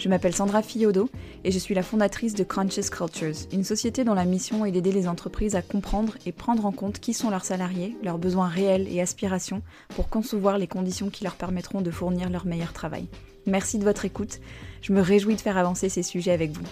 Je 0.00 0.08
m'appelle 0.08 0.34
Sandra 0.34 0.62
Fiodo 0.62 1.10
et 1.44 1.52
je 1.52 1.58
suis 1.58 1.74
la 1.74 1.82
fondatrice 1.82 2.32
de 2.32 2.42
Conscious 2.42 2.88
Cultures, 2.90 3.34
une 3.52 3.64
société 3.64 4.02
dont 4.02 4.14
la 4.14 4.24
mission 4.24 4.64
est 4.64 4.70
d'aider 4.72 4.92
les 4.92 5.06
entreprises 5.06 5.56
à 5.56 5.60
comprendre 5.60 6.16
et 6.24 6.32
prendre 6.32 6.64
en 6.64 6.72
compte 6.72 7.00
qui 7.00 7.12
sont 7.12 7.28
leurs 7.28 7.44
salariés, 7.44 7.94
leurs 8.02 8.16
besoins 8.16 8.48
réels 8.48 8.88
et 8.90 9.02
aspirations 9.02 9.60
pour 9.90 10.08
concevoir 10.08 10.56
les 10.56 10.68
conditions 10.68 11.10
qui 11.10 11.22
leur 11.22 11.34
permettront 11.34 11.82
de 11.82 11.90
fournir 11.90 12.30
leur 12.30 12.46
meilleur 12.46 12.72
travail. 12.72 13.08
Merci 13.44 13.78
de 13.78 13.84
votre 13.84 14.06
écoute, 14.06 14.40
je 14.80 14.94
me 14.94 15.02
réjouis 15.02 15.36
de 15.36 15.40
faire 15.42 15.58
avancer 15.58 15.90
ces 15.90 16.02
sujets 16.02 16.32
avec 16.32 16.52
vous. 16.52 16.64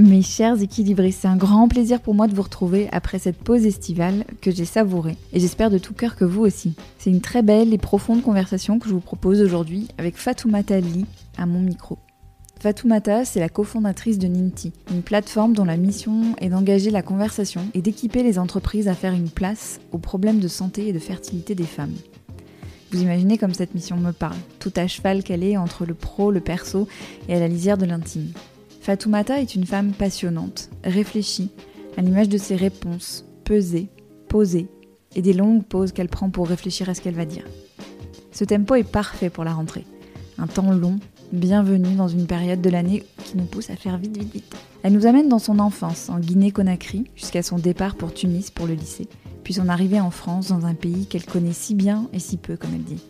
Mes 0.00 0.22
chers 0.22 0.62
équilibristes, 0.62 1.20
c'est 1.20 1.28
un 1.28 1.36
grand 1.36 1.68
plaisir 1.68 2.00
pour 2.00 2.14
moi 2.14 2.26
de 2.26 2.34
vous 2.34 2.40
retrouver 2.40 2.88
après 2.90 3.18
cette 3.18 3.36
pause 3.36 3.66
estivale 3.66 4.24
que 4.40 4.50
j'ai 4.50 4.64
savourée. 4.64 5.18
Et 5.34 5.40
j'espère 5.40 5.68
de 5.68 5.76
tout 5.76 5.92
cœur 5.92 6.16
que 6.16 6.24
vous 6.24 6.40
aussi. 6.40 6.72
C'est 6.96 7.10
une 7.10 7.20
très 7.20 7.42
belle 7.42 7.74
et 7.74 7.78
profonde 7.78 8.22
conversation 8.22 8.78
que 8.78 8.88
je 8.88 8.94
vous 8.94 9.00
propose 9.00 9.42
aujourd'hui 9.42 9.88
avec 9.98 10.16
Fatoumata 10.16 10.80
Li 10.80 11.04
à 11.36 11.44
mon 11.44 11.60
micro. 11.60 11.98
Fatoumata, 12.60 13.26
c'est 13.26 13.40
la 13.40 13.50
cofondatrice 13.50 14.18
de 14.18 14.26
Ninti, 14.26 14.72
une 14.90 15.02
plateforme 15.02 15.52
dont 15.52 15.66
la 15.66 15.76
mission 15.76 16.34
est 16.38 16.48
d'engager 16.48 16.90
la 16.90 17.02
conversation 17.02 17.60
et 17.74 17.82
d'équiper 17.82 18.22
les 18.22 18.38
entreprises 18.38 18.88
à 18.88 18.94
faire 18.94 19.12
une 19.12 19.28
place 19.28 19.80
aux 19.92 19.98
problèmes 19.98 20.40
de 20.40 20.48
santé 20.48 20.88
et 20.88 20.94
de 20.94 20.98
fertilité 20.98 21.54
des 21.54 21.64
femmes. 21.64 21.94
Vous 22.90 23.02
imaginez 23.02 23.36
comme 23.36 23.52
cette 23.52 23.74
mission 23.74 23.98
me 23.98 24.12
parle, 24.12 24.38
tout 24.60 24.72
à 24.76 24.86
cheval 24.86 25.22
qu'elle 25.22 25.44
est 25.44 25.58
entre 25.58 25.84
le 25.84 25.92
pro, 25.92 26.30
le 26.30 26.40
perso 26.40 26.88
et 27.28 27.34
à 27.34 27.38
la 27.38 27.48
lisière 27.48 27.76
de 27.76 27.84
l'intime. 27.84 28.32
Fatoumata 28.80 29.40
est 29.40 29.54
une 29.54 29.66
femme 29.66 29.92
passionnante, 29.92 30.70
réfléchie, 30.82 31.50
à 31.98 32.02
l'image 32.02 32.30
de 32.30 32.38
ses 32.38 32.56
réponses, 32.56 33.26
pesées, 33.44 33.90
posées, 34.28 34.68
et 35.14 35.20
des 35.20 35.34
longues 35.34 35.64
pauses 35.64 35.92
qu'elle 35.92 36.08
prend 36.08 36.30
pour 36.30 36.48
réfléchir 36.48 36.88
à 36.88 36.94
ce 36.94 37.02
qu'elle 37.02 37.14
va 37.14 37.26
dire. 37.26 37.44
Ce 38.32 38.44
tempo 38.44 38.76
est 38.76 38.90
parfait 38.90 39.28
pour 39.28 39.44
la 39.44 39.52
rentrée. 39.52 39.84
Un 40.38 40.46
temps 40.46 40.72
long, 40.72 40.98
bienvenu 41.30 41.94
dans 41.94 42.08
une 42.08 42.26
période 42.26 42.62
de 42.62 42.70
l'année 42.70 43.04
qui 43.24 43.36
nous 43.36 43.44
pousse 43.44 43.68
à 43.68 43.76
faire 43.76 43.98
vite, 43.98 44.16
vite, 44.16 44.32
vite. 44.32 44.56
Elle 44.82 44.94
nous 44.94 45.06
amène 45.06 45.28
dans 45.28 45.38
son 45.38 45.58
enfance, 45.58 46.08
en 46.08 46.18
Guinée-Conakry, 46.18 47.04
jusqu'à 47.16 47.42
son 47.42 47.58
départ 47.58 47.96
pour 47.96 48.14
Tunis 48.14 48.50
pour 48.50 48.66
le 48.66 48.74
lycée, 48.74 49.08
puis 49.44 49.52
son 49.52 49.68
arrivée 49.68 50.00
en 50.00 50.10
France 50.10 50.48
dans 50.48 50.64
un 50.64 50.74
pays 50.74 51.04
qu'elle 51.04 51.26
connaît 51.26 51.52
si 51.52 51.74
bien 51.74 52.08
et 52.14 52.18
si 52.18 52.38
peu, 52.38 52.56
comme 52.56 52.72
elle 52.74 52.84
dit. 52.84 53.02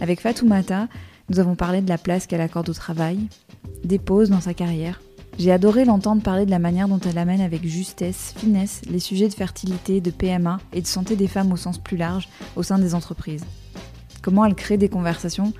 Avec 0.00 0.20
Fatoumata, 0.20 0.86
nous 1.30 1.40
avons 1.40 1.56
parlé 1.56 1.80
de 1.80 1.88
la 1.88 1.98
place 1.98 2.26
qu'elle 2.26 2.40
accorde 2.40 2.68
au 2.68 2.74
travail, 2.74 3.18
des 3.84 3.98
pauses 3.98 4.30
dans 4.30 4.40
sa 4.40 4.54
carrière. 4.54 5.00
J'ai 5.38 5.52
adoré 5.52 5.84
l'entendre 5.84 6.22
parler 6.22 6.44
de 6.44 6.50
la 6.50 6.58
manière 6.58 6.88
dont 6.88 7.00
elle 7.00 7.18
amène 7.18 7.40
avec 7.40 7.66
justesse, 7.66 8.34
finesse, 8.36 8.82
les 8.90 8.98
sujets 8.98 9.28
de 9.28 9.34
fertilité, 9.34 10.00
de 10.00 10.10
PMA 10.10 10.58
et 10.72 10.82
de 10.82 10.86
santé 10.86 11.16
des 11.16 11.28
femmes 11.28 11.52
au 11.52 11.56
sens 11.56 11.78
plus 11.78 11.96
large 11.96 12.28
au 12.56 12.62
sein 12.62 12.78
des 12.78 12.94
entreprises. 12.94 13.44
Comment 14.22 14.44
elle 14.44 14.54
crée 14.54 14.76
des 14.76 14.90
conversations 14.90 15.52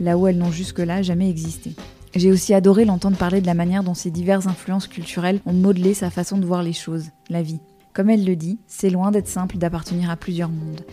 là 0.00 0.16
où 0.16 0.26
elles 0.26 0.38
n'ont 0.38 0.50
jusque-là 0.50 1.02
jamais 1.02 1.30
existé. 1.30 1.74
J'ai 2.14 2.32
aussi 2.32 2.54
adoré 2.54 2.84
l'entendre 2.84 3.16
parler 3.16 3.40
de 3.40 3.46
la 3.46 3.54
manière 3.54 3.84
dont 3.84 3.94
ces 3.94 4.10
diverses 4.10 4.46
influences 4.46 4.86
culturelles 4.86 5.40
ont 5.46 5.52
modelé 5.52 5.94
sa 5.94 6.10
façon 6.10 6.38
de 6.38 6.46
voir 6.46 6.62
les 6.62 6.72
choses, 6.72 7.10
la 7.28 7.42
vie. 7.42 7.60
Comme 7.92 8.10
elle 8.10 8.24
le 8.24 8.36
dit, 8.36 8.58
c'est 8.66 8.90
loin 8.90 9.10
d'être 9.10 9.28
simple 9.28 9.58
d'appartenir 9.58 10.10
à 10.10 10.16
plusieurs 10.16 10.50
mondes, 10.50 10.84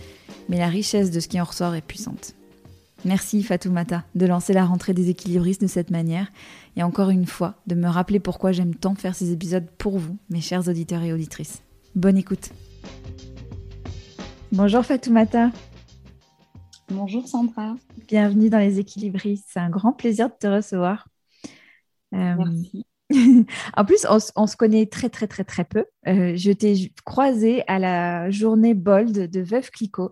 mais 0.49 0.57
la 0.57 0.67
richesse 0.67 1.11
de 1.11 1.19
ce 1.19 1.27
qui 1.27 1.39
en 1.39 1.45
ressort 1.45 1.75
est 1.75 1.81
puissante. 1.81 2.33
Merci 3.05 3.43
Fatoumata 3.43 4.03
de 4.15 4.25
lancer 4.25 4.51
la 4.51 4.65
rentrée 4.65 4.95
des 4.95 5.11
équilibristes 5.11 5.61
de 5.61 5.67
cette 5.67 5.91
manière 5.91 6.27
et 6.75 6.81
encore 6.81 7.11
une 7.11 7.27
fois 7.27 7.53
de 7.67 7.75
me 7.75 7.87
rappeler 7.87 8.19
pourquoi 8.19 8.51
j'aime 8.51 8.73
tant 8.73 8.95
faire 8.95 9.13
ces 9.13 9.31
épisodes 9.31 9.67
pour 9.77 9.99
vous, 9.99 10.17
mes 10.31 10.41
chers 10.41 10.67
auditeurs 10.67 11.03
et 11.03 11.13
auditrices. 11.13 11.61
Bonne 11.93 12.17
écoute. 12.17 12.49
Bonjour 14.51 14.83
Fatoumata. 14.83 15.51
Bonjour 16.89 17.27
Sandra. 17.27 17.75
Bienvenue 18.07 18.49
dans 18.49 18.57
les 18.57 18.79
équilibristes. 18.79 19.49
C'est 19.49 19.59
un 19.59 19.69
grand 19.69 19.93
plaisir 19.93 20.29
de 20.29 20.35
te 20.39 20.47
recevoir. 20.47 21.07
Euh, 22.15 22.35
Merci. 22.37 22.87
en 23.77 23.85
plus, 23.85 24.07
on, 24.35 24.47
se 24.47 24.57
connaît 24.57 24.87
très 24.87 25.09
très 25.09 25.27
très 25.27 25.43
très 25.43 25.63
peu. 25.63 25.85
Euh, 26.07 26.35
je 26.35 26.51
t'ai 26.51 26.91
croisée 27.05 27.63
à 27.67 27.77
la 27.77 28.31
journée 28.31 28.73
Bold 28.73 29.29
de 29.29 29.41
Veuve 29.41 29.69
Clicquot 29.69 30.11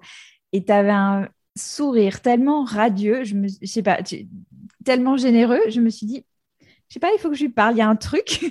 et 0.51 0.63
tu 0.63 0.71
avais 0.71 0.91
un, 0.91 1.27
sourire 1.55 2.21
tellement 2.21 2.63
radieux, 2.63 3.23
je 3.23 3.35
me, 3.35 3.47
sais 3.47 3.83
pas, 3.83 3.99
tellement 4.83 5.17
généreux, 5.17 5.61
je 5.69 5.81
me 5.81 5.89
suis 5.89 6.05
dit, 6.05 6.25
je 6.93 6.95
sais 6.95 6.99
pas, 6.99 7.11
il 7.15 7.19
faut 7.19 7.29
que 7.29 7.35
je 7.35 7.43
lui 7.43 7.49
parle, 7.49 7.73
il 7.73 7.79
y 7.79 7.81
a 7.81 7.89
un 7.89 7.95
truc. 7.95 8.43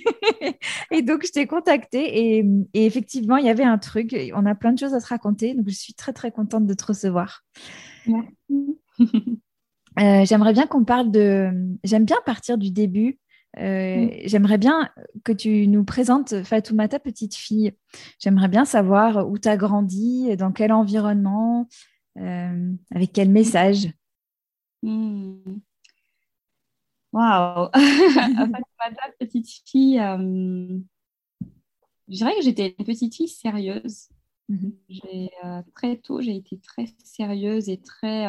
et 0.90 1.02
donc, 1.02 1.24
je 1.24 1.30
t'ai 1.30 1.46
contacté 1.46 2.38
et, 2.38 2.44
effectivement, 2.74 3.36
il 3.36 3.46
y 3.46 3.50
avait 3.50 3.62
un 3.64 3.78
truc. 3.78 4.16
On 4.34 4.46
a 4.46 4.54
plein 4.54 4.72
de 4.72 4.78
choses 4.78 4.94
à 4.94 5.00
se 5.00 5.06
raconter, 5.06 5.54
donc 5.54 5.68
je 5.68 5.74
suis 5.74 5.94
très, 5.94 6.12
très 6.12 6.32
contente 6.32 6.66
de 6.66 6.74
te 6.74 6.84
recevoir. 6.84 7.44
Euh, 10.00 10.24
j'aimerais 10.24 10.54
bien 10.54 10.66
qu'on 10.66 10.84
parle 10.84 11.10
de... 11.10 11.50
J'aime 11.84 12.06
bien 12.06 12.16
partir 12.24 12.56
du 12.56 12.70
début. 12.70 13.18
Euh, 13.58 14.06
mm. 14.06 14.10
J'aimerais 14.24 14.56
bien 14.56 14.88
que 15.22 15.32
tu 15.32 15.68
nous 15.68 15.84
présentes 15.84 16.42
Fatouma, 16.44 16.88
ta 16.88 16.98
petite 16.98 17.34
fille. 17.34 17.72
J'aimerais 18.18 18.48
bien 18.48 18.64
savoir 18.64 19.28
où 19.28 19.38
tu 19.38 19.50
as 19.50 19.58
grandi, 19.58 20.34
dans 20.38 20.50
quel 20.50 20.72
environnement, 20.72 21.68
euh, 22.18 22.74
avec 22.90 23.12
quel 23.12 23.30
message? 23.30 23.88
Hmm. 24.82 25.60
Waouh 27.12 27.68
Ma 27.74 29.10
petite 29.18 29.48
fille, 29.66 29.98
euh, 30.00 30.78
je 32.08 32.16
dirais 32.16 32.34
que 32.36 32.42
j'étais 32.42 32.74
une 32.78 32.84
petite 32.84 33.14
fille 33.14 33.28
sérieuse. 33.28 34.08
Mhm. 34.48 34.72
Euh, 35.44 35.62
très 35.74 35.96
tôt, 35.98 36.20
j'ai 36.20 36.36
été 36.36 36.58
très 36.58 36.86
sérieuse 37.04 37.68
et 37.68 37.80
très 37.80 38.26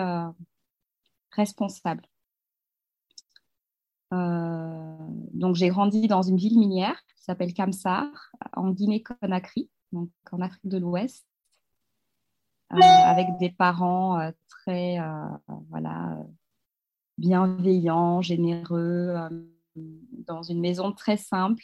responsable. 1.31 2.07
donc, 4.11 5.55
j'ai 5.55 5.69
grandi 5.69 6.07
dans 6.07 6.21
une 6.21 6.37
ville 6.37 6.59
minière 6.59 7.03
qui 7.07 7.23
s'appelle 7.23 7.53
Kamsar, 7.53 8.07
en 8.53 8.69
Guinée-Conakry, 8.69 9.69
donc 9.91 10.11
en 10.31 10.39
Afrique 10.41 10.67
de 10.67 10.77
l'Ouest. 10.77 11.25
Euh, 12.75 13.05
avec 13.05 13.27
des 13.39 13.51
parents 13.51 14.19
euh, 14.19 14.31
très 14.47 14.99
euh, 14.99 15.27
voilà, 15.69 16.17
bienveillants, 17.17 18.21
généreux, 18.21 19.15
dans 19.75 20.43
une 20.43 20.59
maison 20.59 20.91
très 20.91 21.17
simple 21.17 21.63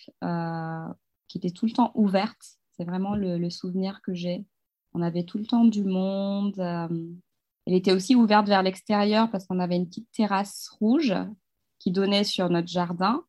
qui 1.28 1.38
était 1.38 1.52
tout 1.52 1.66
le 1.66 1.72
temps 1.72 1.92
ouverte. 1.96 2.58
C'est 2.74 2.86
vraiment 2.86 3.16
le, 3.16 3.50
souvenir 3.50 4.02
que 4.02 4.14
j'ai. 4.14 4.46
On 4.94 5.02
avait 5.02 5.24
tout 5.24 5.38
le 5.38 5.46
temps 5.46 5.66
du 5.66 5.84
monde. 5.84 6.60
elle 6.60 7.74
était 7.74 7.94
aussi 7.94 8.16
ouverte 8.16 8.48
vers 8.48 8.64
l'extérieur 8.64 9.30
parce 9.30 9.46
qu'on 9.46 9.60
avait 9.60 9.76
une 9.76 9.88
petite 9.88 10.12
terrasse 10.12 10.70
rouge 10.80 11.14
qui 11.78 11.92
donnait 11.92 12.24
sur 12.24 12.50
notre 12.50 12.68
jardin. 12.68 13.24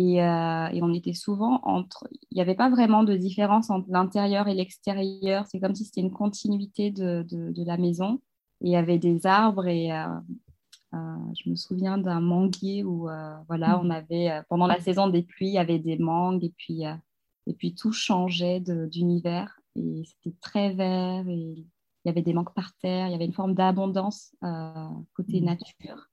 Euh, 0.00 0.68
et, 0.68 0.82
on 0.82 0.92
était 0.94 1.12
souvent 1.12 1.60
entre. 1.64 2.08
Il 2.30 2.36
n'y 2.36 2.40
avait 2.40 2.54
pas 2.54 2.70
vraiment 2.70 3.04
de 3.04 3.16
différence 3.16 3.70
entre 3.70 3.90
l'intérieur 3.90 4.48
et 4.48 4.54
l'extérieur. 4.54 5.46
C'est 5.46 5.60
comme 5.60 5.74
si 5.74 5.84
c'était 5.84 6.00
une 6.00 6.12
continuité 6.12 6.90
de, 6.90 7.24
de, 7.28 7.64
la 7.64 7.76
maison. 7.76 8.20
Et 8.62 8.68
il 8.68 8.70
y 8.72 8.76
avait 8.76 8.98
des 8.98 9.26
arbres 9.26 9.66
et 9.66 9.92
euh, 9.92 10.06
euh, 10.94 11.16
je 11.42 11.50
me 11.50 11.56
souviens 11.56 11.98
d'un 11.98 12.20
manguier 12.20 12.84
où 12.84 13.08
voilà, 13.48 13.76
mm. 13.76 13.80
on 13.82 13.90
avait 13.90 14.42
pendant 14.48 14.66
la 14.66 14.80
saison 14.80 15.08
des 15.08 15.22
pluies, 15.22 15.48
il 15.48 15.54
y 15.54 15.58
avait 15.58 15.78
des 15.78 15.98
mangues 15.98 16.44
et 16.44 16.52
puis 16.56 16.82
et 17.46 17.54
puis 17.54 17.74
tout 17.74 17.92
changeait 17.92 18.60
d'univers 18.60 19.58
et 19.76 20.02
c'était 20.04 20.36
très 20.40 20.72
vert 20.74 21.26
et 21.28 21.54
il 22.04 22.08
y 22.08 22.08
avait 22.08 22.22
des 22.22 22.32
mangues 22.32 22.54
par 22.54 22.74
terre. 22.76 23.06
Il 23.08 23.12
y 23.12 23.14
avait 23.14 23.26
une 23.26 23.32
forme 23.32 23.54
d'abondance 23.54 24.34
côté 25.14 25.40
mm. 25.40 25.44
nature. 25.44 26.10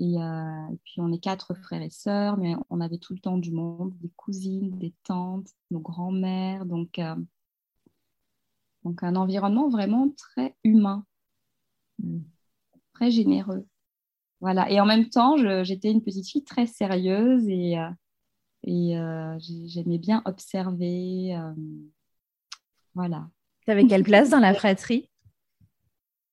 Euh, 0.00 0.72
et, 0.72 0.78
puis 0.84 0.94
on 0.98 1.12
est 1.12 1.18
quatre 1.18 1.54
frères 1.54 1.82
et 1.82 1.90
sœurs, 1.90 2.36
mais 2.38 2.54
on 2.70 2.80
avait 2.80 2.98
tout 2.98 3.12
le 3.12 3.20
temps 3.20 3.36
du 3.36 3.52
monde, 3.52 3.92
des 3.98 4.10
cousines, 4.16 4.78
des 4.78 4.94
tantes, 5.04 5.48
nos 5.70 5.80
grands-mères. 5.80 6.64
Donc, 6.64 6.98
euh, 6.98 7.16
donc 8.84 9.02
un 9.02 9.14
environnement 9.16 9.68
vraiment 9.68 10.08
très 10.16 10.56
humain, 10.64 11.04
très 12.94 13.10
généreux. 13.10 13.66
voilà. 14.40 14.70
Et 14.70 14.80
en 14.80 14.86
même 14.86 15.10
temps, 15.10 15.36
j'étais 15.64 15.90
une 15.90 16.02
petite 16.02 16.28
fille 16.28 16.44
très 16.44 16.66
sérieuse 16.66 17.46
et, 17.48 17.76
et 18.64 18.94
j'aimais 19.66 19.98
bien 19.98 20.22
observer. 20.24 21.38
voilà. 22.94 23.28
Tu 23.66 23.70
avais 23.70 23.86
quelle 23.86 24.04
place 24.04 24.30
dans 24.30 24.40
la 24.40 24.54
fratrie? 24.54 25.10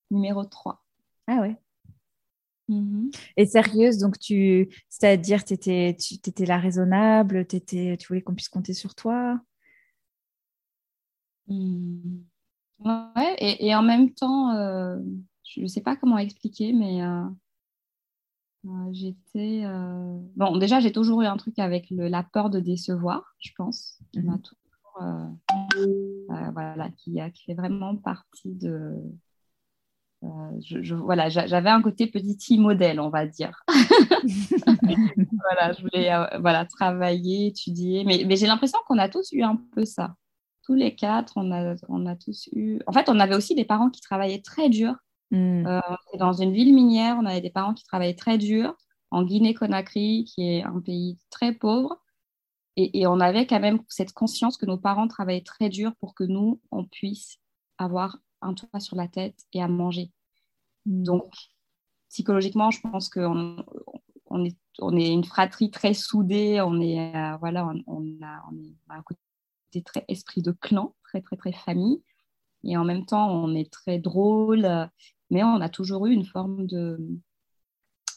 Numéro 0.10 0.46
3. 0.46 0.82
Ah 1.28 1.42
ouais. 1.42 1.58
Mhm. 2.68 3.12
Et 3.38 3.46
sérieuse, 3.46 3.98
donc 3.98 4.20
tu, 4.20 4.70
c'est-à-dire 4.90 5.44
tu 5.46 5.54
étais, 5.54 5.96
tu 6.00 6.16
étais 6.16 6.46
là 6.46 6.58
raisonnable, 6.58 7.46
étais, 7.52 7.98
tu 7.98 8.08
voulais 8.08 8.22
qu'on 8.22 8.36
puisse 8.36 8.50
compter 8.50 8.74
sur 8.74 8.94
toi? 8.94 9.40
Hmm. 11.48 12.20
Ouais, 12.80 13.36
et, 13.40 13.68
et, 13.68 13.76
en 13.76 13.82
même 13.82 14.14
temps, 14.14 14.52
euh, 14.52 15.00
je 15.44 15.62
ne 15.62 15.68
sais 15.68 15.82
pas 15.82 15.96
comment 15.96 16.18
expliquer, 16.18 16.74
mais 16.74 17.02
euh, 17.02 17.24
euh, 18.66 18.90
j'étais. 18.92 19.64
Bon, 20.36 20.58
déjà, 20.58 20.80
j'ai 20.80 20.92
toujours 20.92 21.22
eu 21.22 21.26
un 21.26 21.38
truc 21.38 21.58
avec 21.60 21.90
le, 21.90 22.08
la 22.08 22.24
peur 22.24 22.50
de 22.50 22.60
décevoir, 22.60 23.36
je 23.40 23.52
pense, 23.56 24.00
qui 24.12 24.20
m'a 24.22 24.38
toujours. 24.38 25.02
voilà, 26.54 26.90
qui, 26.98 27.18
qui 27.34 27.44
fait 27.46 27.56
vraiment 27.56 27.96
partie 27.96 28.54
de, 28.54 28.94
euh, 30.24 30.28
je, 30.62 30.96
voilà, 30.96 31.30
j'avais 31.30 31.70
un 31.70 31.82
côté 31.82 32.08
petit 32.08 32.58
modèle, 32.58 33.00
on 33.00 33.10
va 33.10 33.28
dire. 33.28 33.64
voilà, 33.68 35.74
je 35.74 35.82
voulais 35.82 36.12
euh, 36.12 36.26
voilà, 36.40 36.66
travailler, 36.66 37.48
étudier, 37.48 38.04
mais, 38.04 38.24
mais 38.26 38.36
j'ai 38.36 38.48
l'impression 38.48 38.80
qu'on 38.88 38.98
a 38.98 39.10
tous 39.10 39.32
eu 39.32 39.44
un 39.44 39.58
peu 39.74 39.86
ça. 39.86 40.16
Tous 40.64 40.74
les 40.74 40.96
quatre, 40.96 41.34
on 41.36 41.52
a, 41.52 41.76
on 41.88 42.06
a 42.08 42.16
tous 42.16 42.50
eu. 42.54 42.80
En 42.88 42.94
fait, 42.94 43.10
on 43.10 43.20
avait 43.20 43.36
aussi 43.36 43.54
des 43.54 43.64
parents 43.64 43.90
qui 43.90 44.02
travaillaient 44.02 44.42
très 44.42 44.70
dur. 44.70 44.96
Hmm. 45.30 45.66
Euh, 45.68 45.82
dans 46.18 46.34
une 46.34 46.52
ville 46.52 46.74
minière, 46.74 47.18
on 47.20 47.26
avait 47.26 47.42
des 47.42 47.52
parents 47.52 47.74
qui 47.74 47.84
travaillaient 47.84 48.16
très 48.16 48.38
dur. 48.38 48.76
En 49.12 49.24
Guinée-Conakry, 49.24 50.26
qui 50.26 50.42
est 50.42 50.64
un 50.64 50.82
pays 50.82 51.18
très 51.30 51.54
pauvre. 51.54 52.02
Et, 52.76 53.00
et, 53.00 53.08
on 53.08 53.20
avait 53.20 53.48
quand 53.48 53.60
même 53.60 53.80
cette 53.88 54.14
conscience 54.14 54.58
que 54.58 54.66
nos 54.66 54.78
parents 54.78 55.08
travaillaient 55.08 55.42
très 55.42 55.70
dur 55.70 55.94
pour 56.00 56.14
que 56.14 56.24
nous, 56.24 56.60
on 56.72 56.86
puisse 56.86 57.38
avoir 57.78 58.18
un 58.42 58.54
toit 58.54 58.80
sur 58.80 58.96
la 58.96 59.08
tête 59.08 59.46
et 59.54 59.62
à 59.62 59.68
manger. 59.68 60.12
Donc, 60.86 61.34
psychologiquement, 62.10 62.72
je 62.72 62.82
pense 62.82 63.10
qu'on 63.10 63.64
on 64.30 64.46
est, 64.46 64.58
on 64.80 64.96
est 64.98 65.10
une 65.10 65.24
fratrie 65.24 65.72
très 65.72 65.94
soudée, 65.94 66.62
on 66.62 66.80
est, 66.82 67.16
euh, 67.16 67.38
voilà, 67.38 67.66
on, 67.88 68.04
a, 68.22 68.44
on 68.52 68.58
est 68.58 68.76
un 68.90 69.02
côté 69.02 69.20
très 69.84 70.06
esprit 70.08 70.42
de 70.42 70.52
clan, 70.52 70.96
très, 71.04 71.22
très, 71.22 71.38
très 71.38 71.52
famille. 71.52 72.02
Et 72.64 72.76
en 72.78 72.84
même 72.84 73.06
temps, 73.06 73.30
on 73.32 73.54
est 73.56 73.72
très 73.72 74.00
drôle, 74.00 74.68
mais 75.30 75.44
on 75.44 75.62
a 75.62 75.70
toujours 75.70 76.08
eu 76.08 76.14
une 76.14 76.26
forme 76.26 76.66
de, 76.66 76.98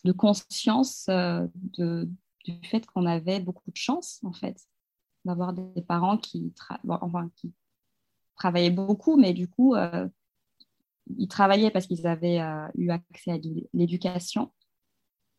de 0.04 0.12
conscience 0.12 1.06
euh, 1.08 1.46
de, 1.54 2.08
du 2.44 2.58
fait 2.68 2.86
qu'on 2.86 3.06
avait 3.06 3.40
beaucoup 3.40 3.70
de 3.70 3.76
chance, 3.76 4.20
en 4.24 4.32
fait, 4.32 4.60
d'avoir 5.24 5.52
des 5.52 5.82
parents 5.82 6.16
qui, 6.16 6.52
enfin, 6.88 7.30
qui 7.36 7.52
travaillaient 8.40 8.70
beaucoup, 8.70 9.16
mais 9.16 9.32
du 9.34 9.48
coup, 9.48 9.74
euh, 9.74 10.08
ils 11.18 11.28
travaillaient 11.28 11.70
parce 11.70 11.86
qu'ils 11.86 12.06
avaient 12.06 12.40
euh, 12.40 12.66
eu 12.74 12.90
accès 12.90 13.32
à 13.32 13.38
l'éducation. 13.74 14.50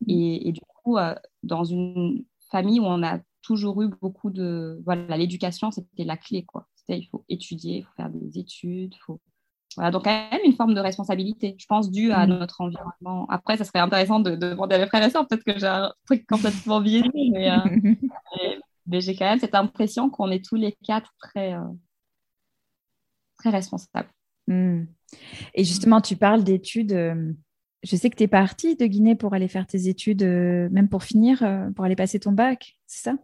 Mmh. 0.06 0.10
Et, 0.10 0.52
du 0.52 0.60
coup, 0.68 0.98
euh, 0.98 1.14
dans 1.42 1.64
une 1.64 2.24
famille 2.50 2.80
où 2.80 2.84
on 2.84 3.02
a 3.02 3.18
toujours 3.42 3.82
eu 3.82 3.88
beaucoup 4.00 4.30
de... 4.30 4.80
Voilà, 4.84 5.16
l'éducation, 5.16 5.70
c'était 5.70 6.04
la 6.04 6.16
clé, 6.16 6.44
quoi. 6.44 6.68
C'était, 6.76 6.98
il 6.98 7.06
faut 7.06 7.24
étudier, 7.28 7.78
il 7.78 7.82
faut 7.82 7.94
faire 7.96 8.10
des 8.10 8.38
études, 8.38 8.94
faut... 9.04 9.20
Voilà, 9.74 9.90
donc 9.90 10.04
quand 10.04 10.30
même 10.30 10.42
une 10.44 10.52
forme 10.52 10.74
de 10.74 10.80
responsabilité, 10.80 11.56
je 11.58 11.64
pense, 11.66 11.90
due 11.90 12.12
à 12.12 12.26
mmh. 12.26 12.30
notre 12.30 12.60
environnement. 12.60 13.26
Après, 13.30 13.56
ça 13.56 13.64
serait 13.64 13.78
intéressant 13.78 14.20
de, 14.20 14.36
demander 14.36 14.74
à 14.74 14.78
mes 14.78 14.86
frères 14.86 15.02
et 15.02 15.10
sœurs, 15.10 15.26
peut-être 15.26 15.44
que 15.44 15.58
j'ai 15.58 15.66
un 15.66 15.92
truc 16.04 16.26
complètement 16.26 16.80
biaisé, 16.82 17.08
mais, 17.14 17.48
mais, 18.86 19.00
j'ai 19.00 19.16
quand 19.16 19.24
même 19.24 19.38
cette 19.38 19.54
impression 19.54 20.10
qu'on 20.10 20.30
est 20.30 20.44
tous 20.44 20.56
les 20.56 20.76
quatre 20.84 21.14
très, 21.18 21.56
très 23.42 23.50
responsables. 23.50 24.08
Mmh. 24.46 24.84
Et 25.54 25.64
justement, 25.64 26.00
tu 26.00 26.16
parles 26.16 26.44
d'études. 26.44 26.92
Euh, 26.92 27.32
je 27.82 27.96
sais 27.96 28.10
que 28.10 28.16
tu 28.16 28.22
es 28.22 28.28
partie 28.28 28.76
de 28.76 28.86
Guinée 28.86 29.16
pour 29.16 29.34
aller 29.34 29.48
faire 29.48 29.66
tes 29.66 29.88
études, 29.88 30.22
euh, 30.22 30.68
même 30.70 30.88
pour 30.88 31.02
finir, 31.02 31.42
euh, 31.42 31.70
pour 31.72 31.84
aller 31.84 31.96
passer 31.96 32.20
ton 32.20 32.32
bac, 32.32 32.78
c'est 32.86 33.10
ça? 33.10 33.16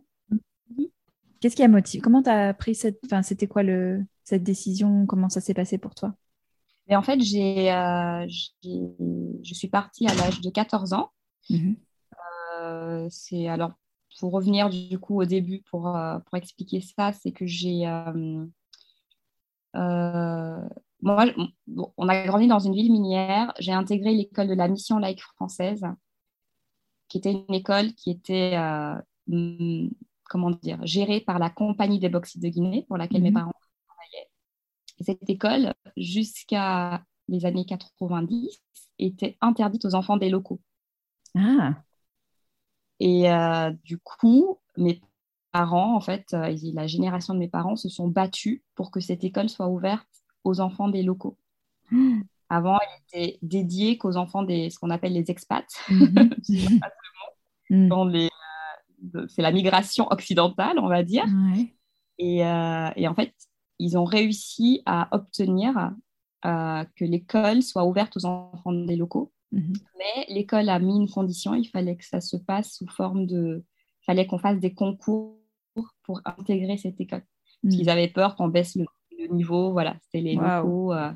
Qu'est-ce 1.40 1.54
qui 1.54 1.62
a 1.62 1.68
motivé 1.68 2.00
Comment 2.00 2.22
tu 2.22 2.30
as 2.30 2.52
pris 2.52 2.74
cette. 2.74 2.98
Enfin, 3.04 3.22
c'était 3.22 3.46
quoi 3.46 3.62
le... 3.62 4.04
cette 4.24 4.42
décision? 4.42 5.06
Comment 5.06 5.28
ça 5.28 5.40
s'est 5.40 5.54
passé 5.54 5.78
pour 5.78 5.94
toi? 5.94 6.14
Et 6.88 6.96
En 6.96 7.02
fait, 7.02 7.20
j'ai, 7.20 7.70
je 8.26 9.54
suis 9.54 9.68
partie 9.68 10.08
à 10.08 10.14
l'âge 10.14 10.40
de 10.40 10.50
14 10.50 10.92
ans. 10.92 11.10
Mmh 11.50 11.74
c'est 13.08 13.46
alors 13.46 13.70
pour 14.18 14.32
revenir 14.32 14.68
du 14.68 14.98
coup 14.98 15.20
au 15.20 15.24
début 15.24 15.62
pour, 15.70 15.82
pour 15.82 16.36
expliquer 16.36 16.80
ça, 16.80 17.12
c'est 17.12 17.30
que 17.30 17.46
j'ai 17.46 17.86
moi, 19.74 21.26
on 21.96 22.08
a 22.08 22.26
grandi 22.26 22.48
dans 22.48 22.58
une 22.58 22.74
ville 22.74 22.90
minière. 22.90 23.52
J'ai 23.58 23.72
intégré 23.72 24.12
l'école 24.12 24.48
de 24.48 24.54
la 24.54 24.68
mission 24.68 24.98
laïque 24.98 25.22
française, 25.22 25.86
qui 27.08 27.18
était 27.18 27.32
une 27.32 27.54
école 27.54 27.92
qui 27.94 28.10
était, 28.10 28.56
euh, 28.56 28.94
hmm, 29.28 29.88
comment 30.24 30.50
dire, 30.50 30.84
gérée 30.84 31.20
par 31.20 31.38
la 31.38 31.50
Compagnie 31.50 32.00
des 32.00 32.08
bauxites 32.08 32.42
de 32.42 32.48
Guinée, 32.48 32.84
pour 32.88 32.96
laquelle 32.96 33.22
mes 33.22 33.30
mhm. 33.30 33.34
parents 33.34 33.52
travaillaient. 33.86 34.28
Et 34.98 35.04
cette 35.04 35.30
école, 35.30 35.74
jusqu'à 35.96 37.04
les 37.28 37.46
années 37.46 37.64
90, 37.64 38.60
était 38.98 39.36
interdite 39.40 39.84
aux 39.84 39.94
enfants 39.94 40.16
des 40.16 40.30
locaux. 40.30 40.60
Ah. 41.36 41.74
Et 42.98 43.30
euh, 43.30 43.70
du 43.84 43.98
coup, 43.98 44.58
mes 44.76 45.00
parents, 45.58 45.96
en 45.96 46.00
fait, 46.00 46.34
euh, 46.34 46.56
la 46.72 46.86
génération 46.86 47.34
de 47.34 47.40
mes 47.40 47.48
parents 47.48 47.74
se 47.74 47.88
sont 47.88 48.06
battus 48.06 48.62
pour 48.76 48.92
que 48.92 49.00
cette 49.00 49.24
école 49.24 49.48
soit 49.48 49.66
ouverte 49.68 50.06
aux 50.44 50.60
enfants 50.60 50.88
des 50.88 51.02
locaux. 51.02 51.36
Avant, 52.48 52.78
elle 52.80 53.24
était 53.24 53.38
dédiée 53.42 53.98
qu'aux 53.98 54.16
enfants 54.16 54.44
des 54.44 54.70
ce 54.70 54.78
qu'on 54.78 54.90
appelle 54.90 55.14
les 55.14 55.30
expats. 55.30 55.66
Mhm. 57.70 57.90
Hmm. 57.90 57.92
Euh, 57.92 59.26
c'est 59.28 59.42
la 59.42 59.52
migration 59.52 60.06
occidentale, 60.10 60.78
on 60.78 60.88
va 60.88 61.02
dire. 61.02 61.26
Et, 62.16 62.42
euh, 62.46 62.88
et, 62.96 63.06
en 63.06 63.14
fait, 63.14 63.34
ils 63.78 63.98
ont 63.98 64.04
réussi 64.04 64.80
à 64.86 65.14
obtenir 65.14 65.92
que 66.42 67.04
l'école 67.04 67.60
soit 67.62 67.84
ouverte 67.84 68.16
aux 68.16 68.24
enfants 68.24 68.72
des 68.72 68.96
locaux. 68.96 69.30
Mhm. 69.52 69.74
Mais 69.98 70.24
l'école 70.34 70.70
a 70.70 70.78
mis 70.78 70.96
une 70.96 71.10
condition, 71.10 71.54
il 71.54 71.68
fallait 71.68 71.96
que 71.96 72.06
ça 72.06 72.22
se 72.22 72.38
passe 72.38 72.76
sous 72.76 72.88
forme 72.88 73.26
de... 73.26 73.62
Il 74.00 74.04
fallait 74.06 74.26
qu'on 74.26 74.38
fasse 74.38 74.58
des 74.58 74.72
concours 74.72 75.37
pour 76.02 76.20
intégrer 76.24 76.76
cette 76.76 77.00
école. 77.00 77.22
Parce 77.62 77.74
hmm. 77.74 77.78
qu'ils 77.78 77.90
avaient 77.90 78.08
peur 78.08 78.36
qu'on 78.36 78.48
baisse 78.48 78.76
le 78.76 78.86
niveau, 79.26 79.72
voilà, 79.72 79.96
c'était 80.02 80.20
les 80.20 80.34
locaux. 80.34 80.92
Euh, 80.92 81.12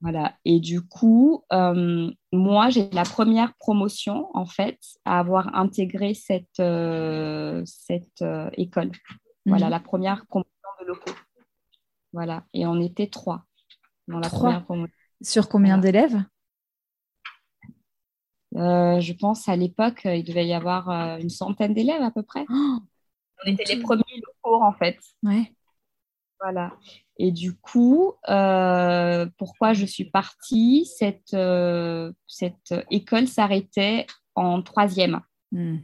voilà. 0.00 0.34
Et 0.44 0.60
du 0.60 0.82
coup, 0.82 1.44
euh, 1.52 2.10
moi, 2.32 2.70
j'ai 2.70 2.88
la 2.90 3.04
première 3.04 3.54
promotion, 3.54 4.28
en 4.34 4.46
fait, 4.46 4.78
à 5.04 5.18
avoir 5.18 5.54
intégré 5.54 6.14
cette, 6.14 6.60
euh, 6.60 7.62
cette 7.64 8.24
école. 8.54 8.92
Voilà, 9.46 9.66
mhm. 9.66 9.70
la 9.70 9.80
première 9.80 10.26
promotion 10.26 10.50
de 10.80 10.86
locaux. 10.86 11.12
Voilà. 12.12 12.44
Et 12.52 12.66
on 12.66 12.80
était 12.80 13.08
trois 13.08 13.44
dans 14.08 14.18
la 14.18 14.28
première 14.28 14.64
promotion. 14.64 14.94
Sur 15.22 15.48
combien 15.48 15.78
d'élèves? 15.78 16.22
Je 18.52 19.12
pense 19.18 19.48
à 19.48 19.56
l'époque, 19.56 20.02
il 20.04 20.24
devait 20.24 20.46
y 20.46 20.54
avoir 20.54 20.88
une 21.18 21.28
centaine 21.28 21.74
d'élèves 21.74 22.02
à 22.02 22.10
peu 22.10 22.22
près. 22.22 22.46
Oh, 22.50 22.78
on 23.44 23.50
était 23.50 23.74
les 23.74 23.80
premiers 23.80 24.02
locaux, 24.24 24.62
en 24.62 24.72
fait. 24.72 24.98
Ouais. 25.22 25.52
Voilà. 26.40 26.72
Et 27.18 27.32
du 27.32 27.56
coup, 27.56 28.14
euh, 28.28 29.26
pourquoi 29.38 29.72
je 29.72 29.86
suis 29.86 30.04
partie? 30.04 30.86
Cette, 30.86 31.34
euh, 31.34 32.12
cette 32.26 32.74
école 32.90 33.26
s'arrêtait 33.26 34.06
en 34.34 34.62
troisième 34.62 35.20
hmm. 35.52 35.78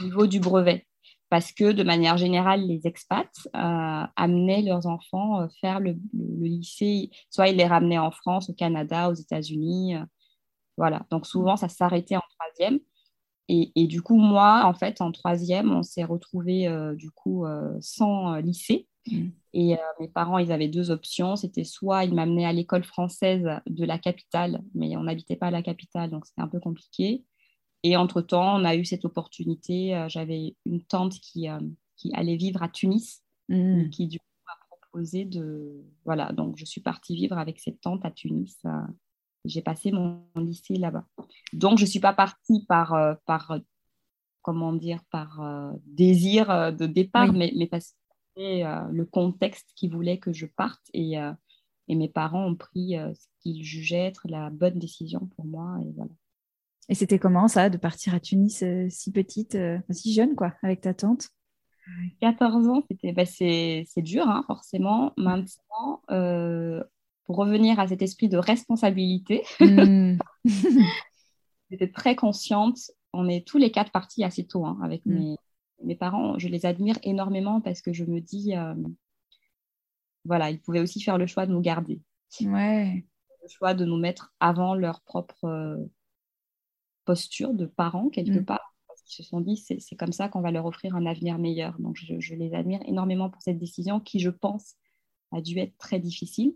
au 0.00 0.04
niveau 0.04 0.26
du 0.26 0.40
brevet. 0.40 0.84
Parce 1.30 1.52
que 1.52 1.72
de 1.72 1.82
manière 1.82 2.16
générale, 2.16 2.66
les 2.66 2.86
expats 2.86 3.28
euh, 3.54 4.06
amenaient 4.16 4.62
leurs 4.62 4.86
enfants 4.86 5.46
faire 5.60 5.78
le, 5.78 5.94
lycée, 6.12 7.10
soit 7.30 7.48
ils 7.48 7.56
les 7.56 7.66
ramenaient 7.66 7.98
en 7.98 8.10
France, 8.10 8.48
au 8.48 8.54
Canada, 8.54 9.10
aux 9.10 9.14
États-Unis. 9.14 9.96
voilà. 10.76 11.06
Donc 11.10 11.26
souvent, 11.26 11.56
ça 11.56 11.68
s'arrêtait 11.68 12.16
en 12.16 12.22
troisième. 12.38 12.80
Et, 13.48 13.72
et, 13.74 13.86
du 13.86 14.02
coup, 14.02 14.16
moi, 14.16 14.64
en 14.66 14.74
fait, 14.74 15.00
en 15.00 15.10
troisième, 15.10 15.72
on 15.72 15.82
s'est 15.82 16.04
retrouvé 16.04 16.68
du 16.96 17.10
coup 17.10 17.46
sans 17.80 18.36
lycée. 18.36 18.88
Mm. 19.10 19.28
Et 19.54 19.74
euh, 19.74 19.78
mes 20.00 20.08
parents, 20.08 20.38
ils 20.38 20.52
avaient 20.52 20.68
deux 20.68 20.90
options. 20.90 21.36
C'était 21.36 21.64
soit 21.64 22.04
ils 22.04 22.14
m'amenaient 22.14 22.44
à 22.44 22.52
l'école 22.52 22.84
française 22.84 23.48
de 23.66 23.84
la 23.84 23.98
capitale, 23.98 24.62
mais 24.74 24.96
on 24.96 25.04
n'habitait 25.04 25.36
pas 25.36 25.48
à 25.48 25.50
la 25.50 25.62
capitale, 25.62 26.10
donc 26.10 26.26
c'était 26.26 26.42
un 26.42 26.48
peu 26.48 26.60
compliqué. 26.60 27.24
Et 27.84 27.96
entre-temps, 27.96 28.60
on 28.60 28.64
a 28.64 28.76
eu 28.76 28.84
cette 28.84 29.04
opportunité. 29.04 29.94
Euh, 29.94 30.08
j'avais 30.08 30.56
une 30.66 30.82
tante 30.82 31.14
qui, 31.20 31.48
euh, 31.48 31.60
qui 31.96 32.12
allait 32.14 32.36
vivre 32.36 32.62
à 32.62 32.68
Tunis, 32.68 33.22
mm. 33.48 33.90
qui 33.90 34.08
du 34.08 34.18
coup 34.18 34.24
m'a 34.46 34.76
proposé 34.76 35.24
de... 35.24 35.84
Voilà, 36.04 36.32
donc 36.32 36.56
je 36.56 36.64
suis 36.64 36.80
partie 36.80 37.14
vivre 37.14 37.38
avec 37.38 37.60
cette 37.60 37.80
tante 37.80 38.04
à 38.04 38.10
Tunis 38.10 38.58
j'ai 39.44 39.62
passé 39.62 39.90
mon, 39.92 40.22
lycée 40.36 40.76
là-bas. 40.76 41.04
Donc, 41.52 41.78
je 41.78 41.84
ne 41.84 41.88
suis 41.88 42.00
pas 42.00 42.12
partie 42.12 42.64
par, 42.66 43.16
par 43.26 43.58
comment 44.42 44.72
dire, 44.72 45.00
par 45.10 45.40
désir 45.86 46.72
de 46.74 46.86
départ, 46.86 47.32
mais, 47.32 47.52
mais 47.56 47.66
parce 47.66 47.94
que 48.36 48.90
le 48.90 49.04
contexte 49.04 49.72
qui 49.74 49.88
voulait 49.88 50.18
que 50.18 50.32
je 50.32 50.46
parte 50.46 50.82
et, 50.92 51.16
et 51.88 51.94
mes 51.94 52.08
parents 52.08 52.46
ont 52.46 52.56
pris 52.56 52.94
ce 53.14 53.26
qu'ils 53.40 53.64
jugeaient 53.64 54.06
être 54.06 54.26
la 54.28 54.50
bonne 54.50 54.78
décision 54.78 55.28
pour 55.36 55.44
moi. 55.44 55.78
Et 55.82 55.92
voilà. 55.96 56.12
Et 56.88 56.94
c'était 56.94 57.18
comment 57.18 57.48
ça, 57.48 57.68
de 57.68 57.76
partir 57.76 58.14
à 58.14 58.20
Tunis 58.20 58.64
si 58.88 59.12
petite, 59.12 59.58
si 59.90 60.12
jeune, 60.14 60.34
quoi, 60.34 60.54
avec 60.62 60.80
ta 60.80 60.94
tante? 60.94 61.28
14 62.20 62.68
ans, 62.68 62.82
c'était, 62.90 63.12
bah, 63.12 63.24
c'est, 63.24 63.86
dur, 63.98 64.28
hein, 64.28 64.44
forcément. 64.46 65.12
Maintenant, 65.16 66.02
pour 67.28 67.36
revenir 67.36 67.78
à 67.78 67.86
cet 67.86 68.00
esprit 68.00 68.30
de 68.30 68.38
responsabilité, 68.38 69.44
hmm. 69.60 70.16
j'étais 71.70 71.92
très 71.92 72.16
consciente. 72.16 72.78
On 73.12 73.28
est 73.28 73.46
tous 73.46 73.58
les 73.58 73.70
quatre 73.70 73.92
partis 73.92 74.24
assez 74.24 74.46
tôt 74.46 74.64
hein, 74.64 74.78
avec 74.82 75.04
hmm. 75.04 75.12
mes, 75.12 75.36
mes, 75.84 75.94
parents. 75.94 76.38
Je 76.38 76.48
les 76.48 76.64
admire 76.64 76.98
énormément 77.02 77.60
parce 77.60 77.82
que 77.82 77.92
je 77.92 78.06
me 78.06 78.22
dis, 78.22 78.56
euh, 78.56 78.74
voilà, 80.24 80.50
ils 80.50 80.58
pouvaient 80.58 80.80
aussi 80.80 81.02
faire 81.02 81.18
le 81.18 81.26
choix 81.26 81.44
de 81.44 81.52
nous 81.52 81.60
garder. 81.60 82.00
Ouais. 82.40 83.04
Le 83.42 83.48
choix 83.48 83.74
de 83.74 83.84
nous 83.84 83.98
mettre 83.98 84.34
avant 84.40 84.74
leur 84.74 85.02
propre 85.02 85.44
euh, 85.44 85.76
posture 87.04 87.52
de 87.52 87.66
parents, 87.66 88.08
quelque 88.08 88.40
hmm. 88.40 88.46
part. 88.46 88.74
Parce 88.86 89.02
qu'ils 89.02 89.22
se 89.22 89.28
sont 89.28 89.42
dit, 89.42 89.58
c'est 89.58 89.96
comme 89.96 90.12
ça 90.12 90.30
qu'on 90.30 90.40
va 90.40 90.50
leur 90.50 90.64
offrir 90.64 90.96
un 90.96 91.04
avenir 91.04 91.36
meilleur. 91.36 91.78
Donc, 91.78 91.98
je, 91.98 92.34
les 92.34 92.54
admire 92.54 92.80
énormément 92.86 93.28
pour 93.28 93.42
cette 93.42 93.58
décision 93.58 94.00
qui, 94.00 94.18
je 94.18 94.30
pense, 94.30 94.76
a 95.30 95.42
dû 95.42 95.58
être 95.58 95.76
très 95.76 96.00
difficile. 96.00 96.54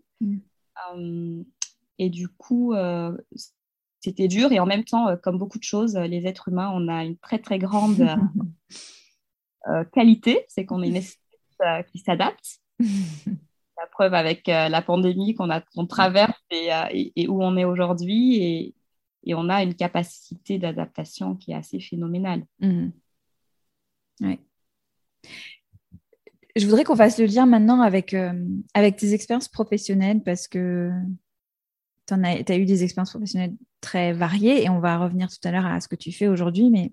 Et 1.98 2.10
du 2.10 2.28
coup, 2.28 2.74
euh, 2.74 3.16
c'était 4.00 4.28
dur. 4.28 4.52
Et 4.52 4.60
en 4.60 4.66
même 4.66 4.84
temps, 4.84 5.08
euh, 5.08 5.16
comme 5.16 5.38
beaucoup 5.38 5.58
de 5.58 5.64
choses, 5.64 5.96
les 5.96 6.26
êtres 6.26 6.48
humains, 6.48 6.70
on 6.74 6.88
a 6.88 7.04
une 7.04 7.16
très, 7.16 7.38
très 7.38 7.58
grande 7.58 8.06
qualité. 9.92 10.44
C'est 10.48 10.64
qu'on 10.64 10.82
est 10.82 10.88
une 10.88 10.96
espèce 10.96 11.18
qui 11.90 11.98
s'adapte. 11.98 12.60
La 13.78 13.88
preuve 13.88 14.14
avec 14.14 14.46
la 14.46 14.82
pandémie 14.82 15.34
qu'on 15.34 15.86
traverse 15.86 16.38
et, 16.50 17.26
où 17.28 17.42
on 17.42 17.56
est 17.56 17.64
aujourd'hui. 17.64 18.36
Et, 18.36 18.74
et, 19.24 19.34
on 19.34 19.48
a 19.48 19.64
une 19.64 19.74
capacité 19.74 20.58
d'adaptation 20.58 21.34
qui 21.34 21.50
est 21.50 21.56
assez 21.56 21.80
phénoménale. 21.80 22.44
Mmh. 22.60 22.90
Ouais 24.20 24.38
je 26.56 26.66
voudrais 26.66 26.84
qu'on 26.84 26.96
fasse 26.96 27.18
le 27.18 27.26
lien 27.26 27.46
maintenant 27.46 27.80
avec, 27.80 28.14
euh, 28.14 28.32
avec 28.74 28.96
tes 28.96 29.14
expériences 29.14 29.48
professionnelles 29.48 30.22
parce 30.22 30.48
que 30.48 30.90
tu 32.06 32.14
as, 32.14 32.56
eu 32.56 32.64
des 32.66 32.84
expériences 32.84 33.10
professionnelles 33.10 33.54
très 33.80 34.12
variées 34.12 34.64
et 34.64 34.68
on 34.68 34.80
va 34.80 34.98
revenir 34.98 35.28
tout 35.28 35.48
à 35.48 35.50
l'heure 35.50 35.66
à 35.66 35.80
ce 35.80 35.88
que 35.88 35.96
tu 35.96 36.12
fais 36.12 36.28
aujourd'hui, 36.28 36.68
mais 36.68 36.92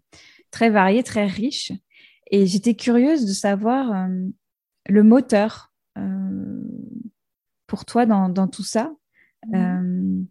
très 0.52 0.70
variées, 0.70 1.04
très 1.04 1.26
riches. 1.26 1.74
Et 2.32 2.46
j'étais 2.46 2.76
curieuse 2.76 3.26
de 3.26 3.34
savoir 3.34 3.92
euh, 3.92 4.28
le 4.88 5.04
moteur 5.04 5.74
euh, 5.98 6.64
pour 7.68 7.86
toi 7.86 8.06
dans, 8.06 8.30
dans 8.30 8.48
tout 8.48 8.64
ça. 8.64 8.94
Mmh. 9.48 10.26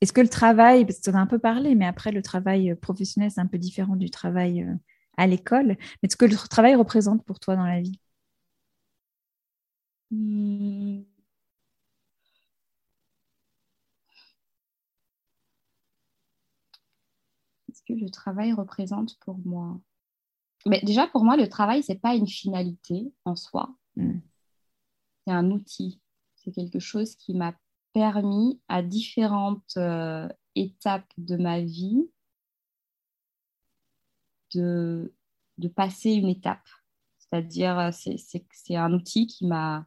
Est-ce 0.00 0.12
que 0.12 0.20
le 0.20 0.28
travail, 0.28 0.84
parce 0.84 0.98
que 0.98 1.04
tu 1.04 1.10
en 1.10 1.14
as 1.14 1.20
un 1.20 1.26
peu 1.26 1.38
parlé, 1.38 1.74
mais 1.74 1.86
après 1.86 2.10
le 2.10 2.22
travail 2.22 2.74
professionnel, 2.74 3.30
c'est 3.30 3.40
un 3.40 3.46
peu 3.46 3.58
différent 3.58 3.96
du 3.96 4.10
travail 4.10 4.66
à 5.16 5.26
l'école, 5.26 5.76
mais 6.02 6.08
ce 6.10 6.16
que 6.16 6.24
le 6.24 6.36
travail 6.36 6.74
représente 6.74 7.24
pour 7.24 7.38
toi 7.38 7.56
dans 7.56 7.66
la 7.66 7.80
vie? 7.80 7.98
Hmm. 10.12 11.04
Qu'est-ce 17.66 17.82
que 17.82 17.94
le 17.94 18.10
travail 18.10 18.52
représente 18.52 19.18
pour 19.20 19.38
moi? 19.38 19.80
Mais 20.66 20.82
Déjà, 20.82 21.06
pour 21.06 21.24
moi, 21.24 21.38
le 21.38 21.48
travail, 21.48 21.82
ce 21.82 21.92
n'est 21.92 21.98
pas 21.98 22.14
une 22.14 22.28
finalité 22.28 23.10
en 23.24 23.36
soi. 23.36 23.74
Hmm. 23.96 24.18
C'est 25.26 25.32
un 25.32 25.50
outil. 25.50 25.98
C'est 26.36 26.52
quelque 26.52 26.78
chose 26.78 27.16
qui 27.16 27.32
m'a 27.32 27.54
permis 27.94 28.60
à 28.68 28.82
différentes 28.82 29.76
euh, 29.78 30.28
étapes 30.54 31.10
de 31.16 31.36
ma 31.38 31.60
vie 31.60 32.06
de, 34.54 35.14
de 35.56 35.68
passer 35.68 36.10
une 36.12 36.28
étape. 36.28 36.68
C'est-à-dire, 37.18 37.90
c'est 37.94 38.76
un 38.76 38.92
outil 38.92 39.26
qui 39.26 39.46
m'a 39.46 39.86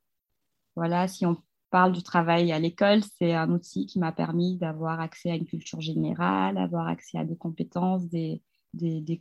voilà, 0.75 1.07
si 1.07 1.25
on 1.25 1.37
parle 1.69 1.91
du 1.91 2.03
travail 2.03 2.51
à 2.51 2.59
l'école, 2.59 3.01
c'est 3.17 3.33
un 3.33 3.49
outil 3.49 3.85
qui 3.85 3.99
m'a 3.99 4.11
permis 4.11 4.57
d'avoir 4.57 4.99
accès 4.99 5.31
à 5.31 5.35
une 5.35 5.45
culture 5.45 5.81
générale, 5.81 6.55
d'avoir 6.55 6.87
accès 6.87 7.17
à 7.17 7.25
des 7.25 7.35
compétences, 7.35 8.07
des, 8.07 8.41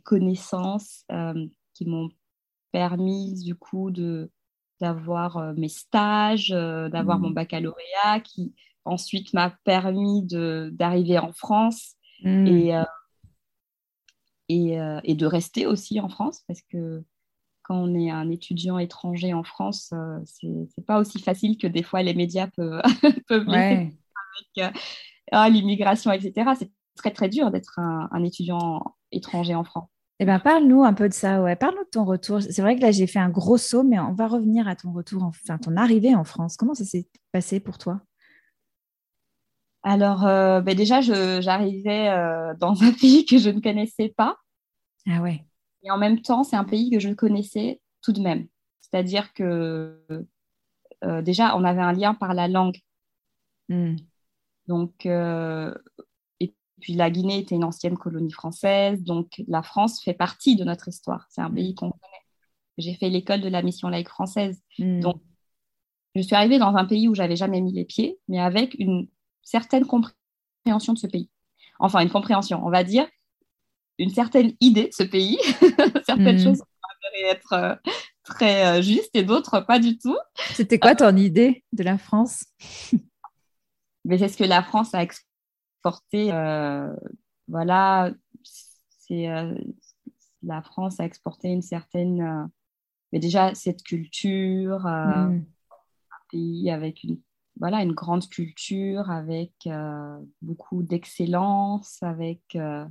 connaissances 0.03 1.03
euh, 1.11 1.47
qui 1.73 1.85
m'ont 1.85 2.09
permis 2.71 3.43
du 3.43 3.55
coup 3.55 3.91
de 3.91 4.31
d'avoir 4.81 5.37
euh, 5.37 5.53
mes 5.55 5.69
stages, 5.69 6.51
euh, 6.51 6.89
d'avoir 6.89 7.19
mon 7.19 7.29
mmh. 7.29 7.33
baccalauréat, 7.33 8.19
qui 8.23 8.53
ensuite 8.83 9.33
m'a 9.33 9.49
permis 9.63 10.23
d'arriver 10.23 11.17
en 11.17 11.31
France 11.31 11.95
mmh. 12.23 12.47
et, 12.47 12.83
et, 14.49 14.77
et, 15.03 15.15
de 15.15 15.25
rester 15.25 15.65
aussi 15.65 15.99
en 15.99 16.09
France 16.09 16.43
parce 16.47 16.61
que 16.61 17.03
quand 17.67 17.75
on 17.75 17.95
est 17.95 18.11
un 18.11 18.29
étudiant 18.29 18.77
étranger 18.77 19.33
en 19.33 19.43
France, 19.43 19.91
euh, 19.93 20.19
ce 20.25 20.47
c'est 20.75 20.85
pas 20.85 20.99
aussi 20.99 21.19
facile 21.19 21.57
que 21.57 21.67
des 21.67 21.81
fois 21.81 22.03
les 22.03 22.13
médias 22.13 22.47
peuvent, 22.55 22.81
peuvent 23.27 23.49
avec 23.49 23.91
euh, 24.59 24.69
ah, 25.31 25.49
l'immigration, 25.49 26.11
etc. 26.11 26.51
C'est 26.57 26.71
très 26.95 27.11
très 27.11 27.27
dur 27.27 27.49
d'être 27.51 27.79
un, 27.79 28.23
étudiant 28.23 28.95
étranger 29.11 29.55
en 29.55 29.63
France. 29.63 29.89
Eh 30.19 30.25
ben, 30.25 30.39
parle-nous 30.39 30.83
un 30.83 30.93
peu 30.93 31.09
de 31.09 31.13
ça, 31.13 31.41
ouais. 31.41 31.55
Parle-nous 31.55 31.83
de 31.83 31.89
ton 31.89 32.05
retour. 32.05 32.41
C'est 32.41 32.61
vrai 32.61 32.77
que 32.77 32.81
là, 32.81 32.91
j'ai 32.91 33.07
fait 33.07 33.19
un 33.19 33.29
gros 33.29 33.57
saut, 33.57 33.83
mais 33.83 33.99
on 33.99 34.13
va 34.13 34.27
revenir 34.27 34.67
à 34.67 34.75
ton 34.75 34.93
retour, 34.93 35.23
enfin, 35.23 35.57
ton 35.57 35.75
arrivée 35.75 36.15
en 36.15 36.23
France. 36.23 36.55
Comment 36.55 36.73
ça 36.73 36.85
s'est 36.85 37.07
passé 37.33 37.59
pour 37.59 37.77
toi? 37.77 37.99
Alors, 39.83 40.25
euh, 40.25 40.61
ben 40.61 40.75
déjà, 40.75 41.01
j'arrivais 41.01 42.09
dans 42.59 42.81
un 42.83 42.91
pays 43.01 43.25
que 43.25 43.37
je 43.37 43.49
ne 43.49 43.59
connaissais 43.59 44.13
pas. 44.15 44.37
Ah 45.09 45.21
ouais. 45.21 45.43
Et 45.85 45.91
en 45.91 45.97
même 45.97 46.21
temps, 46.21 46.43
c'est 46.43 46.55
un 46.55 46.63
pays 46.63 46.89
que 46.89 46.99
je 46.99 47.09
connaissais 47.09 47.79
tout 48.01 48.11
de 48.11 48.19
même. 48.19 48.47
C'est-à-dire 48.81 49.33
que 49.33 50.01
euh, 51.03 51.21
déjà, 51.21 51.55
on 51.55 51.63
avait 51.63 51.81
un 51.81 51.93
lien 51.93 52.15
par 52.15 52.33
la 52.33 52.47
langue. 52.47 52.79
Hmm. 53.69 53.95
Donc, 54.67 55.05
euh, 55.05 55.73
et 56.39 56.55
puis 56.81 56.93
la 56.93 57.11
Guinée 57.11 57.39
était 57.39 57.55
une 57.55 57.63
ancienne 57.63 57.97
colonie 57.97 58.31
française. 58.31 59.03
Donc, 59.03 59.43
la 59.47 59.61
France 59.61 60.03
fait 60.03 60.15
partie 60.15 60.55
de 60.55 60.63
notre 60.63 60.87
histoire. 60.87 61.27
C'est 61.29 61.41
un 61.41 61.51
pays 61.51 61.75
qu'on 61.75 61.91
connaît. 61.91 62.23
J'ai 62.77 62.95
fait 62.95 63.09
l'école 63.09 63.41
de 63.41 63.47
la 63.47 63.61
mission 63.61 63.87
laïque 63.87 64.09
française. 64.09 64.61
Hmm. 64.79 65.01
Donc, 65.01 65.21
je 66.15 66.21
suis 66.21 66.35
arrivée 66.35 66.57
dans 66.57 66.75
un 66.75 66.85
pays 66.85 67.07
où 67.07 67.13
j'avais 67.13 67.35
jamais 67.35 67.61
mis 67.61 67.73
les 67.73 67.85
pieds, 67.85 68.17
mais 68.27 68.39
avec 68.39 68.75
une 68.79 69.07
certaine 69.43 69.85
compréhension 69.85 70.93
de 70.93 70.97
ce 70.97 71.07
pays. 71.07 71.29
Enfin, 71.79 71.99
une 71.99 72.09
compréhension, 72.09 72.65
on 72.65 72.71
va 72.71 72.83
dire 72.83 73.07
une 73.97 74.09
certaine 74.09 74.53
idée 74.59 74.87
de 74.87 74.93
ce 74.93 75.03
pays. 75.03 75.37
Certaines 76.05 76.37
hmm. 76.37 76.43
choses 76.43 76.59
pourraient 76.59 77.31
être 77.31 77.53
euh, 77.53 77.75
très 78.23 78.65
euh, 78.65 78.81
justes 78.81 79.15
et 79.15 79.23
d'autres 79.23 79.61
pas 79.61 79.79
du 79.79 79.97
tout. 79.97 80.17
C'était 80.53 80.79
quoi 80.79 80.95
ton 80.95 81.15
idée 81.15 81.63
de 81.71 81.83
la 81.83 81.97
France? 81.97 82.45
Mais 84.05 84.17
c'est 84.17 84.27
ce 84.27 84.37
que 84.37 84.43
la 84.43 84.63
France 84.63 84.93
a 84.93 85.01
exporté. 85.01 86.31
Euh, 86.31 86.93
voilà, 87.47 88.11
c'est 88.99 89.27
la 90.43 90.61
France 90.61 90.99
a 90.99 91.05
exporté 91.05 91.49
une 91.49 91.61
certaine, 91.61 92.49
mais 93.11 93.19
déjà 93.19 93.53
cette 93.55 93.83
culture, 93.83 94.81
hmm. 94.81 94.87
un 94.87 95.43
pays 96.31 96.69
avec 96.69 97.03
une 97.03 97.19
voilà 97.59 97.81
une 97.81 97.93
grande 97.93 98.27
culture, 98.29 99.09
avec 99.09 99.53
beaucoup 100.41 100.83
d'excellence, 100.83 102.01
avec 102.03 102.41
euh, 102.55 102.85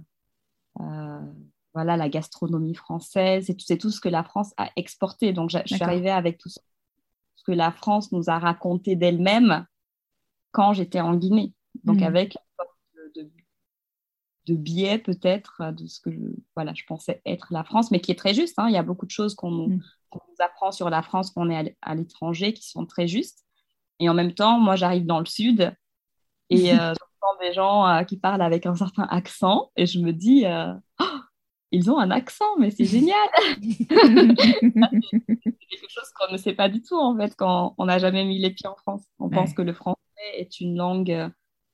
voilà, 0.78 1.96
la 1.96 2.08
gastronomie 2.08 2.74
française, 2.74 3.52
c'est 3.58 3.76
tout 3.76 3.90
ce 3.90 4.00
que 4.00 4.08
la 4.08 4.22
France 4.22 4.54
a 4.56 4.70
exporté. 4.76 5.32
Donc, 5.32 5.50
je, 5.50 5.58
suis 5.66 5.82
arrivée 5.82 6.10
avec 6.10 6.38
tout 6.38 6.48
ce 6.48 6.58
que 7.44 7.52
la 7.52 7.72
France 7.72 8.12
nous 8.12 8.30
a 8.30 8.38
raconté 8.38 8.94
d'elle-même 8.94 9.66
quand 10.52 10.72
j'étais 10.72 11.00
en 11.00 11.16
Guinée. 11.16 11.52
Donc, 11.82 11.98
hmm. 11.98 12.04
avec 12.04 12.38
de, 13.16 13.28
de 14.46 14.54
biais 14.54 14.98
peut-être 14.98 15.72
de 15.72 15.86
ce 15.86 16.00
que 16.00 16.12
je, 16.12 16.20
voilà, 16.54 16.72
je 16.74 16.84
pensais 16.86 17.20
être 17.26 17.48
la 17.50 17.64
France, 17.64 17.90
mais 17.90 18.00
qui 18.00 18.12
est 18.12 18.18
très 18.18 18.34
juste. 18.34 18.58
Hein. 18.58 18.68
Il 18.68 18.74
y 18.74 18.78
a 18.78 18.84
beaucoup 18.84 19.06
de 19.06 19.10
choses 19.10 19.34
qu'on 19.34 19.50
nous, 19.50 19.68
hmm. 19.68 19.82
nous, 20.12 20.44
apprend 20.44 20.70
sur 20.70 20.90
la 20.90 21.02
France 21.02 21.32
quand 21.32 21.46
on 21.46 21.50
est 21.50 21.76
à 21.82 21.94
l'étranger 21.96 22.52
qui 22.52 22.68
sont 22.68 22.86
très 22.86 23.08
justes. 23.08 23.44
Et 23.98 24.08
en 24.08 24.14
même 24.14 24.32
temps, 24.32 24.60
moi, 24.60 24.76
j'arrive 24.76 25.06
dans 25.06 25.18
le 25.18 25.26
sud 25.26 25.74
et 26.50 26.72
euh, 26.78 26.94
des 27.44 27.52
gens 27.52 27.86
euh, 27.86 28.02
qui 28.02 28.16
parlent 28.16 28.42
avec 28.42 28.66
un 28.66 28.74
certain 28.74 29.04
accent 29.04 29.70
et 29.76 29.86
je 29.86 30.00
me 30.00 30.12
dis, 30.12 30.46
euh, 30.46 30.72
oh, 31.00 31.18
ils 31.70 31.90
ont 31.90 31.98
un 31.98 32.10
accent, 32.10 32.56
mais 32.58 32.70
c'est 32.70 32.84
génial. 32.84 33.16
c'est 33.62 33.86
quelque 33.86 35.88
chose 35.88 36.10
qu'on 36.18 36.32
ne 36.32 36.36
sait 36.36 36.54
pas 36.54 36.68
du 36.68 36.82
tout 36.82 36.98
en 36.98 37.16
fait 37.16 37.34
quand 37.36 37.74
on 37.78 37.86
n'a 37.86 37.98
jamais 37.98 38.24
mis 38.24 38.38
les 38.38 38.50
pieds 38.50 38.68
en 38.68 38.76
France. 38.76 39.04
On 39.18 39.28
pense 39.28 39.52
que 39.52 39.62
le 39.62 39.72
français 39.72 39.98
est 40.36 40.60
une 40.60 40.76
langue 40.76 41.10
euh, 41.10 41.28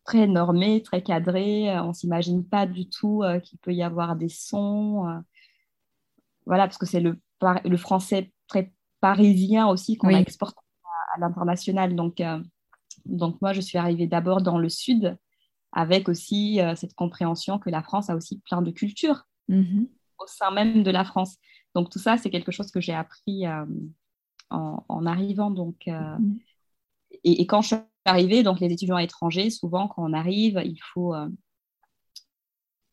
très 0.04 0.26
normé, 0.26 0.82
très 0.82 1.02
cadré. 1.02 1.70
On 1.80 1.88
ne 1.88 1.92
s'imagine 1.92 2.46
pas 2.46 2.66
du 2.66 2.88
tout 2.88 3.22
qu'il 3.44 3.58
peut 3.58 3.74
y 3.74 3.82
avoir 3.82 4.16
des 4.16 4.28
sons. 4.28 5.22
Voilà, 6.46 6.66
parce 6.66 6.78
que 6.78 6.86
c'est 6.86 7.00
le, 7.00 7.20
le 7.64 7.76
français 7.76 8.32
très 8.48 8.72
parisien 9.00 9.68
aussi 9.68 9.96
qu'on 9.96 10.08
exporte 10.08 10.56
à, 11.14 11.20
l'international. 11.20 11.94
Donc, 11.94 12.20
donc, 13.04 13.40
moi, 13.40 13.52
je 13.52 13.60
suis 13.60 13.78
arrivée 13.78 14.06
d'abord 14.06 14.40
dans 14.40 14.58
le 14.58 14.68
sud 14.68 15.16
avec 15.72 16.08
aussi 16.08 16.60
cette 16.76 16.94
compréhension 16.94 17.58
que 17.58 17.70
la 17.70 17.82
France 17.82 18.10
a 18.10 18.16
aussi 18.16 18.40
plein 18.40 18.62
de 18.62 18.70
cultures 18.70 19.26
mm-hmm. 19.48 19.86
au 20.18 20.26
sein 20.26 20.50
même 20.50 20.82
de 20.82 20.90
la 20.90 21.04
France. 21.04 21.36
Donc, 21.74 21.90
tout 21.90 21.98
ça, 22.00 22.16
c'est 22.16 22.30
quelque 22.30 22.52
chose 22.52 22.70
que 22.70 22.80
j'ai 22.80 22.94
appris 22.94 23.44
en, 24.50 25.06
arrivant. 25.06 25.50
Donc, 25.50 25.82
mm-hmm. 25.86 26.38
et, 27.22 27.46
quand 27.46 27.62
je 27.62 27.68
suis 27.68 27.76
arrivée, 28.04 28.42
donc 28.42 28.60
les 28.60 28.72
étudiants 28.72 28.98
étrangers, 28.98 29.50
souvent 29.50 29.88
quand 29.88 30.02
on 30.08 30.12
arrive, 30.12 30.60
il 30.64 30.78
faut 30.92 31.14
euh, 31.14 31.28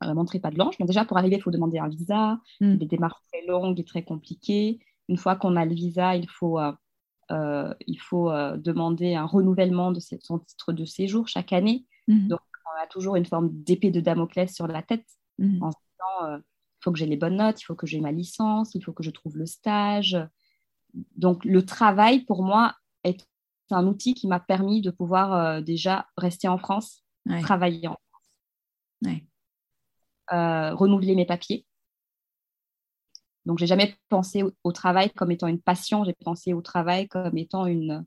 euh, 0.03 0.13
montrer 0.13 0.39
pas 0.39 0.49
de 0.49 0.55
blanche. 0.55 0.77
Donc 0.77 0.87
déjà 0.87 1.05
pour 1.05 1.17
arriver, 1.17 1.37
il 1.37 1.41
faut 1.41 1.51
demander 1.51 1.79
un 1.79 1.87
visa, 1.87 2.39
mm. 2.61 2.75
des 2.75 2.85
démarches 2.85 3.21
très 3.31 3.45
longues 3.45 3.79
et 3.79 3.85
très 3.85 4.03
compliquées. 4.03 4.79
Une 5.09 5.17
fois 5.17 5.35
qu'on 5.35 5.55
a 5.55 5.65
le 5.65 5.73
visa, 5.73 6.15
il 6.15 6.29
faut 6.29 6.59
euh, 6.59 7.73
il 7.85 7.99
faut 7.99 8.31
demander 8.57 9.15
un 9.15 9.25
renouvellement 9.25 9.91
de 9.91 9.99
son 9.99 10.39
titre 10.39 10.73
de 10.73 10.85
séjour 10.85 11.27
chaque 11.27 11.53
année. 11.53 11.85
Mm. 12.07 12.27
Donc, 12.27 12.39
on 12.56 12.56
a 12.81 12.87
toujours 12.87 13.15
une 13.15 13.25
forme 13.25 13.49
d'épée 13.51 13.91
de 13.91 13.99
Damoclès 13.99 14.53
sur 14.53 14.67
la 14.67 14.81
tête 14.81 15.05
mm. 15.39 15.63
en 15.63 15.71
se 15.71 15.77
disant 15.77 16.41
il 16.79 16.83
faut 16.83 16.91
que 16.91 16.99
j'ai 16.99 17.05
les 17.05 17.17
bonnes 17.17 17.37
notes, 17.37 17.61
il 17.61 17.65
faut 17.65 17.75
que 17.75 17.87
j'ai 17.87 17.99
ma 17.99 18.11
licence, 18.11 18.75
il 18.75 18.83
faut 18.83 18.93
que 18.93 19.03
je 19.03 19.09
trouve 19.09 19.37
le 19.37 19.45
stage. 19.45 20.17
Donc, 21.15 21.43
le 21.43 21.65
travail, 21.65 22.23
pour 22.23 22.43
moi, 22.43 22.75
est 23.03 23.27
un 23.71 23.87
outil 23.87 24.13
qui 24.13 24.27
m'a 24.27 24.39
permis 24.39 24.81
de 24.81 24.91
pouvoir 24.91 25.33
euh, 25.33 25.61
déjà 25.61 26.07
rester 26.17 26.47
en 26.47 26.57
France, 26.57 27.03
travailler 27.41 27.87
en 27.87 27.97
France, 28.09 29.17
euh, 30.31 30.73
renouveler 30.75 31.15
mes 31.15 31.25
papiers. 31.25 31.65
Donc, 33.45 33.57
j'ai 33.59 33.67
jamais 33.67 33.95
pensé 34.09 34.43
au, 34.63 34.71
travail 34.71 35.09
comme 35.11 35.31
étant 35.31 35.47
une 35.47 35.61
passion, 35.61 36.03
j'ai 36.03 36.13
pensé 36.13 36.53
au 36.53 36.61
travail 36.61 37.07
comme 37.07 37.37
étant 37.37 37.65
une, 37.65 38.05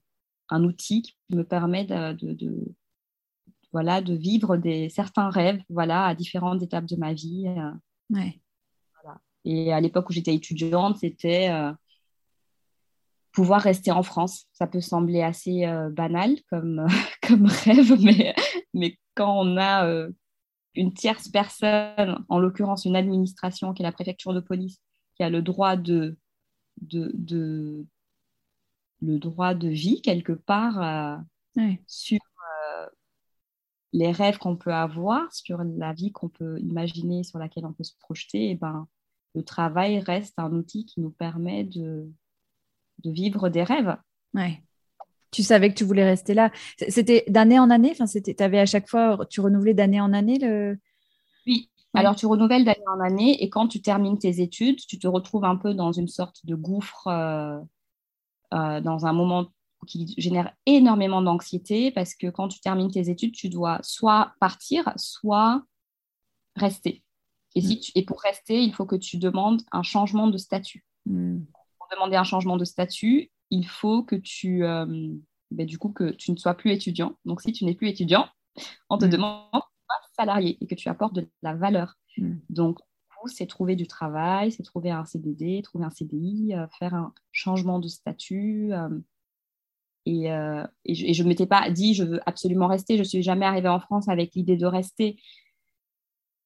un 0.48 0.64
outil 0.64 1.02
qui 1.02 1.16
me 1.30 1.44
permet 1.44 1.84
de, 1.84 2.74
voilà, 3.72 4.00
de 4.00 4.14
vivre 4.14 4.56
des, 4.56 4.88
certains 4.88 5.30
rêves 5.30 5.60
voilà, 5.68 6.06
à 6.06 6.14
différentes 6.14 6.62
étapes 6.62 6.86
de 6.86 6.96
ma 6.96 7.12
vie. 7.12 7.46
Euh. 7.48 8.24
Et 9.44 9.72
à 9.72 9.80
l'époque 9.80 10.10
où 10.10 10.12
j'étais 10.12 10.34
étudiante, 10.34 10.98
c'était 10.98 11.48
pouvoir 13.32 13.62
rester 13.62 13.90
en 13.90 14.02
France. 14.02 14.46
Ça 14.52 14.66
peut 14.66 14.80
sembler 14.80 15.22
assez 15.22 15.64
euh, 15.64 15.90
banal 15.90 16.36
comme, 16.48 16.86
comme 17.26 17.46
rêve, 17.46 17.96
mais, 18.02 18.34
mais 18.74 18.98
quand 19.14 19.40
on 19.40 19.56
a 19.56 19.86
euh, 19.86 20.10
une 20.74 20.92
tierce 20.92 21.28
personne, 21.28 22.24
en 22.28 22.38
l'occurrence 22.38 22.84
une 22.84 22.96
administration 22.96 23.72
qui 23.72 23.82
est 23.82 23.86
la 23.86 23.92
préfecture 23.92 24.34
de 24.34 24.40
police, 24.40 24.80
qui 25.16 25.22
a 25.22 25.30
le 25.30 25.42
droit 25.42 25.76
de, 25.76 26.16
de, 26.82 27.12
de 27.14 27.86
le 29.02 29.18
droit 29.18 29.54
de 29.54 29.68
vie 29.68 30.02
quelque 30.02 30.32
part 30.32 30.82
euh, 31.56 31.72
sur 31.86 32.18
les 33.92 34.12
rêves 34.12 34.38
qu'on 34.38 34.56
peut 34.56 34.72
avoir, 34.72 35.32
sur 35.32 35.62
la 35.62 35.92
vie 35.92 36.12
qu'on 36.12 36.28
peut 36.28 36.58
imaginer, 36.60 37.24
sur 37.24 37.38
laquelle 37.38 37.66
on 37.66 37.72
peut 37.72 37.84
se 37.84 37.96
projeter, 37.98 38.46
et 38.46 38.50
eh 38.50 38.54
ben, 38.54 38.86
le 39.34 39.42
travail 39.42 40.00
reste 40.00 40.38
un 40.38 40.52
outil 40.52 40.86
qui 40.86 41.00
nous 41.00 41.10
permet 41.10 41.64
de, 41.64 42.08
de 43.04 43.10
vivre 43.10 43.48
des 43.48 43.62
rêves. 43.62 43.96
Ouais. 44.34 44.62
Tu 45.30 45.42
savais 45.42 45.70
que 45.70 45.74
tu 45.74 45.84
voulais 45.84 46.04
rester 46.04 46.34
là. 46.34 46.50
C'était 46.88 47.24
d'année 47.28 47.58
en 47.58 47.70
année? 47.70 47.92
Enfin, 47.92 48.06
Tu 48.06 48.42
avais 48.42 48.58
à 48.58 48.66
chaque 48.66 48.88
fois, 48.88 49.26
tu 49.28 49.40
renouvelais 49.40 49.74
d'année 49.74 50.00
en 50.00 50.12
année 50.12 50.38
le... 50.38 50.78
Oui, 51.46 51.70
alors 51.94 52.16
tu 52.16 52.26
renouvelles 52.26 52.64
d'année 52.64 52.84
en 52.86 53.00
année 53.00 53.42
et 53.42 53.48
quand 53.48 53.68
tu 53.68 53.80
termines 53.80 54.18
tes 54.18 54.40
études, 54.40 54.78
tu 54.86 54.98
te 54.98 55.06
retrouves 55.06 55.44
un 55.44 55.56
peu 55.56 55.74
dans 55.74 55.92
une 55.92 56.08
sorte 56.08 56.44
de 56.46 56.54
gouffre, 56.54 57.06
euh, 57.06 57.58
euh, 58.54 58.80
dans 58.80 59.06
un 59.06 59.12
moment 59.12 59.46
qui 59.86 60.14
génère 60.18 60.54
énormément 60.66 61.22
d'anxiété 61.22 61.90
parce 61.90 62.14
que 62.14 62.28
quand 62.28 62.48
tu 62.48 62.60
termines 62.60 62.90
tes 62.90 63.10
études, 63.10 63.32
tu 63.32 63.48
dois 63.48 63.78
soit 63.82 64.34
partir, 64.40 64.92
soit 64.96 65.62
rester. 66.56 67.02
Et, 67.54 67.60
si 67.60 67.76
mm. 67.76 67.80
tu, 67.80 67.92
et 67.94 68.04
pour 68.04 68.20
rester, 68.20 68.62
il 68.62 68.72
faut 68.74 68.86
que 68.86 68.96
tu 68.96 69.16
demandes 69.16 69.62
un 69.72 69.82
changement 69.82 70.28
de 70.28 70.38
statut. 70.38 70.84
Mm 71.06 71.38
demander 71.90 72.16
un 72.16 72.24
changement 72.24 72.56
de 72.56 72.64
statut, 72.64 73.30
il 73.50 73.66
faut 73.66 74.02
que 74.02 74.16
tu, 74.16 74.64
euh, 74.64 74.86
ben, 75.50 75.66
du 75.66 75.78
coup, 75.78 75.90
que 75.90 76.10
tu 76.10 76.30
ne 76.32 76.36
sois 76.36 76.54
plus 76.54 76.72
étudiant. 76.72 77.16
Donc, 77.24 77.42
si 77.42 77.52
tu 77.52 77.64
n'es 77.64 77.74
plus 77.74 77.88
étudiant, 77.88 78.28
on 78.88 78.98
te 78.98 79.06
mm. 79.06 79.10
demande 79.10 79.62
salarié 80.16 80.58
et 80.60 80.66
que 80.66 80.74
tu 80.74 80.88
apportes 80.88 81.14
de 81.14 81.28
la 81.42 81.54
valeur. 81.54 81.96
Mm. 82.16 82.36
Donc, 82.48 82.78
c'est 83.26 83.46
trouver 83.46 83.76
du 83.76 83.86
travail, 83.86 84.50
c'est 84.50 84.62
trouver 84.62 84.90
un 84.90 85.04
CDD, 85.04 85.60
trouver 85.62 85.84
un 85.84 85.90
CDI, 85.90 86.54
euh, 86.54 86.66
faire 86.78 86.94
un 86.94 87.12
changement 87.32 87.78
de 87.78 87.88
statut. 87.88 88.72
Euh, 88.72 88.88
et, 90.06 90.26
je 90.88 91.22
ne 91.22 91.28
m'étais 91.28 91.46
pas 91.46 91.70
dit, 91.70 91.94
je 91.94 92.04
veux 92.04 92.20
absolument 92.26 92.66
rester. 92.66 92.96
Je 92.96 93.02
ne 93.02 93.08
suis 93.08 93.22
jamais 93.22 93.46
arrivée 93.46 93.68
en 93.68 93.80
France 93.80 94.08
avec 94.08 94.34
l'idée 94.34 94.56
de 94.56 94.66
rester. 94.66 95.20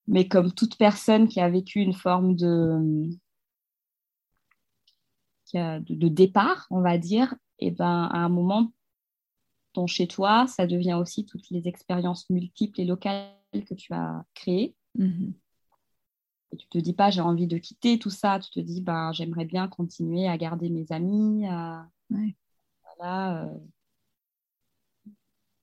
Mais 0.06 0.28
comme 0.28 0.52
toute 0.52 0.76
personne 0.76 1.28
qui 1.28 1.40
a 1.40 1.48
vécu 1.48 1.80
une 1.80 1.94
forme 1.94 2.36
de, 2.36 3.08
de, 5.54 6.08
départ, 6.08 6.66
on 6.70 6.80
va 6.80 6.98
dire, 6.98 7.34
et 7.58 7.70
ben 7.70 8.08
à 8.12 8.18
un 8.18 8.28
moment, 8.28 8.72
ton 9.72 9.86
chez 9.86 10.06
toi, 10.06 10.46
ça 10.46 10.66
devient 10.66 10.94
aussi 10.94 11.24
toutes 11.24 11.48
les 11.50 11.68
expériences 11.68 12.28
multiples 12.28 12.80
et 12.80 12.84
locales 12.84 13.32
que 13.52 13.74
tu 13.74 13.94
as 13.94 14.24
créées. 14.34 14.74
Mm-hmm. 14.98 15.32
Et 16.52 16.56
tu 16.56 16.68
te 16.68 16.78
dis 16.78 16.92
pas 16.92 17.10
j'ai 17.10 17.20
envie 17.20 17.46
de 17.46 17.58
quitter 17.58 17.98
tout 17.98 18.10
ça, 18.10 18.38
tu 18.40 18.50
te 18.50 18.60
dis 18.60 18.80
ben 18.82 19.12
j'aimerais 19.12 19.46
bien 19.46 19.68
continuer 19.68 20.28
à 20.28 20.36
garder 20.36 20.68
mes 20.68 20.86
amis, 20.90 21.46
à 21.46 21.88
euh, 23.02 23.46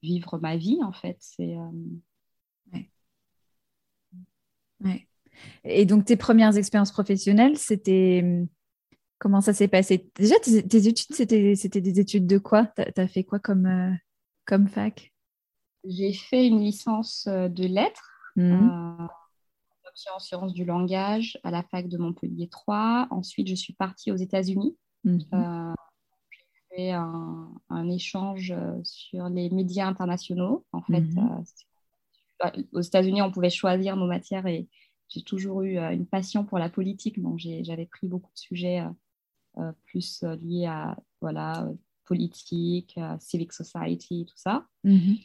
vivre 0.02 0.38
ma 0.38 0.56
vie 0.56 0.80
en 0.82 0.92
fait. 0.92 1.16
C'est 1.20 1.56
euh, 1.56 1.70
Et 5.64 5.86
donc 5.86 6.04
tes 6.04 6.16
premières 6.16 6.56
expériences 6.56 6.92
professionnelles, 6.92 7.58
c'était 7.58 8.46
Comment 9.22 9.40
ça 9.40 9.52
s'est 9.52 9.68
passé? 9.68 10.10
Déjà, 10.16 10.34
tes, 10.40 10.88
études, 10.88 11.14
c'était 11.14 11.80
des 11.80 12.00
études 12.00 12.26
de 12.26 12.38
quoi? 12.38 12.66
Tu 12.66 13.00
as, 13.00 13.06
fait 13.06 13.22
quoi 13.22 13.38
comme, 13.38 13.66
euh, 13.66 13.92
comme 14.44 14.66
fac? 14.66 15.12
J'ai 15.84 16.12
fait 16.12 16.48
une 16.48 16.58
licence 16.58 17.28
de 17.28 17.64
lettres, 17.64 18.10
mmh. 18.34 18.52
euh, 18.52 19.06
en 20.12 20.18
sciences 20.18 20.52
du 20.52 20.64
langage 20.64 21.38
à 21.44 21.52
la 21.52 21.62
fac 21.62 21.86
de 21.86 21.98
Montpellier 21.98 22.48
3. 22.48 23.06
Ensuite, 23.12 23.46
je 23.46 23.54
suis 23.54 23.74
partie 23.74 24.10
aux 24.10 24.16
États-Unis. 24.16 24.76
Mmh. 25.04 25.20
Fait 26.74 26.90
un, 26.90 27.88
échange 27.90 28.54
sur 28.82 29.28
les 29.28 29.50
médias 29.50 29.86
internationaux. 29.86 30.64
En 30.72 30.82
fait, 30.82 31.00
mmh. 31.00 31.44
aux 32.72 32.80
États-Unis, 32.80 33.22
on 33.22 33.30
pouvait 33.30 33.50
choisir 33.50 33.96
nos 33.96 34.06
matières 34.06 34.46
et 34.46 34.68
j'ai 35.08 35.22
toujours 35.22 35.62
eu 35.62 35.78
une 35.78 36.06
passion 36.06 36.44
pour 36.44 36.58
la 36.58 36.70
politique, 36.70 37.20
donc 37.20 37.38
j'avais 37.38 37.86
pris 37.86 38.06
beaucoup 38.06 38.32
de 38.32 38.38
sujets 38.38 38.82
euh, 39.58 39.72
plus 39.84 40.22
euh, 40.22 40.36
lié 40.36 40.64
à 40.64 40.96
voilà, 41.20 41.68
politique, 42.06 42.98
civic 43.20 43.52
society, 43.52 44.24
tout 44.26 44.36
ça. 44.36 44.66
Mhm. 44.82 45.18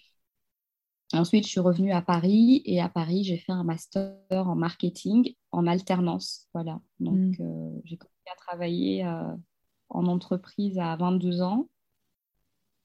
Ensuite, 1.14 1.46
je 1.46 1.50
suis 1.50 1.62
revenue 1.62 1.94
à 1.94 2.02
Paris 2.02 2.62
et 2.66 2.82
à 2.82 2.90
Paris, 2.90 3.24
j'ai 3.24 3.38
fait 3.38 3.54
un 3.54 3.64
master 3.64 4.18
en 4.30 4.56
marketing 4.56 5.34
en 5.52 5.66
alternance. 5.66 6.48
Voilà. 6.54 6.82
Donc, 7.00 7.16
mhm. 7.16 7.36
euh, 7.40 7.82
j'ai 7.86 7.96
commencé 7.96 8.30
à 8.30 8.36
travailler 8.36 9.04
en 9.90 10.06
entreprise 10.08 10.78
à 10.80 10.96
22 10.96 11.42
ans. 11.42 11.70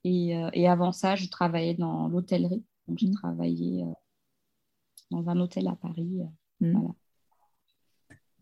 Et, 0.05 0.31
et, 0.53 0.69
avant 0.69 0.91
ça, 0.91 1.15
je 1.15 1.29
travaillais 1.29 1.75
dans 1.75 2.09
l'hôtellerie. 2.09 2.65
Donc, 2.89 2.99
j'ai 2.99 3.07
mhm. 3.07 3.15
travaillé 3.15 3.85
dans 5.11 5.29
un 5.29 5.39
hôtel 5.39 5.69
à 5.69 5.77
Paris. 5.77 6.23
Voilà. 6.61 6.89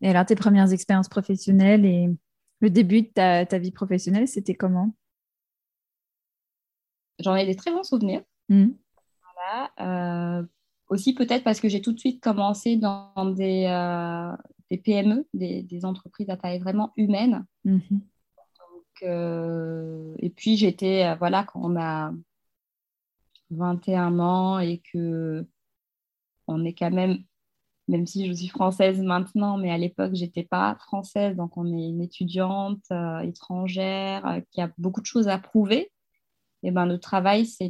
Et 0.01 0.09
alors, 0.09 0.25
tes 0.25 0.35
premières 0.35 0.71
expériences 0.71 1.09
professionnelles 1.09 1.85
et 1.85 2.09
le 2.59 2.69
début 2.69 3.03
de 3.03 3.09
ta, 3.45 3.59
vie 3.59 3.71
professionnelle, 3.71 4.27
c'était 4.27 4.55
comment? 4.55 4.95
J'en 7.19 7.35
ai 7.35 7.45
des 7.45 7.55
très 7.55 7.71
bons 7.71 7.83
souvenirs. 7.83 8.23
Mmh. 8.49 8.69
Euh, 9.79 10.43
aussi 10.87 11.13
peut-être 11.13 11.43
parce 11.43 11.59
que 11.59 11.67
j'ai 11.67 11.81
tout 11.81 11.93
de 11.93 11.99
suite 11.99 12.21
commencé 12.21 12.77
dans 12.77 13.33
des, 13.35 13.65
euh, 13.67 14.35
PME, 14.83 15.27
des, 15.33 15.85
entreprises 15.85 16.29
à 16.29 16.37
taille 16.37 16.59
vraiment 16.59 16.93
humaine. 16.95 17.45
Euh, 19.03 20.15
et 20.19 20.29
puis 20.29 20.57
j'étais, 20.57 21.15
voilà, 21.17 21.43
quand 21.43 21.61
on 21.63 21.75
a 21.79 22.13
21 23.51 24.19
ans 24.19 24.59
et 24.59 24.81
que 24.91 25.45
on 26.47 26.65
est 26.65 26.73
quand 26.73 26.91
même 26.91 27.23
même 27.91 28.07
si 28.07 28.25
je 28.27 28.33
suis 28.33 28.47
française 28.47 29.01
maintenant, 29.01 29.57
mais 29.57 29.69
à 29.69 29.77
l'époque, 29.77 30.15
je 30.15 30.21
n'étais 30.21 30.43
pas 30.43 30.75
française. 30.75 31.35
Donc, 31.35 31.57
on 31.57 31.65
est 31.67 31.89
une 31.89 32.01
étudiante 32.01 32.83
euh, 32.91 33.19
étrangère 33.19 34.25
euh, 34.25 34.39
qui 34.51 34.61
a 34.61 34.71
beaucoup 34.77 35.01
de 35.01 35.05
choses 35.05 35.27
à 35.27 35.37
prouver. 35.37 35.91
Et 36.63 36.71
ben, 36.71 36.85
le 36.85 36.99
travail, 36.99 37.45
c'est 37.45 37.69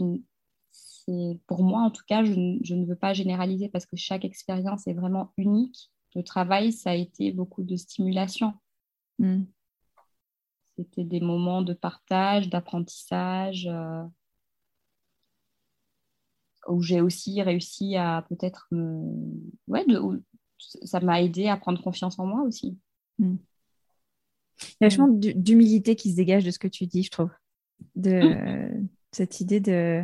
pour 1.48 1.64
moi 1.64 1.82
en 1.82 1.90
tout 1.92 2.04
cas, 2.08 2.24
je, 2.24 2.34
ne 2.34 2.86
veux 2.86 2.96
pas 2.96 3.14
généraliser 3.14 3.70
parce 3.70 3.86
que 3.86 3.96
chaque 3.96 4.24
expérience 4.24 4.88
est 4.88 4.94
vraiment 4.94 5.34
unique. 5.38 5.92
Le 6.16 6.24
travail, 6.24 6.72
ça 6.72 6.92
a 6.92 6.96
été 6.96 7.32
beaucoup 7.32 7.64
de 7.64 7.76
stimulation. 7.76 8.54
Hmm. 9.18 9.44
C'était 10.82 11.04
des 11.04 11.20
moments 11.20 11.62
de 11.62 11.74
partage, 11.74 12.50
d'apprentissage, 12.50 13.68
euh, 13.68 14.04
où 16.68 16.82
j'ai 16.82 17.02
aussi 17.02 17.42
réussi 17.42 17.96
à 17.98 18.26
peut-être 18.30 18.68
me... 18.72 19.14
Ouais, 19.68 19.86
ça 20.58 21.00
m'a 21.00 21.22
aidé 21.22 21.48
à 21.48 21.58
prendre 21.58 21.82
confiance 21.84 22.18
en 22.18 22.26
moi 22.26 22.42
aussi. 22.42 22.80
Hmm. 23.20 23.36
Il 24.62 24.78
y 24.82 24.86
a 24.86 24.88
vachement 24.88 25.08
d'humilité 25.08 25.96
qui 25.96 26.12
se 26.12 26.16
dégage 26.16 26.44
de 26.44 26.52
ce 26.52 26.60
que 26.60 26.68
tu 26.68 26.88
dis, 26.88 27.04
je 27.04 27.12
trouve. 27.12 27.32
De 27.96 28.72
hmm. 28.74 28.88
cette 29.12 29.40
idée 29.40 29.60
de, 29.60 30.04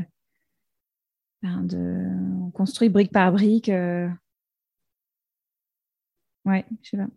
ben, 1.41 1.63
de... 1.63 2.05
On 2.45 2.51
construit 2.51 2.89
brique 2.89 3.11
par 3.11 3.31
brique. 3.31 3.69
Euh. 3.69 4.09
Ouais, 6.45 6.65
je 6.83 6.89
sais 6.89 6.97
pas 6.97 7.07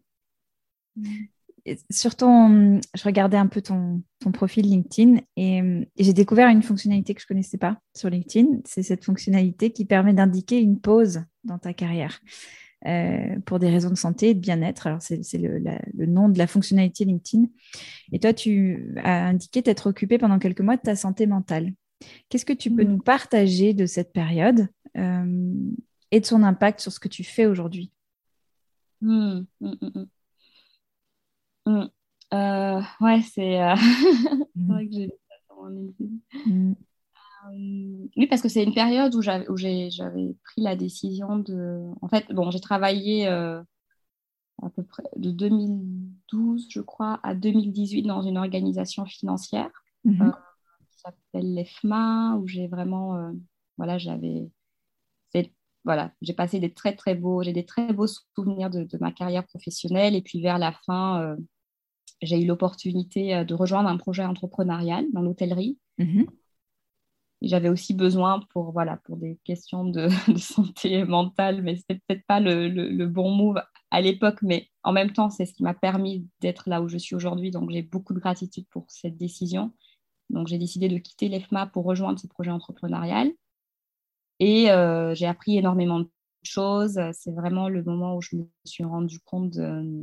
sur 1.91 2.17
ton, 2.17 2.81
je 2.95 3.05
regardais 3.05 3.37
un 3.37 3.47
peu 3.47 3.61
ton, 3.63 4.03
ton 4.21 4.33
profil 4.33 4.67
LinkedIn 4.67 5.21
et, 5.37 5.63
j'ai 5.99 6.13
découvert 6.13 6.49
une 6.49 6.63
fonctionnalité 6.63 7.15
que 7.15 7.21
je 7.21 7.27
ne 7.27 7.29
connaissais 7.29 7.59
pas 7.59 7.79
sur 7.97 8.11
LinkedIn. 8.11 8.61
C'est 8.65 8.83
cette 8.83 9.05
fonctionnalité 9.05 9.71
qui 9.71 9.85
permet 9.85 10.13
d'indiquer 10.13 10.61
une 10.61 10.81
pause 10.81 11.23
dans 11.45 11.59
ta 11.59 11.73
carrière 11.73 12.21
euh, 12.87 13.39
pour 13.47 13.59
des 13.59 13.69
raisons 13.69 13.91
de 13.91 13.97
santé 13.97 14.31
et 14.31 14.35
de 14.35 14.41
bien-être. 14.41 14.87
Alors, 14.87 15.03
c'est 15.03 15.39
le, 15.39 15.59
le, 15.59 16.07
nom 16.07 16.29
de 16.29 16.39
la 16.39 16.47
fonctionnalité 16.47 17.05
LinkedIn. 17.05 17.45
Et 18.13 18.19
toi, 18.19 18.33
tu 18.33 18.95
as 19.03 19.27
indiqué 19.27 19.63
t'être 19.63 19.89
occupé 19.89 20.19
pendant 20.19 20.39
quelques 20.39 20.61
mois 20.61 20.77
de 20.77 20.83
ta 20.83 20.97
santé 20.97 21.27
mentale. 21.27 21.73
Qu'est-ce 22.29 22.47
que 22.47 22.53
tu 22.53 22.71
peux 22.71 22.85
mmh. 22.85 22.89
nous 22.89 22.99
partager 22.99 23.75
de 23.75 23.87
cette 23.87 24.13
période 24.13 24.69
euh, 24.97 25.55
et 26.11 26.21
de 26.21 26.27
son 26.27 26.43
impact 26.43 26.81
sur 26.81 26.93
ce 26.93 27.01
que 27.01 27.09
tu 27.09 27.25
fais 27.25 27.47
aujourd'hui? 27.47 27.93
Mmh, 29.03 29.41
mmh, 29.61 30.05
Mm. 31.67 31.85
Euh, 32.33 32.81
ouais, 33.01 33.23
c'est 33.23 33.61
euh, 33.61 33.75
vrai 34.55 34.87
que 34.87 34.93
j'ai 34.93 35.11
mm. 36.47 36.73
euh, 37.49 38.09
oui, 38.17 38.27
parce 38.29 38.43
que 38.43 38.49
c'est 38.49 38.63
une 38.63 38.75
période 38.75 39.15
où 39.15 39.23
j'avais 39.23 39.49
pris 40.45 40.63
la 40.63 40.77
décision 40.77 41.39
de. 41.39 41.91
En 42.03 42.09
fait, 42.09 42.27
bon, 42.33 42.51
j'ai 42.51 42.61
travaillé 42.61 43.27
à 43.27 44.69
peu 44.77 44.83
près 44.83 45.05
de 45.17 45.31
2012, 45.31 46.69
je 46.71 46.81
crois, 46.81 47.19
à 47.23 47.35
2018 47.35 48.03
dans 48.03 48.23
une 48.23 48.37
organisation 48.37 49.07
financière 49.07 49.71
mm-hmm. 50.05 50.33
qui 50.91 50.99
s'appelle 50.99 51.55
l'EFMA, 51.55 52.37
où 52.37 52.47
j'ai 52.47 52.69
vraiment. 52.69 53.33
voilà, 53.77 53.99
j'avais. 53.99 54.51
Voilà, 55.85 56.13
j'ai 56.21 56.35
passé 56.35 56.61
des 56.61 56.73
très 56.73 56.95
très 56.95 57.15
beaux, 57.15 57.43
j'ai 57.43 57.53
des 57.53 57.65
très 57.65 57.93
beaux 57.93 58.07
souvenirs 58.07 58.71
de, 58.71 58.85
de, 58.85 58.99
ma 58.99 59.13
carrière 59.13 59.47
professionnelle. 59.47 60.15
Et 60.15 60.23
puis 60.23 60.43
vers 60.43 60.59
la 60.59 60.73
fin, 60.73 61.37
j'ai 62.23 62.41
eu 62.41 62.47
l'opportunité 62.47 63.35
euh, 63.35 63.45
de 63.45 63.55
rejoindre 63.55 63.89
un 63.89 63.97
projet 63.97 64.25
entrepreneurial 64.25 65.07
dans 65.13 65.23
l'hôtellerie. 65.23 65.79
Mhm. 65.99 66.27
J'avais 67.43 67.71
aussi 67.71 67.95
besoin 67.95 68.41
pour, 68.51 68.73
voilà, 68.73 68.99
pour 68.99 69.17
des 69.17 69.39
questions 69.45 69.85
de, 69.85 70.09
santé 70.37 71.05
mentale, 71.05 71.63
mais 71.63 71.77
ce 71.77 71.83
n'était 71.89 72.03
peut-être 72.07 72.27
pas 72.27 72.39
le, 72.39 72.69
le, 72.69 73.07
bon 73.07 73.31
move 73.31 73.63
à 73.91 74.01
l'époque, 74.03 74.41
mais 74.43 74.69
en 74.83 74.93
même 74.93 75.13
temps, 75.13 75.31
c'est 75.31 75.47
ce 75.47 75.55
qui 75.55 75.63
m'a 75.63 75.73
permis 75.73 76.29
d'être 76.41 76.69
là 76.69 76.83
où 76.83 76.89
je 76.89 76.99
suis 76.99 77.17
aujourd'hui. 77.17 77.51
Donc, 77.51 77.71
j'ai 77.71 77.83
beaucoup 77.83 78.13
de 78.13 78.19
gratitude 78.19 78.67
pour 78.71 78.85
cette 78.89 79.17
décision. 79.17 79.73
Donc, 80.29 80.49
j'ai 80.49 80.59
décidé 80.59 80.89
de 80.89 80.99
quitter 80.99 81.29
l'EFMA 81.29 81.67
pour 81.67 81.85
rejoindre 81.85 82.19
ce 82.19 82.27
projet 82.27 82.51
entrepreneurial. 82.51 83.31
Et 84.41 84.71
euh, 84.71 85.15
j'ai 85.15 85.27
appris 85.27 85.59
énormément 85.59 86.01
de 86.01 86.09
choses. 86.43 86.99
C'est 87.13 87.33
vraiment 87.33 87.69
le 87.69 87.85
moment 87.85 88.17
où 88.17 88.23
je 88.23 88.37
me 88.37 88.45
suis 88.65 88.85
rendu 88.85 89.21
compte 89.21 89.51
de, 89.51 90.03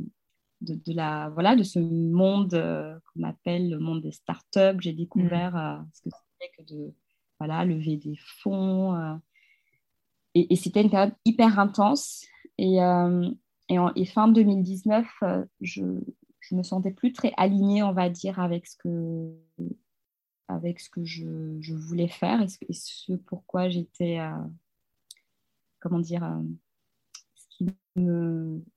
de, 0.60 0.92
la, 0.94 1.28
voilà, 1.30 1.56
de 1.56 1.64
ce 1.64 1.80
monde 1.80 2.54
euh, 2.54 2.96
qu'on 3.12 3.24
appelle 3.24 3.68
le 3.68 3.80
monde 3.80 4.00
des 4.00 4.12
startups. 4.12 4.80
J'ai 4.80 4.92
découvert 4.92 5.54
mm. 5.54 5.58
euh, 5.58 5.84
ce 5.92 6.02
que 6.02 6.10
c'était 6.40 6.52
que 6.56 6.72
de 6.72 6.94
voilà, 7.40 7.64
lever 7.64 7.96
des 7.96 8.16
fonds. 8.42 9.20
Et, 10.34 10.54
c'était 10.56 10.82
une 10.82 10.90
période 10.90 11.14
hyper 11.24 11.58
intense. 11.58 12.24
Et, 12.58 12.76
et, 12.76 13.78
en, 13.78 13.92
fin 14.06 14.28
2019, 14.28 15.06
je 15.60 15.82
ne 15.82 16.56
me 16.56 16.62
sentais 16.64 16.90
plus 16.90 17.12
très 17.12 17.32
alignée, 17.36 17.84
on 17.84 17.92
va 17.92 18.08
dire, 18.08 18.40
avec 18.40 18.66
ce 18.66 18.76
que, 18.76 19.32
avec 20.48 20.80
ce 20.80 20.90
que 20.90 21.04
je, 21.04 21.74
voulais 21.74 22.08
faire 22.08 22.42
et 22.42 22.72
ce, 22.72 23.12
pourquoi 23.12 23.68
j'étais, 23.68 24.18
comment 25.80 25.98
dire, 25.98 26.26
ce 27.38 27.56
qui 27.56 27.70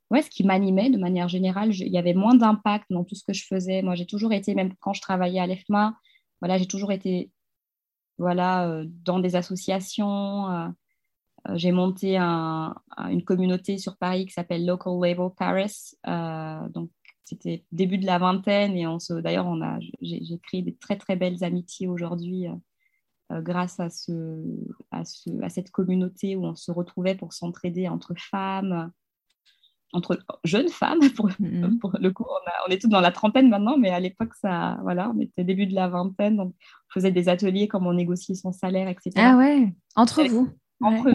ouais, 0.10 0.24
m'animait 0.44 0.90
de 0.90 0.98
manière 0.98 1.28
générale. 1.28 1.74
il 1.74 1.88
y 1.88 1.98
avait 1.98 2.14
moins 2.14 2.36
d'impact 2.36 2.86
dans 2.90 3.04
tout 3.04 3.16
ce 3.16 3.24
que 3.24 3.34
je 3.34 3.46
faisais. 3.46 3.82
Moi, 3.82 3.96
j'ai 3.96 4.06
toujours 4.06 4.34
été, 4.34 4.54
même 4.56 4.74
quand 4.80 4.94
je 4.94 5.02
travaillais 5.02 5.40
à 5.40 5.48
l'EFMA, 5.48 5.98
voilà, 6.42 6.58
j'ai 6.58 6.68
toujours 6.68 6.92
été 6.92 7.32
voilà, 8.18 8.68
euh, 8.68 8.86
dans 9.04 9.20
des 9.20 9.36
associations. 9.36 10.50
Euh, 10.50 10.68
euh, 11.48 11.58
j'ai 11.58 11.72
monté 11.72 12.18
une 12.18 13.24
communauté 13.26 13.78
sur 13.80 13.98
Paris 13.98 14.26
qui 14.28 14.34
s'appelle 14.34 14.66
Local 14.66 14.94
Label 15.02 15.30
Paris. 15.36 15.96
donc, 16.70 16.92
c'était 17.32 17.66
début 17.72 17.98
de 17.98 18.06
la 18.06 18.18
vingtaine 18.18 18.76
et 18.76 18.88
on 18.88 19.00
se, 19.00 19.14
d'ailleurs, 19.14 19.48
on 19.48 19.62
a, 19.62 19.80
j'ai, 20.02 20.40
créé 20.40 20.62
des 20.62 20.76
très 20.76 20.98
très 20.98 21.16
belles 21.16 21.44
amitiés 21.44 21.88
aujourd'hui 21.88 22.48
grâce 23.30 23.80
à, 23.80 23.90
ce, 23.90 24.44
à, 24.92 25.06
ce, 25.06 25.30
à 25.42 25.50
cette 25.50 25.72
communauté 25.72 26.36
où 26.36 26.46
on 26.46 26.56
se 26.56 26.72
retrouvait 26.72 27.16
pour 27.16 27.32
s'entraider 27.32 27.88
entre 27.88 28.14
femmes 28.18 28.92
entre 29.94 30.20
jeunes 30.44 30.70
femmes. 30.70 31.00
Mm-hmm. 31.22 31.78
Pour, 31.80 31.92
le 32.00 32.12
coup, 32.12 32.26
on, 32.68 32.72
est 32.72 32.82
tous 32.82 32.88
dans 32.88 33.02
la 33.02 33.12
trentaine 33.12 33.50
maintenant, 33.50 33.78
mais 33.78 33.90
à 33.90 34.00
l'époque, 34.00 34.34
ça, 34.36 34.80
voilà, 34.82 35.12
on 35.16 35.20
était 35.20 35.44
début 35.44 35.66
de 35.66 35.76
la 35.76 35.88
vingtaine, 35.88 36.38
donc 36.38 36.54
on 36.54 36.94
faisait 36.94 37.12
des 37.12 37.30
ateliers 37.30 37.68
comme 37.68 37.88
on 37.88 37.94
négociait 37.94 38.36
son 38.36 38.52
salaire, 38.52 38.88
etc. 38.88 39.12
Ah 39.18 39.38
ouais, 39.38 39.74
entre 39.96 40.24
vous. 40.24 40.50
Entre 40.82 41.14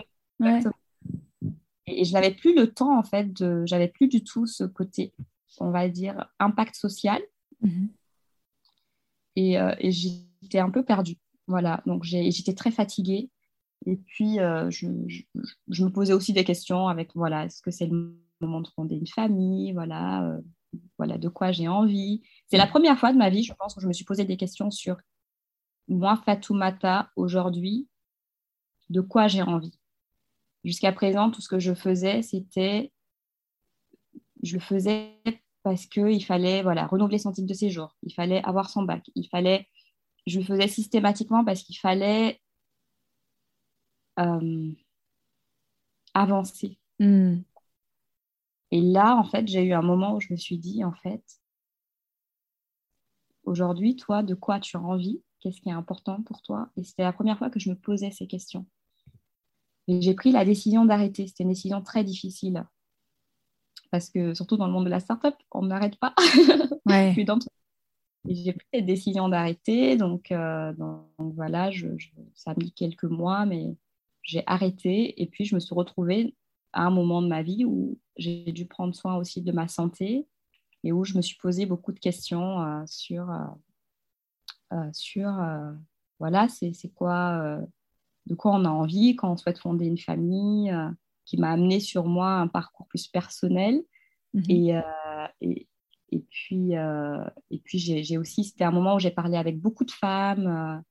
Et, 1.86 2.04
je 2.04 2.12
n'avais 2.12 2.32
plus 2.32 2.54
le 2.54 2.72
temps, 2.72 2.98
en 2.98 3.02
fait, 3.02 3.32
de, 3.32 3.64
j'avais 3.66 3.88
plus 3.88 4.08
du 4.08 4.22
tout 4.24 4.46
ce 4.46 4.64
côté, 4.64 5.12
on 5.60 5.70
va 5.70 5.88
dire, 5.88 6.26
impact 6.38 6.74
social. 6.74 7.20
Et, 9.36 9.58
euh, 9.58 9.74
et 9.78 9.92
j'étais 9.92 10.58
un 10.58 10.70
peu 10.70 10.84
perdue. 10.84 11.18
Voilà, 11.46 11.82
donc 11.86 12.02
j'étais 12.04 12.54
très 12.54 12.70
fatiguée. 12.70 13.30
Et 13.84 13.96
puis, 13.96 14.40
euh, 14.40 14.70
je, 14.70 14.88
je, 15.06 15.22
je, 15.68 15.84
me 15.84 15.90
posais 15.90 16.12
aussi 16.12 16.32
des 16.32 16.44
questions 16.44 16.88
avec, 16.88 17.10
voilà, 17.14 17.44
est-ce 17.44 17.62
que 17.62 17.70
c'est 17.70 17.86
le 17.86 18.18
moment 18.40 18.60
de 18.60 18.68
fonder 18.68 18.96
une 18.96 19.06
famille, 19.06 19.72
voilà, 19.72 20.24
euh, 20.24 20.40
voilà 20.98 21.18
de 21.18 21.28
quoi 21.28 21.52
j'ai 21.52 21.68
envie? 21.68 22.22
C'est 22.48 22.56
la 22.56 22.66
première 22.66 22.98
fois 22.98 23.12
de 23.12 23.18
ma 23.18 23.30
vie, 23.30 23.44
je 23.44 23.52
pense, 23.54 23.74
que 23.74 23.80
je 23.80 23.86
me 23.86 23.92
suis 23.92 24.04
posé 24.04 24.24
des 24.24 24.36
questions 24.36 24.70
sur 24.70 24.96
moi, 25.88 26.16
Fatoumata, 26.24 27.10
aujourd'hui, 27.14 27.86
de 28.88 29.00
quoi 29.00 29.28
j'ai 29.28 29.42
envie? 29.42 29.78
Jusqu'à 30.64 30.90
présent, 30.90 31.30
tout 31.30 31.40
ce 31.40 31.48
que 31.48 31.60
je 31.60 31.74
faisais, 31.74 32.22
c'était, 32.22 32.92
je 34.42 34.54
le 34.54 34.60
faisais 34.60 35.12
parce 35.66 35.86
qu'il 35.86 36.24
fallait 36.24 36.62
voilà, 36.62 36.86
renouveler 36.86 37.18
son 37.18 37.32
titre 37.32 37.48
de 37.48 37.52
séjour, 37.52 37.96
il 38.04 38.14
fallait 38.14 38.40
avoir 38.44 38.70
son 38.70 38.84
bac, 38.84 39.10
il 39.16 39.26
fallait, 39.26 39.66
je 40.24 40.38
le 40.38 40.44
faisais 40.44 40.68
systématiquement 40.68 41.44
parce 41.44 41.64
qu'il 41.64 41.76
fallait 41.76 42.40
euh, 44.20 44.70
avancer. 46.14 46.78
Hmm. 47.00 47.38
Et 48.70 48.80
là, 48.80 49.16
en 49.16 49.24
fait, 49.24 49.48
j'ai 49.48 49.64
eu 49.64 49.72
un 49.72 49.82
moment 49.82 50.14
où 50.14 50.20
je 50.20 50.32
me 50.32 50.36
suis 50.36 50.56
dit, 50.56 50.84
en 50.84 50.92
fait, 50.92 51.24
aujourd'hui, 53.42 53.96
toi, 53.96 54.22
de 54.22 54.36
quoi 54.36 54.60
tu 54.60 54.76
as 54.76 54.80
envie? 54.80 55.20
Qu'est-ce 55.40 55.60
qui 55.60 55.68
est 55.68 55.72
important 55.72 56.22
pour 56.22 56.42
toi? 56.42 56.70
Et 56.76 56.84
c'était 56.84 57.02
la 57.02 57.12
première 57.12 57.38
fois 57.38 57.50
que 57.50 57.58
je 57.58 57.70
me 57.70 57.74
posais 57.74 58.12
ces 58.12 58.28
questions. 58.28 58.66
Et 59.88 60.00
j'ai 60.00 60.14
pris 60.14 60.30
la 60.30 60.44
décision 60.44 60.84
d'arrêter. 60.84 61.26
C'était 61.26 61.42
une 61.42 61.48
décision 61.48 61.82
très 61.82 62.04
difficile. 62.04 62.64
Parce 63.90 64.10
que, 64.10 64.34
surtout 64.34 64.56
dans 64.56 64.66
le 64.66 64.72
monde 64.72 64.84
de 64.84 64.90
la 64.90 65.00
startup, 65.00 65.34
on 65.52 65.62
n'arrête 65.62 65.96
pas. 65.96 66.14
Ouais. 66.86 67.16
j'ai 68.28 68.52
pris 68.52 68.66
cette 68.72 68.86
décision 68.86 69.28
d'arrêter. 69.28 69.96
Donc, 69.96 70.30
euh, 70.30 70.72
donc, 70.74 71.08
voilà, 71.18 71.72
je, 71.72 71.88
ça 72.34 72.52
a 72.52 72.54
mis 72.54 72.70
quelques 72.70 73.04
mois, 73.04 73.44
mais 73.44 73.76
j'ai 74.22 74.44
arrêté. 74.46 75.20
Et 75.20 75.26
puis, 75.26 75.44
je 75.44 75.56
me 75.56 75.60
suis 75.60 75.74
retrouvée 75.74 76.36
à 76.72 76.82
un 76.82 76.90
moment 76.90 77.22
de 77.22 77.28
ma 77.28 77.42
vie 77.42 77.64
où 77.64 77.98
j'ai 78.16 78.52
dû 78.52 78.66
prendre 78.66 78.94
soin 78.94 79.16
aussi 79.16 79.42
de 79.42 79.50
ma 79.50 79.66
santé 79.66 80.28
et 80.84 80.92
où 80.92 81.04
je 81.04 81.16
me 81.16 81.22
suis 81.22 81.36
posé 81.36 81.66
beaucoup 81.66 81.92
de 81.92 81.98
questions 81.98 82.62
euh, 82.62 82.84
sur, 82.86 83.30
euh, 83.30 83.44
euh, 84.72 84.90
sur 84.92 85.30
voilà, 86.18 86.48
c'est 86.48 86.72
quoi, 86.94 87.58
de 88.26 88.34
quoi 88.34 88.52
on 88.52 88.64
a 88.64 88.70
envie 88.70 89.16
quand 89.16 89.32
on 89.32 89.36
souhaite 89.36 89.58
fonder 89.58 89.86
une 89.86 89.98
famille, 89.98 90.74
qui 91.26 91.36
m'a 91.36 91.50
amené 91.50 91.80
sur 91.80 92.06
moi 92.06 92.30
un 92.30 92.48
parcours 92.48 92.86
plus 92.88 93.06
personnel. 93.08 93.82
Mhm. 94.32 94.44
Et, 94.48 94.80
et, 95.42 95.68
et, 96.12 96.20
puis, 96.30 96.72
et 96.72 97.58
puis 97.64 97.78
j'ai 97.78 98.16
aussi, 98.16 98.44
c'était 98.44 98.64
un 98.64 98.70
moment 98.70 98.96
où 98.96 98.98
j'ai 98.98 99.10
parlé 99.10 99.36
avec 99.36 99.60
beaucoup 99.60 99.84
de 99.84 99.90
femmes 99.90 100.82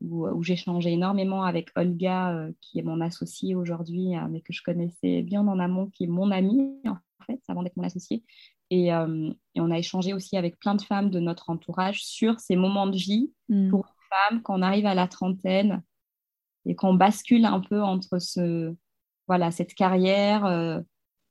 où, 0.00 0.42
j'ai 0.42 0.56
changé 0.56 0.92
énormément 0.92 1.42
avec 1.42 1.70
Olga, 1.76 2.48
qui 2.60 2.78
est 2.78 2.82
mon 2.82 3.00
associée 3.00 3.54
aujourd'hui, 3.54 4.12
mais 4.30 4.40
que 4.40 4.52
je 4.52 4.62
connaissais 4.62 5.22
bien 5.22 5.46
en 5.46 5.58
amont, 5.58 5.90
qui 5.90 6.04
est 6.04 6.08
mon 6.08 6.30
amie, 6.30 6.80
en 6.86 7.24
fait, 7.26 7.40
avant 7.48 7.62
d'être 7.62 7.76
mon 7.76 7.84
associée. 7.84 8.22
Et, 8.70 8.92
on 8.92 9.70
a 9.70 9.78
échangé 9.78 10.12
aussi 10.12 10.36
avec 10.36 10.58
plein 10.58 10.74
de 10.74 10.82
femmes 10.82 11.10
de 11.10 11.20
notre 11.20 11.50
entourage 11.50 12.04
sur 12.04 12.38
ces 12.40 12.56
moments 12.56 12.86
de 12.86 12.96
vie 12.96 13.32
mm. 13.48 13.70
pour 13.70 13.86
une 13.86 14.08
femme 14.08 14.42
quand 14.42 14.58
on 14.58 14.62
arrive 14.62 14.86
à 14.86 14.94
la 14.94 15.08
trentaine 15.08 15.82
et 16.64 16.74
qu'on 16.74 16.94
bascule 16.94 17.44
un 17.44 17.60
peu 17.60 17.82
entre 17.82 18.18
ce, 18.18 18.74
voilà, 19.28 19.50
cette 19.50 19.74
carrière, 19.74 20.82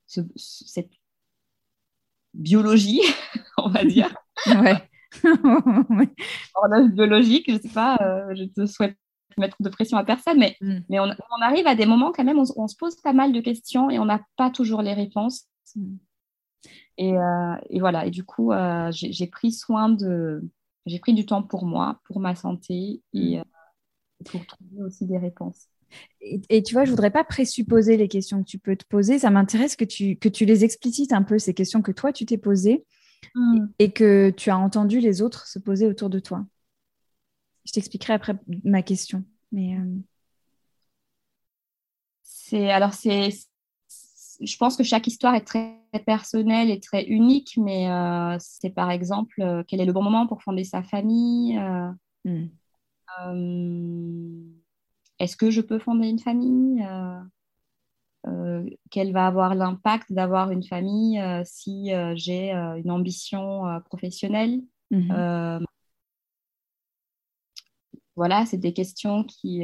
cette 0.06 0.90
biologie, 2.34 3.02
on 3.58 3.68
va 3.68 3.84
dire. 3.84 4.14
ouais. 4.46 4.88
biologique, 6.92 7.50
je 7.50 7.58
sais 7.58 7.68
pas, 7.68 7.98
euh, 8.00 8.34
je 8.34 8.44
te 8.44 8.66
souhaite 8.66 8.96
mettre 9.36 9.56
de 9.60 9.68
pression 9.68 9.96
à 9.96 10.04
personne, 10.04 10.38
mais, 10.38 10.56
mm. 10.60 10.78
mais 10.88 11.00
on, 11.00 11.10
arrive 11.40 11.66
à 11.66 11.74
des 11.74 11.86
moments 11.86 12.12
quand 12.12 12.24
même, 12.24 12.38
on, 12.38 12.44
on, 12.56 12.68
se 12.68 12.76
pose 12.76 12.96
pas 12.96 13.12
mal 13.12 13.32
de 13.32 13.40
questions 13.40 13.90
et 13.90 13.98
on 13.98 14.04
n'a 14.04 14.20
pas 14.36 14.50
toujours 14.50 14.82
les 14.82 14.94
réponses. 14.94 15.44
Mm. 15.76 15.96
Et, 16.98 17.16
euh, 17.16 17.56
et, 17.70 17.80
voilà, 17.80 18.06
et 18.06 18.10
du 18.10 18.24
coup, 18.24 18.52
euh, 18.52 18.90
j'ai 18.92 19.26
pris 19.28 19.52
soin 19.52 19.88
de, 19.88 20.42
j'ai 20.86 20.98
pris 20.98 21.14
du 21.14 21.24
temps 21.24 21.42
pour 21.42 21.64
moi, 21.64 22.00
pour 22.04 22.18
ma 22.20 22.34
santé 22.34 23.02
et 23.12 23.38
mm. 23.38 23.44
pour 24.24 24.46
trouver 24.46 24.82
aussi 24.82 25.06
des 25.06 25.18
réponses. 25.18 25.68
Et, 26.20 26.62
tu 26.62 26.74
vois, 26.74 26.84
je 26.84 26.90
voudrais 26.90 27.10
pas 27.10 27.24
présupposer 27.24 27.96
les 27.96 28.08
questions 28.08 28.42
que 28.42 28.48
tu 28.48 28.58
peux 28.58 28.76
te 28.76 28.84
poser. 28.84 29.18
Ça 29.18 29.30
m'intéresse 29.30 29.76
que 29.76 29.84
tu, 29.84 30.16
que 30.16 30.28
tu 30.28 30.44
les 30.44 30.64
explicites 30.64 31.12
un 31.12 31.22
peu, 31.22 31.38
ces 31.38 31.54
questions 31.54 31.82
que 31.82 31.92
toi, 31.92 32.12
tu 32.12 32.26
t'es 32.26 32.38
posées 32.38 32.84
hmm. 33.34 33.66
et 33.78 33.92
que 33.92 34.30
tu 34.36 34.50
as 34.50 34.58
entendu 34.58 35.00
les 35.00 35.22
autres 35.22 35.46
se 35.46 35.58
poser 35.58 35.86
autour 35.86 36.10
de 36.10 36.18
toi. 36.18 36.44
Je 37.64 37.72
t'expliquerai 37.72 38.14
après 38.14 38.34
ma 38.64 38.82
question. 38.82 39.24
Mais 39.52 39.76
euh, 39.76 39.98
c'est 42.22 42.70
alors 42.70 42.94
c'est 42.94 43.30
je 44.40 44.56
pense 44.56 44.76
que 44.76 44.84
chaque 44.84 45.06
histoire 45.06 45.34
est 45.34 45.44
très 45.44 45.76
personnelle 46.06 46.70
et 46.70 46.78
très 46.78 47.04
unique, 47.04 47.58
mais 47.58 47.90
euh, 47.90 48.36
c'est 48.38 48.70
par 48.70 48.90
exemple 48.90 49.42
euh, 49.42 49.64
quel 49.66 49.80
est 49.80 49.84
le 49.84 49.92
bon 49.92 50.02
moment 50.02 50.26
pour 50.26 50.42
fonder 50.42 50.64
sa 50.64 50.82
famille. 50.82 51.58
Hmm. 52.24 52.46
Est-ce 55.18 55.36
que 55.36 55.50
je 55.50 55.60
peux 55.60 55.78
fonder 55.78 56.08
une 56.08 56.18
famille 56.18 56.82
euh, 56.82 57.20
euh, 58.26 58.70
Quel 58.90 59.12
va 59.12 59.26
avoir 59.26 59.54
l'impact 59.54 60.12
d'avoir 60.12 60.50
une 60.50 60.62
famille 60.62 61.18
euh, 61.18 61.42
si 61.44 61.90
j'ai 62.14 62.52
une 62.52 62.90
ambition 62.90 63.62
professionnelle 63.86 64.60
mhm. 64.90 65.64
Voilà, 68.16 68.46
c'est 68.46 68.58
des 68.58 68.72
questions 68.72 69.22
qui... 69.22 69.62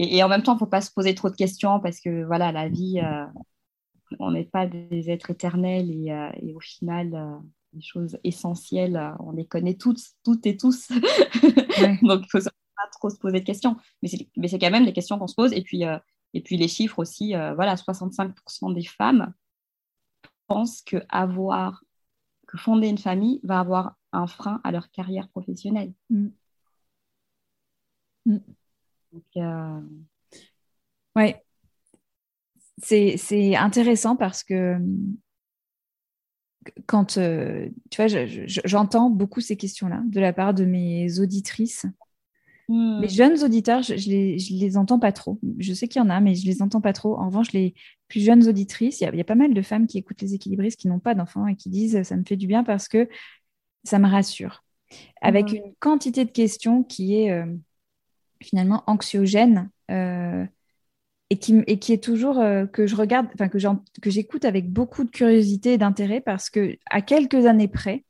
Et, 0.00 0.22
en 0.22 0.28
même 0.28 0.42
temps, 0.42 0.52
il 0.52 0.56
ne 0.56 0.58
faut 0.60 0.66
pas 0.66 0.82
se 0.82 0.92
poser 0.92 1.14
trop 1.14 1.30
de 1.30 1.34
questions 1.36 1.80
parce 1.80 2.00
que 2.00 2.24
voilà, 2.24 2.52
la 2.52 2.68
vie, 2.68 3.00
on 4.18 4.30
n'est 4.30 4.44
pas 4.44 4.66
des 4.66 5.10
êtres 5.10 5.30
éternels 5.30 5.90
et, 5.90 6.54
au 6.54 6.60
final, 6.60 7.40
les 7.72 7.80
choses 7.80 8.18
essentielles, 8.24 9.14
on 9.20 9.32
les 9.32 9.46
connaît 9.46 9.74
toutes, 9.74 10.02
toutes 10.22 10.46
et 10.46 10.56
tous. 10.58 10.88
Donc, 12.02 12.22
il 12.24 12.28
faut 12.30 12.40
trop 12.92 13.10
se 13.10 13.18
poser 13.18 13.40
de 13.40 13.44
questions. 13.44 13.76
Mais 14.02 14.08
c'est 14.48 14.58
quand 14.58 14.70
même 14.70 14.84
les 14.84 14.92
questions 14.92 15.18
qu'on 15.18 15.26
se 15.26 15.34
pose. 15.34 15.52
Et 15.52 15.62
puis, 15.62 15.84
euh, 15.84 15.98
et 16.34 16.42
puis 16.42 16.56
les 16.56 16.68
chiffres 16.68 16.98
aussi, 16.98 17.34
euh, 17.34 17.54
voilà, 17.54 17.76
65% 17.76 18.74
des 18.74 18.84
femmes 18.84 19.32
pensent 20.46 20.82
que, 20.82 20.96
avoir, 21.08 21.84
que 22.46 22.58
fonder 22.58 22.88
une 22.88 22.98
famille 22.98 23.40
va 23.42 23.60
avoir 23.60 23.96
un 24.12 24.26
frein 24.26 24.60
à 24.64 24.72
leur 24.72 24.90
carrière 24.90 25.28
professionnelle. 25.28 25.92
Mm. 26.10 26.28
Mm. 28.26 28.38
Euh, 29.36 29.80
oui. 31.16 31.34
C'est 32.80 33.56
intéressant 33.56 34.14
parce 34.14 34.44
que 34.44 34.78
quand 36.86 37.18
tu 37.18 37.96
vois, 37.96 38.06
j'entends 38.46 39.10
beaucoup 39.10 39.40
ces 39.40 39.56
questions-là 39.56 40.02
de 40.06 40.20
la 40.20 40.32
part 40.32 40.54
de 40.54 40.64
mes 40.64 41.18
auditrices 41.18 41.86
Hmm. 42.68 43.00
Les 43.00 43.08
jeunes 43.08 43.42
auditeurs, 43.42 43.82
je, 43.82 43.96
je, 43.96 44.10
les, 44.10 44.36
les 44.36 44.76
entends 44.76 44.98
pas 44.98 45.12
trop. 45.12 45.40
Je 45.58 45.72
sais 45.72 45.88
qu'il 45.88 46.02
y 46.02 46.04
en 46.04 46.10
a, 46.10 46.20
mais 46.20 46.34
je 46.34 46.46
les 46.46 46.60
entends 46.62 46.82
pas 46.82 46.92
trop. 46.92 47.16
En 47.16 47.26
revanche, 47.26 47.52
les 47.52 47.74
plus 48.08 48.20
jeunes 48.20 48.46
auditrices, 48.46 49.00
il 49.00 49.14
y, 49.14 49.20
a 49.20 49.24
pas 49.24 49.34
mal 49.34 49.54
de 49.54 49.62
femmes 49.62 49.86
qui 49.86 49.98
écoutent 49.98 50.20
les 50.20 50.34
équilibristes 50.34 50.78
qui 50.78 50.88
n'ont 50.88 50.98
pas 50.98 51.14
d'enfants 51.14 51.46
et 51.46 51.56
qui 51.56 51.70
disent 51.70 52.02
ça 52.02 52.16
me 52.16 52.24
fait 52.24 52.36
du 52.36 52.46
bien 52.46 52.64
parce 52.64 52.88
que 52.88 53.08
ça 53.84 53.98
me 53.98 54.06
rassure. 54.06 54.64
Avec 55.22 55.50
hmm. 55.52 55.56
une 55.56 55.74
quantité 55.78 56.24
de 56.26 56.30
questions 56.30 56.82
qui 56.82 57.16
est 57.16 57.30
euh, 57.30 57.46
finalement 58.42 58.84
anxiogène 58.86 59.70
euh, 59.90 60.44
et, 61.30 61.38
qui, 61.38 61.62
et 61.66 61.78
qui 61.78 61.94
est 61.94 62.02
toujours 62.02 62.38
euh, 62.38 62.66
que 62.66 62.86
je 62.86 62.96
regarde, 62.96 63.28
enfin 63.32 63.48
que 63.48 64.10
j'écoute 64.10 64.44
avec 64.44 64.70
beaucoup 64.70 65.04
de 65.04 65.10
curiosité 65.10 65.74
et 65.74 65.78
d'intérêt 65.78 66.20
parce 66.20 66.50
que 66.50 66.76
à 66.90 67.00
quelques 67.00 67.46
années 67.46 67.68
près, 67.68 68.04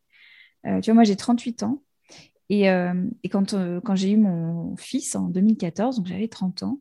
tu 0.64 0.90
vois, 0.90 0.94
moi 0.94 1.04
j'ai 1.04 1.16
38 1.16 1.62
ans. 1.62 1.82
Et, 2.50 2.70
euh, 2.70 2.94
quand, 3.30 3.54
euh, 3.54 3.80
quand 3.80 3.94
j'ai 3.94 4.12
eu 4.12 4.16
mon 4.16 4.76
fils 4.76 5.14
en 5.14 5.28
2014, 5.28 5.96
donc 5.96 6.06
j'avais 6.06 6.28
30 6.28 6.62
ans, 6.62 6.80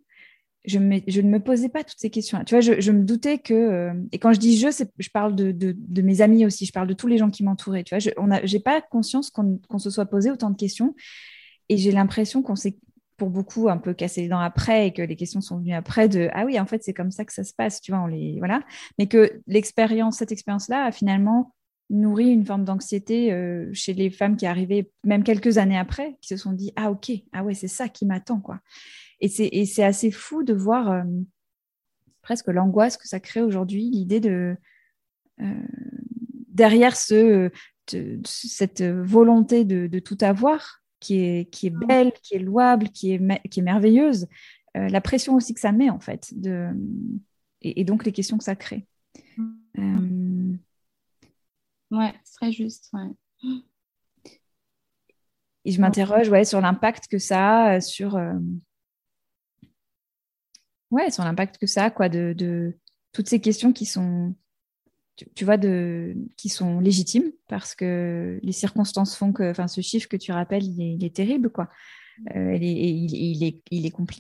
je, 0.65 0.79
ne 0.79 1.29
me 1.29 1.39
posais 1.39 1.69
pas 1.69 1.83
toutes 1.83 1.99
ces 1.99 2.09
questions-là. 2.09 2.43
Tu 2.43 2.53
vois, 2.53 2.61
je, 2.61 2.91
me 2.91 3.03
doutais 3.03 3.37
que, 3.37 3.53
euh, 3.53 3.93
et 4.11 4.19
quand 4.19 4.33
je 4.33 4.39
dis 4.39 4.57
je, 4.57 4.67
je 4.97 5.09
parle 5.09 5.33
de, 5.33 5.51
de, 5.53 6.01
mes 6.01 6.21
amis 6.21 6.45
aussi, 6.45 6.65
je 6.65 6.73
parle 6.73 6.87
de 6.87 6.93
tous 6.93 7.07
les 7.07 7.17
gens 7.17 7.29
qui 7.29 7.43
m'entouraient. 7.43 7.83
Tu 7.83 7.95
vois, 7.95 7.99
je 7.99 8.53
n'ai 8.53 8.59
pas 8.59 8.81
conscience 8.81 9.29
qu'on 9.31 9.79
se 9.79 9.89
soit 9.89 10.05
posé 10.05 10.29
autant 10.29 10.49
de 10.49 10.57
questions. 10.57 10.93
Et 11.69 11.77
j'ai 11.77 11.91
l'impression 11.91 12.41
qu'on 12.41 12.55
s'est, 12.55 12.77
pour 13.15 13.29
beaucoup, 13.29 13.69
un 13.69 13.77
peu 13.77 13.93
cassé 13.93 14.21
les 14.21 14.27
dents 14.27 14.39
après 14.39 14.87
et 14.87 14.93
que 14.93 15.01
les 15.01 15.15
questions 15.15 15.41
sont 15.41 15.57
venues 15.57 15.73
après 15.73 16.09
de 16.09 16.29
ah 16.33 16.45
oui, 16.45 16.59
en 16.59 16.65
fait, 16.65 16.83
c'est 16.83 16.93
comme 16.93 17.11
ça 17.11 17.23
que 17.23 17.33
ça 17.33 17.45
se 17.45 17.53
passe, 17.53 17.79
tu 17.79 17.91
vois, 17.91 18.01
on 18.01 18.07
les, 18.07 18.35
voilà. 18.39 18.61
Mais 18.99 19.07
que 19.07 19.41
l'expérience, 19.47 20.17
cette 20.17 20.33
expérience-là 20.33 20.91
finalement 20.91 21.53
nourrit 21.89 22.29
une 22.29 22.45
forme 22.45 22.65
d'anxiété 22.65 23.31
euh, 23.31 23.69
chez 23.73 23.93
les 23.93 24.09
femmes 24.09 24.35
qui 24.35 24.45
arrivaient 24.45 24.91
même 25.03 25.23
quelques 25.23 25.57
années 25.57 25.77
après, 25.77 26.17
qui 26.21 26.29
se 26.29 26.37
sont 26.37 26.53
dit 26.53 26.71
ah 26.75 26.91
ok 26.91 27.11
ah 27.33 27.43
ouais 27.43 27.53
c'est 27.53 27.67
ça 27.67 27.87
qui 27.87 28.05
m'attend 28.05 28.39
quoi. 28.39 28.59
Et 29.19 29.29
c'est 29.29 29.83
assez 29.83 30.11
fou 30.11 30.43
de 30.43 30.53
voir 30.53 30.91
euh, 30.91 31.03
presque 32.21 32.47
l'angoisse 32.47 32.97
que 32.97 33.07
ça 33.07 33.19
crée 33.19 33.41
aujourd'hui, 33.41 33.89
l'idée 33.89 34.19
de 34.19 34.55
euh, 35.41 35.67
derrière 36.49 36.95
ce, 36.95 37.49
cette 38.25 38.83
volonté 38.83 39.65
de, 39.65 39.99
tout 39.99 40.17
avoir 40.21 40.83
qui 40.99 41.19
est, 41.19 41.49
qui 41.51 41.67
est 41.67 41.71
mmh. 41.71 41.85
belle, 41.87 42.11
qui 42.21 42.35
est 42.35 42.39
louable, 42.39 42.89
qui 42.89 43.13
est, 43.13 43.49
qui 43.49 43.59
est 43.59 43.63
merveilleuse, 43.63 44.27
la 44.75 45.01
pression 45.01 45.33
aussi 45.33 45.55
que 45.55 45.59
ça 45.59 45.71
met 45.71 45.89
en 45.89 45.99
fait 45.99 46.31
de, 46.39 46.69
et, 47.63 47.83
donc 47.83 48.05
les 48.05 48.11
questions 48.11 48.37
que 48.37 48.43
ça 48.43 48.55
crée. 48.55 48.85
Mmh. 49.75 50.57
Ouais, 51.91 52.13
c'est 52.23 52.33
très 52.33 52.51
juste. 52.51 52.91
Et 55.65 55.71
je 55.71 55.81
m'interroge 55.81 56.29
ouais, 56.29 56.45
sur 56.45 56.61
l'impact 56.61 57.07
que 57.07 57.17
ça 57.17 57.65
a 57.65 57.75
euh, 57.75 57.81
sur, 57.81 58.15
euh, 58.15 58.33
ouais, 60.91 61.11
sur 61.11 61.23
l'impact 61.23 61.57
que 61.57 61.67
ça 61.67 61.85
a 61.85 61.91
quoi, 61.91 62.09
de, 62.09 62.77
toutes 63.11 63.27
ces 63.27 63.41
questions 63.41 63.73
qui 63.73 63.85
sont, 63.85 64.35
tu, 65.35 65.45
vois, 65.45 65.57
de, 65.57 66.15
qui 66.37 66.49
sont 66.49 66.79
légitimes 66.79 67.31
parce 67.47 67.75
que 67.75 68.39
les 68.43 68.51
circonstances 68.51 69.15
font 69.15 69.33
que, 69.33 69.53
ce 69.67 69.81
chiffre 69.81 70.07
que 70.07 70.17
tu 70.17 70.31
rappelles, 70.31 70.63
il 70.63 71.03
est, 71.03 71.15
terrible, 71.15 71.49
quoi. 71.49 71.69
Euh, 72.35 72.55
il, 72.55 72.63
est, 72.63 72.79
il, 72.79 73.43
est, 73.43 73.61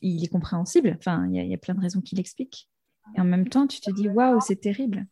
il, 0.01 0.23
est 0.23 0.27
compréhensible. 0.27 0.95
Enfin, 0.99 1.27
il 1.31 1.41
y, 1.41 1.47
y 1.47 1.53
a 1.53 1.57
plein 1.57 1.73
de 1.73 1.81
raisons 1.81 2.01
qui 2.01 2.15
l'expliquent. 2.15 2.69
Et 3.15 3.21
en 3.21 3.25
même 3.25 3.47
temps, 3.47 3.67
tu 3.67 3.79
te 3.79 3.89
dis, 3.91 4.09
waouh, 4.09 4.39
c'est 4.41 4.57
terrible 4.57 5.07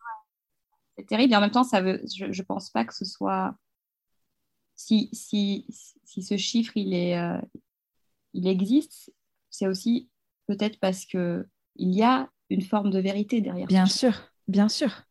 c'est 0.98 1.06
terrible. 1.06 1.34
Et 1.34 1.36
en 1.36 1.42
même 1.42 1.52
temps, 1.52 1.64
ça 1.64 1.82
veut, 1.82 2.02
je 2.16 2.26
ne 2.26 2.46
pense 2.46 2.70
pas 2.70 2.86
que 2.86 2.94
ce 2.94 3.06
soit. 3.06 3.56
Si, 4.76 5.10
si, 5.14 5.66
si 6.04 6.22
ce 6.22 6.36
chiffre 6.36 6.74
il, 6.76 6.94
est, 6.94 7.18
euh, 7.18 7.40
il 8.34 8.48
existe, 8.48 9.14
c'est 9.50 9.68
aussi 9.68 10.10
peut-être 10.48 10.80
parce 10.80 11.06
qu'il 11.06 11.46
y 11.78 12.04
a 12.04 12.30
une 12.50 12.62
forme 12.62 12.92
de 12.92 13.00
vérité 13.00 13.40
derrière. 13.40 13.68
Bien 13.68 13.86
sûr, 13.86 14.14
bien 14.48 14.68
sûr. 14.68 15.04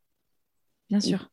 Bien 0.91 1.01
sûr. 1.01 1.31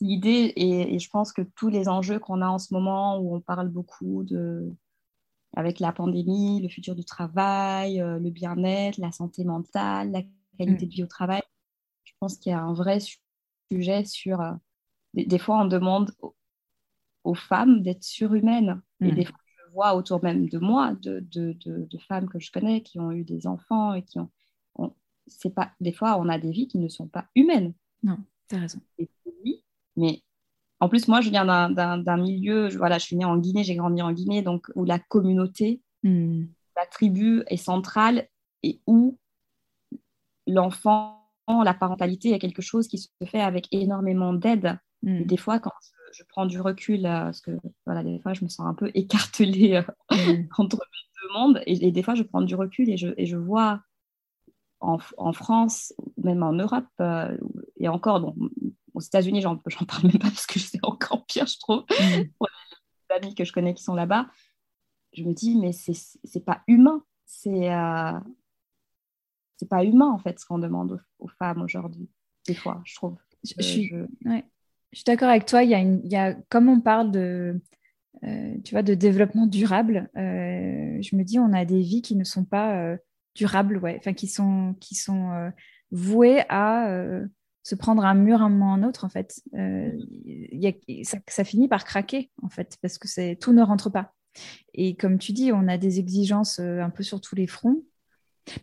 L'idée, 0.00 0.52
et, 0.56 0.94
et, 0.94 0.98
je 0.98 1.08
pense 1.10 1.32
que 1.32 1.42
tous 1.42 1.68
les 1.68 1.88
enjeux 1.88 2.18
qu'on 2.18 2.42
a 2.42 2.48
en 2.48 2.58
ce 2.58 2.72
moment, 2.74 3.18
où 3.18 3.34
on 3.34 3.40
parle 3.40 3.68
beaucoup 3.68 4.24
de, 4.24 4.70
avec 5.54 5.80
la 5.80 5.92
pandémie, 5.92 6.60
le 6.60 6.68
futur 6.68 6.94
du 6.94 7.04
travail, 7.04 8.00
euh, 8.00 8.18
le 8.18 8.30
bien-être, 8.30 8.98
la 8.98 9.12
santé 9.12 9.44
mentale, 9.44 10.10
la 10.12 10.22
qualité 10.58 10.84
mm. 10.84 10.88
de 10.88 10.94
vie 10.94 11.04
au 11.04 11.08
travail, 11.08 11.42
je 12.04 12.12
pense 12.20 12.36
qu'il 12.36 12.50
y 12.50 12.54
a 12.54 12.60
un 12.60 12.72
vrai 12.72 13.00
sujet 13.70 14.04
sur. 14.04 14.40
Euh, 14.40 14.52
des, 15.14 15.38
fois, 15.38 15.60
on 15.60 15.64
demande 15.64 16.12
aux, 17.24 17.34
femmes 17.34 17.82
d'être 17.82 18.04
surhumaines. 18.04 18.80
Et 19.00 19.12
mm. 19.12 19.14
des 19.14 19.24
fois, 19.24 19.38
je 19.46 19.72
vois 19.72 19.94
autour 19.94 20.22
même 20.22 20.48
de 20.48 20.58
moi 20.58 20.94
de, 21.02 21.20
de, 21.20 21.56
de, 21.64 21.98
femmes 21.98 22.28
que 22.28 22.38
je 22.38 22.50
connais 22.52 22.82
qui 22.82 22.98
ont 23.00 23.10
eu 23.10 23.24
des 23.24 23.46
enfants 23.46 23.94
et 23.94 24.02
qui 24.02 24.18
ont. 24.18 24.30
c'est 25.26 25.54
pas, 25.54 25.72
des 25.80 25.92
fois, 25.92 26.18
on 26.18 26.28
a 26.28 26.38
des 26.38 26.50
vies 26.50 26.68
qui 26.68 26.78
ne 26.78 26.88
sont 26.88 27.08
pas 27.08 27.26
humaines. 27.34 27.74
Non, 28.02 28.18
tu 28.48 28.56
as 28.56 28.60
raison. 28.60 28.80
mais 29.96 30.22
en 30.80 30.88
plus, 30.88 31.08
moi, 31.08 31.20
je 31.20 31.30
viens 31.30 31.44
d'un 31.44 32.16
milieu, 32.16 32.68
voilà, 32.76 32.98
je 32.98 33.04
suis 33.04 33.16
née 33.16 33.24
en 33.24 33.36
Guinée, 33.36 33.64
j'ai 33.64 33.76
grandi 33.76 34.00
en 34.00 34.12
Guinée, 34.12 34.42
donc 34.42 34.70
où 34.74 34.84
la 34.84 34.98
communauté 34.98 35.82
Hmm. 36.02 36.46
La 36.76 36.86
tribu 36.86 37.42
est 37.48 37.56
centrale 37.56 38.28
et 38.62 38.80
où 38.86 39.18
l'enfant, 40.46 41.19
la 41.48 41.74
parentalité 41.74 42.32
est 42.32 42.38
quelque 42.38 42.62
chose 42.62 42.88
qui 42.88 42.98
se 42.98 43.08
fait 43.26 43.40
avec 43.40 43.66
énormément 43.72 44.32
d'aide. 44.32 44.78
Hmm. 45.02 45.24
Des 45.24 45.36
fois, 45.36 45.58
quand 45.58 45.72
je, 46.12 46.22
prends 46.28 46.46
du 46.46 46.60
recul, 46.60 47.06
euh, 47.06 47.24
parce 47.24 47.40
que 47.40 47.52
voilà, 47.86 48.02
des 48.02 48.20
fois, 48.20 48.34
je 48.34 48.44
me 48.44 48.48
sens 48.48 48.66
un 48.66 48.74
peu 48.74 48.90
écartelée 48.94 49.76
euh, 49.76 49.82
Hmm. 50.10 50.46
entre 50.58 50.78
les 50.78 51.22
deux 51.22 51.32
mondes, 51.34 51.62
et, 51.66 51.86
et 51.86 51.92
des 51.92 52.02
fois, 52.02 52.14
je 52.14 52.22
prends 52.22 52.42
du 52.42 52.54
recul 52.54 52.90
et 52.90 52.96
je, 52.96 53.08
et 53.16 53.26
je 53.26 53.36
vois 53.36 53.80
en, 54.80 54.98
en 55.18 55.32
France, 55.32 55.92
même 56.16 56.42
en 56.42 56.52
Europe, 56.52 56.86
euh, 57.00 57.36
et 57.78 57.88
encore, 57.88 58.20
bon, 58.20 58.34
aux 58.94 59.00
États-Unis, 59.00 59.40
j'en 59.40 59.56
parle 59.56 60.04
même 60.04 60.18
pas 60.18 60.28
parce 60.28 60.46
que 60.46 60.58
c'est 60.58 60.80
encore 60.82 61.24
pire, 61.26 61.46
je 61.46 61.58
trouve, 61.58 61.84
Hmm. 61.88 62.22
les 63.10 63.16
amis 63.16 63.34
que 63.34 63.44
je 63.44 63.52
connais 63.52 63.74
qui 63.74 63.82
sont 63.82 63.94
là-bas, 63.94 64.28
je 65.12 65.24
me 65.24 65.32
dis, 65.32 65.56
mais 65.56 65.72
c'est 65.72 65.94
c'est 66.24 66.44
pas 66.44 66.62
humain. 66.68 67.02
C'est 67.26 67.72
euh, 67.72 68.18
c'est 69.60 69.68
pas 69.68 69.84
humain, 69.84 70.10
en 70.10 70.18
fait, 70.18 70.38
ce 70.40 70.46
qu'on 70.46 70.58
demande 70.58 70.92
aux, 70.92 71.24
aux 71.26 71.28
femmes 71.28 71.62
aujourd'hui, 71.62 72.08
des 72.46 72.54
fois, 72.54 72.80
je 72.84 72.94
trouve. 72.96 73.16
Je, 73.44 73.52
Euh, 73.52 73.54
je 73.58 73.62
suis, 73.62 73.88
je- 73.88 74.28
ouais. 74.28 74.44
Je 74.92 74.98
suis 74.98 75.04
d'accord 75.04 75.28
avec 75.28 75.46
toi. 75.46 75.62
Il 75.62 75.70
y 75.70 75.74
a 75.74 75.78
une, 75.78 76.00
il 76.04 76.10
y 76.10 76.16
a, 76.16 76.34
comme 76.48 76.68
on 76.68 76.80
parle 76.80 77.12
de, 77.12 77.60
euh, 78.24 78.54
tu 78.64 78.74
vois, 78.74 78.82
de 78.82 78.94
développement 78.94 79.46
durable, 79.46 80.10
euh, 80.16 80.98
je 81.00 81.14
me 81.16 81.22
dis, 81.22 81.38
on 81.38 81.52
a 81.52 81.64
des 81.64 81.80
vies 81.80 82.02
qui 82.02 82.16
ne 82.16 82.24
sont 82.24 82.44
pas 82.44 82.76
euh, 82.76 82.96
durables, 83.34 83.76
ouais. 83.78 83.96
Enfin, 83.98 84.14
qui 84.14 84.26
sont, 84.26 84.74
qui 84.80 84.94
sont 84.94 85.50
vouées 85.92 86.42
à 86.48 86.88
se 87.62 87.74
prendre 87.74 88.04
un 88.04 88.14
mur 88.14 88.40
un 88.42 88.48
moment 88.48 88.72
ou 88.72 88.74
un 88.74 88.82
autre, 88.88 89.04
en 89.04 89.08
fait. 89.10 89.40
Il 89.52 90.48
y 90.52 90.66
a- 90.66 91.04
ça, 91.04 91.18
ça 91.28 91.44
finit 91.44 91.68
par 91.68 91.84
craquer, 91.84 92.30
en 92.42 92.48
fait, 92.48 92.78
parce 92.82 92.98
que 92.98 93.06
c'est, 93.08 93.36
tout 93.36 93.52
ne 93.52 93.62
rentre 93.62 93.90
pas. 93.90 94.12
Et 94.74 94.96
comme 94.96 95.18
tu 95.18 95.32
dis, 95.32 95.52
on 95.52 95.68
a 95.68 95.78
des 95.78 95.98
exigences 95.98 96.58
un 96.60 96.90
peu 96.90 97.02
sur 97.02 97.20
tous 97.20 97.34
les 97.36 97.46
fronts. 97.46 97.82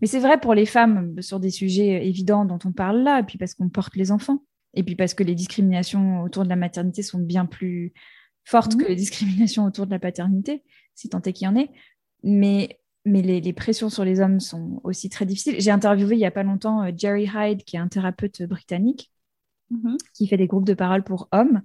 Mais 0.02 0.08
c'est 0.08 0.20
vrai 0.20 0.40
pour 0.40 0.54
les 0.54 0.66
femmes 0.66 1.16
euh, 1.18 1.22
sur 1.22 1.40
des 1.40 1.50
sujets 1.52 2.06
évidents 2.08 2.46
dont 2.46 2.60
on 2.66 2.72
parle 2.72 3.02
là, 3.04 3.20
et 3.20 3.24
puis 3.24 3.38
parce 3.38 3.54
qu'on 3.54 3.70
porte 3.70 3.96
les 3.96 4.12
enfants, 4.12 4.44
et 4.74 4.84
puis 4.84 4.96
parce 4.96 5.14
que 5.14 5.24
les 5.24 5.36
discriminations 5.36 6.22
autour 6.22 6.44
de 6.44 6.50
la 6.50 6.56
maternité 6.56 7.02
sont 7.04 7.20
bien 7.20 7.46
plus 7.46 7.94
fortes 8.44 8.76
Mhm. 8.76 8.82
que 8.84 8.88
les 8.88 8.96
discriminations 8.96 9.66
autour 9.66 9.86
de 9.86 9.92
la 9.92 10.00
paternité, 10.00 10.64
si 10.96 11.10
tant 11.10 11.22
est 11.22 11.34
qu'il 11.34 11.46
y 11.46 11.48
en 11.50 11.56
ait. 11.56 11.70
Mais, 12.24 12.80
mais 13.06 13.22
les, 13.22 13.40
les 13.42 13.54
pressions 13.54 13.90
sur 13.90 14.04
les 14.04 14.20
hommes 14.20 14.40
sont 14.40 14.82
aussi 14.84 15.10
très 15.10 15.26
difficiles. 15.26 15.56
J'ai 15.60 15.72
interviewé 15.72 16.16
il 16.16 16.20
n'y 16.20 16.26
a 16.26 16.32
pas 16.32 16.44
longtemps 16.44 16.84
euh, 16.84 16.92
Jerry 16.96 17.30
Hyde, 17.34 17.64
qui 17.64 17.76
est 17.76 17.80
un 17.80 17.88
thérapeute 17.88 18.42
britannique, 18.44 19.12
Mhm. 19.70 19.98
qui 20.14 20.28
fait 20.28 20.38
des 20.38 20.48
groupes 20.48 20.66
de 20.66 20.74
parole 20.74 21.04
pour 21.04 21.28
hommes. 21.34 21.62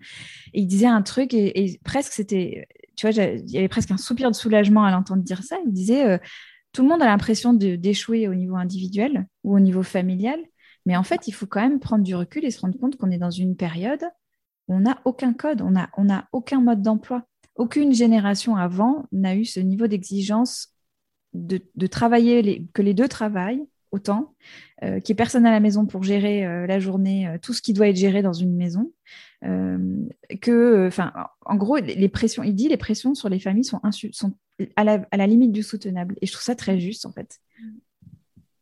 Et 0.54 0.62
il 0.62 0.66
disait 0.66 0.86
un 0.86 1.02
truc, 1.02 1.34
et, 1.34 1.64
et 1.64 1.78
presque 1.84 2.12
c'était, 2.12 2.66
tu 2.96 3.08
vois, 3.08 3.22
il 3.24 3.48
y 3.48 3.58
avait 3.58 3.68
presque 3.68 3.92
un 3.92 3.96
soupir 3.96 4.28
de 4.28 4.34
soulagement 4.34 4.82
à 4.84 4.90
l'entendre 4.90 5.22
dire 5.22 5.44
ça. 5.44 5.56
Il 5.64 5.72
disait, 5.72 6.04
euh, 6.04 6.18
tout 6.72 6.82
le 6.82 6.88
monde 6.88 7.02
a 7.02 7.06
l'impression 7.06 7.52
d'échouer 7.52 8.28
au 8.28 8.34
niveau 8.34 8.56
individuel 8.56 9.26
ou 9.44 9.54
au 9.54 9.60
niveau 9.60 9.82
familial, 9.82 10.40
mais 10.86 10.96
en 10.96 11.02
fait, 11.02 11.28
il 11.28 11.32
faut 11.32 11.46
quand 11.46 11.60
même 11.60 11.80
prendre 11.80 12.02
du 12.02 12.14
recul 12.14 12.44
et 12.44 12.50
se 12.50 12.60
rendre 12.60 12.78
compte 12.78 12.96
qu'on 12.96 13.10
est 13.10 13.18
dans 13.18 13.30
une 13.30 13.56
période 13.56 14.04
où 14.68 14.74
on 14.74 14.80
n'a 14.80 15.00
aucun 15.04 15.32
code, 15.32 15.62
on 15.62 15.70
n'a 15.70 16.28
aucun 16.32 16.60
mode 16.60 16.82
d'emploi. 16.82 17.24
Aucune 17.54 17.92
génération 17.92 18.56
avant 18.56 19.06
n'a 19.12 19.36
eu 19.36 19.44
ce 19.44 19.60
niveau 19.60 19.86
d'exigence 19.86 20.74
de, 21.34 21.86
travailler, 21.86 22.66
que 22.72 22.82
les 22.82 22.94
deux 22.94 23.08
travaillent 23.08 23.64
autant, 23.90 24.34
euh, 24.82 25.00
qu'il 25.00 25.12
n'y 25.12 25.16
ait 25.16 25.22
personne 25.22 25.46
à 25.46 25.50
la 25.50 25.60
maison 25.60 25.86
pour 25.86 26.02
gérer 26.02 26.46
euh, 26.46 26.66
la 26.66 26.78
journée, 26.78 27.28
euh, 27.28 27.38
tout 27.40 27.52
ce 27.52 27.60
qui 27.60 27.74
doit 27.74 27.88
être 27.88 27.96
géré 27.96 28.22
dans 28.22 28.32
une 28.32 28.56
maison. 28.56 28.92
Euh, 29.44 30.06
que, 30.40 30.86
enfin, 30.86 31.12
en 31.44 31.56
gros, 31.56 31.76
les 31.78 32.08
pressions, 32.08 32.42
il 32.44 32.54
dit, 32.54 32.68
les 32.68 32.76
pressions 32.76 33.14
sur 33.14 33.28
les 33.28 33.40
familles 33.40 33.64
sont, 33.64 33.78
insu- 33.78 34.12
sont 34.12 34.32
à, 34.76 34.84
la, 34.84 35.06
à 35.10 35.16
la 35.16 35.26
limite 35.26 35.50
du 35.52 35.62
soutenable. 35.62 36.16
Et 36.22 36.26
je 36.26 36.32
trouve 36.32 36.44
ça 36.44 36.54
très 36.54 36.78
juste, 36.78 37.06
en 37.06 37.12
fait. 37.12 37.40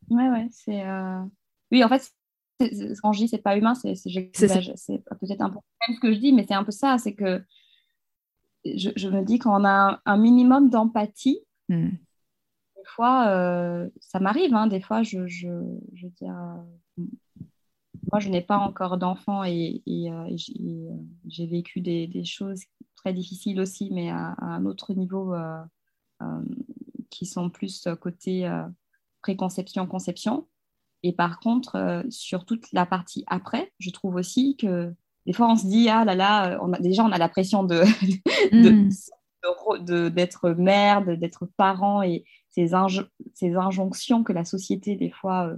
Ouais, 0.08 0.28
ouais, 0.28 0.48
c'est. 0.50 0.86
euh, 0.86 1.22
Oui, 1.70 1.84
en 1.84 1.88
fait, 1.88 2.10
quand 3.02 3.12
je 3.12 3.18
dis 3.20 3.28
c'est 3.28 3.38
pas 3.38 3.56
humain, 3.56 3.74
c'est 3.74 3.92
peut-être 3.92 5.40
un 5.40 5.50
peu 5.50 5.58
ce 5.94 6.00
que 6.00 6.12
je 6.12 6.18
dis, 6.18 6.32
mais 6.32 6.44
c'est 6.46 6.54
un 6.54 6.64
peu 6.64 6.72
ça. 6.72 6.98
C'est 6.98 7.14
que 7.14 7.42
je, 8.64 8.90
je 8.96 9.08
me 9.08 9.22
dis 9.22 9.38
qu'on 9.38 9.64
a 9.64 9.70
un, 9.70 10.00
un 10.04 10.16
minimum 10.16 10.70
d'empathie. 10.70 11.40
Hmm. 11.68 11.90
Des 12.76 12.86
fois, 12.86 13.28
euh, 13.28 13.88
ça 14.00 14.18
m'arrive. 14.20 14.54
hein, 14.54 14.66
des 14.66 14.80
fois, 14.80 15.02
je, 15.02 15.26
je, 15.26 15.48
je 15.94 16.06
veux 16.06 16.12
dire, 16.20 16.36
euh, 16.98 17.02
moi, 18.10 18.20
je 18.20 18.28
n'ai 18.28 18.40
pas 18.40 18.58
encore 18.58 18.96
d'enfant 18.98 19.44
et, 19.44 19.82
et, 19.86 20.10
euh, 20.10 20.24
et 20.26 20.36
j'ai 20.38 20.52
et, 20.52 20.88
euh, 20.90 20.94
j'ai 21.26 21.46
vécu 21.46 21.80
des, 21.80 22.06
des 22.06 22.24
choses 22.24 22.62
très 22.96 23.12
difficiles 23.12 23.60
aussi, 23.60 23.90
mais 23.92 24.10
à, 24.10 24.32
à 24.38 24.44
un 24.44 24.64
autre 24.66 24.94
niveau 24.94 25.34
euh, 25.34 25.60
euh, 26.22 26.42
qui 27.10 27.26
sont 27.26 27.50
plus 27.50 27.88
côté 28.00 28.46
euh, 28.46 28.62
préconception, 29.22 29.86
conception. 29.86 30.46
Et 31.02 31.12
par 31.12 31.40
contre, 31.40 32.04
sur 32.10 32.44
toute 32.44 32.70
la 32.72 32.84
partie 32.86 33.24
après, 33.26 33.72
je 33.78 33.90
trouve 33.90 34.16
aussi 34.16 34.56
que 34.56 34.92
des 35.26 35.32
fois, 35.32 35.50
on 35.50 35.56
se 35.56 35.66
dit, 35.66 35.88
ah 35.88 36.04
là 36.04 36.14
là, 36.14 36.58
on 36.62 36.72
a, 36.72 36.78
déjà, 36.78 37.04
on 37.04 37.12
a 37.12 37.18
la 37.18 37.28
pression 37.28 37.64
de, 37.64 37.80
de- 38.52 38.88
de- 39.42 39.84
de- 39.84 40.08
d'être 40.10 40.50
mère, 40.50 41.04
d'être 41.04 41.46
parent 41.56 42.02
et 42.02 42.24
ces, 42.50 42.72
inj- 42.72 43.06
ces 43.34 43.54
injonctions 43.54 44.22
que 44.24 44.32
la 44.32 44.44
société, 44.44 44.96
des 44.96 45.10
fois, 45.10 45.52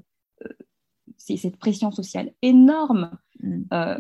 c'est 1.25 1.37
cette 1.37 1.57
pression 1.57 1.91
sociale 1.91 2.33
énorme 2.43 3.11
Mm. 3.43 3.63
euh, 3.73 3.99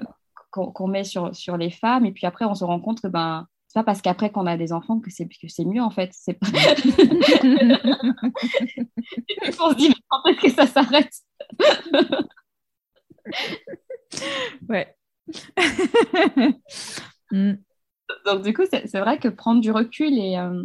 qu'on 0.50 0.86
met 0.86 1.04
sur, 1.04 1.34
sur 1.34 1.56
les 1.56 1.70
femmes. 1.70 2.04
Et 2.04 2.12
puis 2.12 2.26
après, 2.26 2.44
on 2.44 2.54
se 2.54 2.64
rend 2.64 2.78
compte 2.78 3.00
que 3.00 3.08
ben, 3.08 3.46
c'est 3.68 3.80
pas 3.80 3.84
parce 3.84 4.02
qu'après 4.02 4.30
qu'on 4.30 4.46
a 4.46 4.58
des 4.58 4.74
enfants 4.74 5.00
que 5.00 5.08
c'est, 5.10 5.26
que 5.26 5.48
c'est 5.48 5.64
mieux, 5.64 5.80
en 5.80 5.88
fait. 5.88 6.10
C'est 6.12 6.34
pas... 6.34 6.46
Et 6.48 6.52
on 9.60 9.70
se 9.70 9.76
dit, 9.76 9.94
quand 10.10 10.26
est-ce 10.26 10.40
que 10.40 10.50
ça 10.50 10.66
s'arrête? 10.66 11.10
Ouais. 14.68 14.94
Hmm. 17.30 17.54
Donc, 18.26 18.42
du 18.42 18.52
coup, 18.52 18.64
c'est 18.70 19.00
vrai 19.00 19.18
que 19.18 19.28
prendre 19.28 19.62
du 19.62 19.70
recul 19.70 20.18
et, 20.18 20.36
euh, 20.36 20.64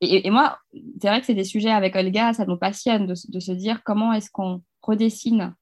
et, 0.00 0.28
et 0.28 0.30
moi, 0.30 0.60
c'est 1.02 1.08
vrai 1.08 1.18
que 1.18 1.26
c'est 1.26 1.34
des 1.34 1.42
sujets 1.42 1.72
avec 1.72 1.96
Olga, 1.96 2.34
ça 2.34 2.46
nous 2.46 2.56
passionne 2.56 3.06
de, 3.06 3.14
de 3.28 3.40
se 3.40 3.50
dire 3.50 3.82
comment 3.82 4.12
est-ce 4.12 4.30
qu'on 4.30 4.62
redessine 4.80 5.56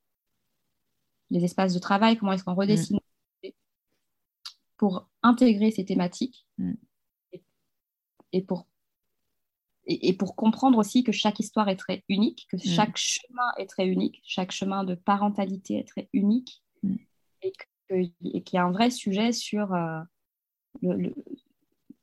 les 1.31 1.45
espaces 1.45 1.75
de 1.75 1.79
travail, 1.79 2.17
comment 2.17 2.33
est-ce 2.33 2.45
qu'on 2.45 2.55
redessine 2.55 2.99
pour 4.77 5.09
intégrer 5.23 5.71
ces 5.71 5.85
thématiques 5.85 6.47
Mm. 6.59 6.73
et, 7.33 7.43
et 8.33 8.43
pour, 8.43 8.67
et, 9.87 10.09
et 10.09 10.13
pour 10.15 10.37
comprendre 10.37 10.79
aussi 10.79 11.05
que 11.05 11.13
chaque 11.13 11.39
histoire 11.39 11.69
est 11.69 11.77
très 11.77 12.03
unique, 12.09 12.47
que 12.51 12.57
chaque 12.59 12.97
chemin 12.97 13.53
est 13.59 13.67
très 13.67 13.87
unique, 13.87 14.23
chaque 14.25 14.53
chemin 14.53 14.85
de 14.85 14.95
parentalité 14.95 15.79
est 15.79 15.89
très 15.89 16.09
unique 16.13 16.63
Mm. 16.83 16.97
et 17.43 17.53
qu'il 18.43 18.55
y 18.55 18.59
a 18.59 18.65
un 18.65 18.73
vrai 18.73 18.91
sujet 18.91 19.33
sur 19.33 19.73
euh, 19.73 20.01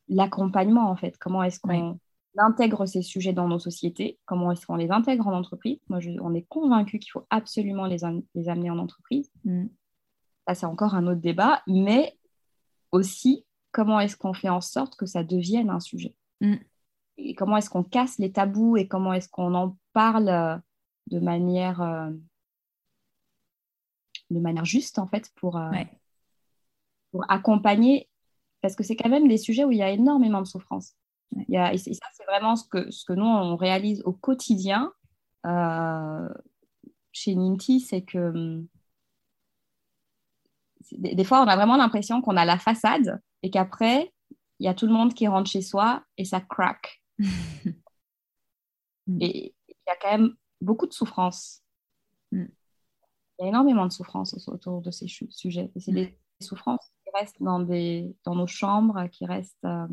l'accompagnement 0.07 0.89
en 0.89 0.95
fait. 0.95 1.17
Comment 1.17 1.43
est-ce 1.43 1.59
qu'on 1.59 1.99
intègre 2.37 2.85
ces 2.85 3.01
sujets 3.01 3.33
dans 3.33 3.47
nos 3.47 3.59
sociétés 3.59 4.19
Comment 4.25 4.51
est-ce 4.51 4.65
qu'on 4.65 4.75
les 4.75 4.89
intègre 4.91 5.27
en 5.27 5.33
entreprise? 5.33 5.79
Moi, 5.89 5.99
je- 5.99 6.09
on 6.21 6.33
est 6.33 6.43
convaincu 6.47 6.99
qu'il 6.99 7.11
faut 7.11 7.25
absolument 7.29 7.85
les, 7.85 8.03
am- 8.03 8.23
les 8.35 8.49
amener 8.49 8.69
en 8.71 8.79
entreprise. 8.79 9.31
Hmm. 9.45 9.67
Ça, 10.47 10.55
c'est 10.55 10.65
encore 10.65 10.95
un 10.95 11.05
autre 11.07 11.21
débat, 11.21 11.61
mais 11.67 12.17
aussi 12.91 13.45
comment 13.71 13.99
est-ce 13.99 14.17
qu'on 14.17 14.33
fait 14.33 14.49
en 14.49 14.61
sorte 14.61 14.95
que 14.95 15.05
ça 15.05 15.23
devienne 15.23 15.69
un 15.69 15.79
sujet? 15.79 16.15
Mm. 16.41 16.55
Et 17.17 17.33
comment 17.35 17.57
est-ce 17.57 17.69
qu'on 17.69 17.83
casse 17.83 18.17
les 18.19 18.31
tabous 18.31 18.75
et 18.77 18.87
comment 18.87 19.13
est-ce 19.13 19.29
qu'on 19.29 19.53
en 19.55 19.77
parle 19.93 20.29
euh, 20.29 20.57
de 21.07 21.19
manière, 21.19 21.81
euh, 21.81 22.09
de 24.29 24.39
manière 24.39 24.65
juste 24.65 24.99
en 24.99 25.07
fait 25.07 25.31
pour, 25.35 25.57
euh, 25.57 25.69
Ouais. 25.71 25.87
pour 27.11 27.23
accompagner, 27.29 28.09
parce 28.61 28.75
que 28.75 28.83
c'est 28.83 28.95
quand 28.95 29.09
même 29.09 29.27
des 29.27 29.37
sujets 29.37 29.63
où 29.63 29.71
il 29.71 29.77
y 29.77 29.83
a 29.83 29.89
énormément 29.91 30.41
de 30.41 30.47
souffrance. 30.47 30.95
Il 31.31 31.45
y 31.49 31.57
a, 31.57 31.73
et, 31.73 31.77
ça, 31.77 32.05
c'est 32.13 32.25
vraiment 32.25 32.55
ce 32.55 32.67
que, 32.67 32.91
ce 32.91 33.05
que 33.05 33.13
nous, 33.13 33.25
on 33.25 33.55
réalise 33.55 34.01
au 34.05 34.13
quotidien 34.13 34.93
euh, 35.45 36.29
chez 37.11 37.35
Ninti, 37.35 37.79
c'est 37.79 38.03
que 38.03 38.17
hum, 38.29 38.67
des, 40.91 41.15
des 41.15 41.23
fois, 41.23 41.41
on 41.41 41.47
a 41.47 41.55
vraiment 41.55 41.77
l'impression 41.77 42.21
qu'on 42.21 42.37
a 42.37 42.45
la 42.45 42.59
façade 42.59 43.19
et 43.41 43.49
qu'après, 43.49 44.13
il 44.59 44.65
y 44.65 44.69
a 44.69 44.73
tout 44.73 44.85
le 44.85 44.93
monde 44.93 45.13
qui 45.13 45.27
rentre 45.27 45.49
chez 45.49 45.61
soi 45.61 46.03
et 46.17 46.25
ça 46.25 46.39
craque. 46.41 47.01
Et 49.19 49.53
il 49.67 49.75
y 49.87 49.91
a 49.91 49.95
quand 50.01 50.11
même 50.17 50.33
beaucoup 50.61 50.87
de 50.87 50.93
souffrance. 50.93 51.61
Mm. 52.31 52.45
Il 53.39 53.41
y 53.41 53.45
a 53.45 53.47
énormément 53.49 53.85
de 53.85 53.91
souffrance 53.91 54.33
au- 54.47 54.53
autour 54.53 54.81
de 54.81 54.91
ces 54.91 55.07
sujets. 55.07 55.71
Et 55.75 55.79
c'est 55.79 55.91
Mm. 55.91 55.95
des 55.95 56.17
souffrances 56.41 56.89
qui 57.03 57.11
restent 57.13 57.41
dans, 57.41 57.59
des, 57.59 58.15
dans 58.23 58.35
nos 58.35 58.47
chambres, 58.47 59.07
qui 59.07 59.25
restent. 59.25 59.65
euh, 59.65 59.87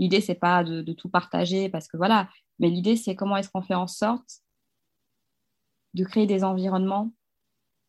L'idée, 0.00 0.20
c'est 0.20 0.34
pas 0.34 0.64
de, 0.64 0.82
de 0.82 0.92
tout 0.92 1.08
partager 1.10 1.68
parce 1.68 1.86
que 1.86 1.96
voilà, 1.96 2.28
mais 2.58 2.70
l'idée, 2.70 2.96
c'est 2.96 3.14
comment 3.14 3.36
est-ce 3.36 3.50
qu'on 3.50 3.62
fait 3.62 3.74
en 3.74 3.86
sorte 3.86 4.40
de 5.94 6.04
créer 6.04 6.26
des 6.26 6.42
environnements 6.42 7.12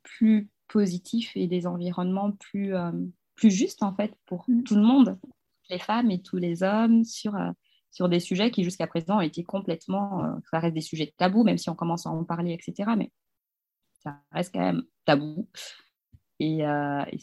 plus 0.04 0.50
positifs 0.68 1.32
et 1.36 1.48
des 1.48 1.68
environnements 1.68 2.32
plus, 2.34 2.76
euh, 2.76 2.92
plus 3.36 3.50
justes 3.50 3.82
en 3.82 3.96
fait 3.96 4.14
pour 4.26 4.46
Mm. 4.48 4.64
tout 4.64 4.76
le 4.76 4.82
monde, 4.82 5.20
les 5.70 5.80
femmes 5.80 6.12
et 6.12 6.22
tous 6.22 6.38
les 6.38 6.64
hommes 6.64 7.04
sur 7.04 7.36
euh, 7.36 7.52
sur 7.92 8.08
des 8.08 8.22
sujets 8.22 8.52
qui 8.52 8.64
jusqu'à 8.64 8.88
présent 8.88 9.20
étaient 9.20 9.44
complètement, 9.44 10.24
euh, 10.24 10.36
ça 10.50 10.60
reste 10.60 10.74
des 10.76 10.82
sujets 10.82 11.14
tabous, 11.18 11.44
même 11.44 11.58
si 11.58 11.70
on 11.70 11.76
commence 11.76 12.06
à 12.06 12.10
en 12.10 12.24
parler, 12.24 12.54
etc. 12.54 12.92
Mais 12.98 13.12
ça 14.02 14.22
reste 14.32 14.54
quand 14.54 14.62
même 14.62 14.84
tabou. 15.04 15.50
Et, 16.40 16.64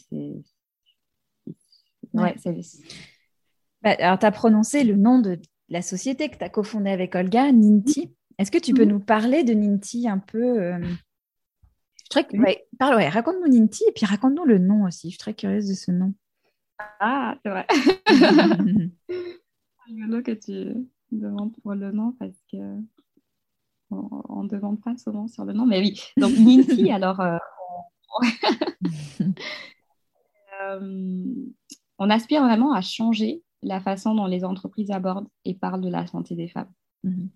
c'est... 0.09 0.43
Ouais, 2.13 2.35
bah, 3.81 3.95
alors, 3.99 4.19
tu 4.19 4.25
as 4.25 4.31
prononcé 4.31 4.83
le 4.83 4.95
nom 4.95 5.19
de 5.19 5.39
la 5.69 5.81
société 5.81 6.29
que 6.29 6.37
tu 6.37 6.43
as 6.43 6.49
cofondée 6.49 6.91
avec 6.91 7.15
Olga, 7.15 7.51
Ninti. 7.51 8.13
Est-ce 8.37 8.51
que 8.51 8.57
tu 8.57 8.73
peux 8.73 8.85
mhm. 8.85 8.91
nous 8.91 8.99
parler 8.99 9.43
de 9.43 9.53
Ninti 9.53 10.07
un 10.07 10.19
peu 10.19 10.59
euh, 10.61 10.79
raconte-nous 12.11 13.47
Ninti 13.47 13.83
et 13.87 13.91
puis 13.91 14.05
raconte-nous 14.05 14.45
le 14.45 14.57
nom 14.57 14.85
aussi. 14.85 15.07
Je 15.07 15.11
suis 15.11 15.19
très 15.19 15.33
curieuse 15.33 15.67
de 15.67 15.73
ce 15.73 15.91
nom. 15.91 16.13
Ah, 16.99 17.37
c'est 17.43 17.49
vrai. 17.49 17.67
rigolo 19.89 20.21
que 20.21 20.31
tu 20.31 20.87
demandes 21.11 21.53
pour 21.61 21.73
le 21.73 21.91
nom 21.91 22.13
parce 22.19 22.37
que 22.51 22.57
on 23.91 24.43
ne 24.43 24.49
demande 24.49 24.79
pas 24.81 24.95
souvent 24.97 25.27
sur 25.27 25.45
le 25.45 25.53
nom. 25.53 25.65
Mais 25.65 25.79
oui, 25.79 25.99
donc 26.17 26.37
Ninti, 26.37 26.91
alors 26.91 27.19
euh, 27.21 27.37
euh, 30.61 31.33
on... 31.97 32.09
aspire 32.09 32.43
vraiment 32.43 32.71
à 32.73 32.81
changer 32.81 33.41
la 33.61 33.79
façon 33.81 34.15
dont 34.15 34.25
les 34.25 34.43
entreprises 34.43 34.91
abordent 34.91 35.27
et 35.45 35.53
parlent 35.53 35.81
de 35.81 35.89
la 35.89 36.07
santé 36.07 36.35
des 36.35 36.47
femmes. 36.47 36.71
Mhm. 37.03 37.29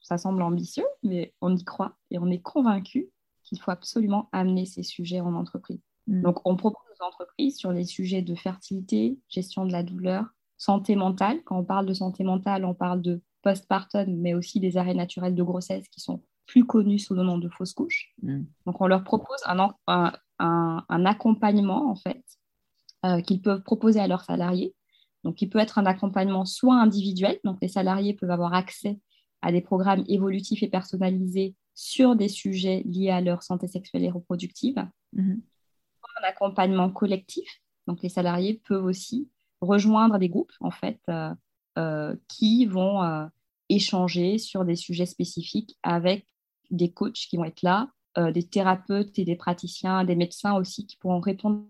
ça 0.00 0.18
semble 0.18 0.42
ambitieux, 0.42 0.84
mais 1.02 1.32
on 1.40 1.56
y 1.56 1.64
croit 1.64 1.96
et 2.10 2.18
on 2.18 2.28
est 2.28 2.42
convaincu 2.42 3.10
qu'il 3.42 3.58
faut 3.58 3.70
absolument 3.70 4.28
amener 4.32 4.66
ces 4.66 4.82
sujets 4.82 5.20
en 5.20 5.34
entreprise. 5.34 5.80
Mhm. 6.08 6.22
Donc, 6.22 6.40
on 6.44 6.56
propose 6.56 6.82
aux 7.00 7.04
entreprises 7.04 7.56
sur 7.56 7.72
les 7.72 7.84
sujets 7.84 8.20
de 8.20 8.34
fertilité, 8.34 9.18
gestion 9.28 9.64
de 9.64 9.72
la 9.72 9.82
douleur, 9.82 10.26
santé 10.58 10.96
mentale. 10.96 11.42
Quand 11.44 11.58
on 11.58 11.64
parle 11.64 11.86
de 11.86 11.94
santé 11.94 12.24
mentale, 12.24 12.64
on 12.64 12.74
parle 12.74 13.00
de 13.00 13.22
postpartum, 13.42 14.14
mais 14.16 14.34
aussi 14.34 14.60
des 14.60 14.76
arrêts 14.76 14.94
naturels 14.94 15.34
de 15.34 15.42
grossesse 15.42 15.88
qui 15.88 16.00
sont 16.00 16.22
plus 16.46 16.64
connus 16.64 16.98
sous 16.98 17.14
le 17.14 17.22
nom 17.22 17.38
de 17.38 17.48
fausses 17.48 17.72
couches. 17.72 18.14
Mm. 18.22 18.44
Donc, 18.66 18.80
on 18.80 18.86
leur 18.86 19.04
propose 19.04 19.38
un, 19.46 19.72
un, 20.38 21.06
accompagnement, 21.06 21.90
en 21.90 21.94
fait, 21.94 22.22
euh, 23.04 23.20
qu'ils 23.20 23.42
peuvent 23.42 23.62
proposer 23.62 24.00
à 24.00 24.08
leurs 24.08 24.24
salariés. 24.24 24.74
Donc, 25.24 25.40
il 25.40 25.48
peut 25.48 25.58
être 25.58 25.78
un 25.78 25.86
accompagnement 25.86 26.44
soit 26.44 26.76
individuel, 26.76 27.38
donc 27.44 27.58
les 27.62 27.68
salariés 27.68 28.14
peuvent 28.14 28.30
avoir 28.30 28.54
accès 28.54 28.98
à 29.42 29.52
des 29.52 29.60
programmes 29.60 30.04
évolutifs 30.08 30.62
et 30.62 30.68
personnalisés 30.68 31.54
sur 31.74 32.16
des 32.16 32.28
sujets 32.28 32.82
liés 32.86 33.10
à 33.10 33.20
leur 33.20 33.42
santé 33.42 33.66
sexuelle 33.66 34.04
et 34.04 34.10
reproductive. 34.10 34.76
Mm-hmm. 35.14 35.40
Un 36.20 36.28
accompagnement 36.28 36.90
collectif, 36.90 37.60
donc 37.86 38.02
les 38.02 38.08
salariés 38.08 38.62
peuvent 38.66 38.84
aussi 38.84 39.28
rejoindre 39.60 40.18
des 40.18 40.28
groupes 40.28 40.52
en 40.60 40.70
fait 40.70 41.00
euh, 41.08 41.34
euh, 41.78 42.14
qui 42.28 42.66
vont 42.66 43.02
euh, 43.02 43.26
échanger 43.68 44.38
sur 44.38 44.64
des 44.64 44.76
sujets 44.76 45.06
spécifiques 45.06 45.76
avec 45.82 46.26
des 46.70 46.92
coachs 46.92 47.14
qui 47.14 47.36
vont 47.36 47.44
être 47.44 47.62
là, 47.62 47.90
des 48.32 48.48
thérapeutes 48.48 49.18
et 49.18 49.24
des 49.24 49.34
praticiens, 49.34 50.04
des 50.04 50.14
médecins 50.14 50.54
aussi 50.54 50.86
qui 50.86 50.96
pourront 50.96 51.18
répondre 51.18 51.66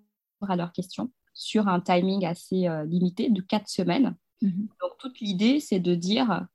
à 0.46 0.56
leurs 0.56 0.72
questions 0.72 1.10
sur 1.34 1.68
un 1.68 1.80
timing 1.80 2.24
assez 2.24 2.68
limité 2.86 3.28
de 3.28 3.42
quatre 3.42 3.68
semaines. 3.68 4.16
Mhm. 4.40 4.68
Donc 4.80 4.92
toute 4.98 5.20
l'idée, 5.20 5.60
c'est 5.60 5.80
de 5.80 5.94
dire, 5.94 6.46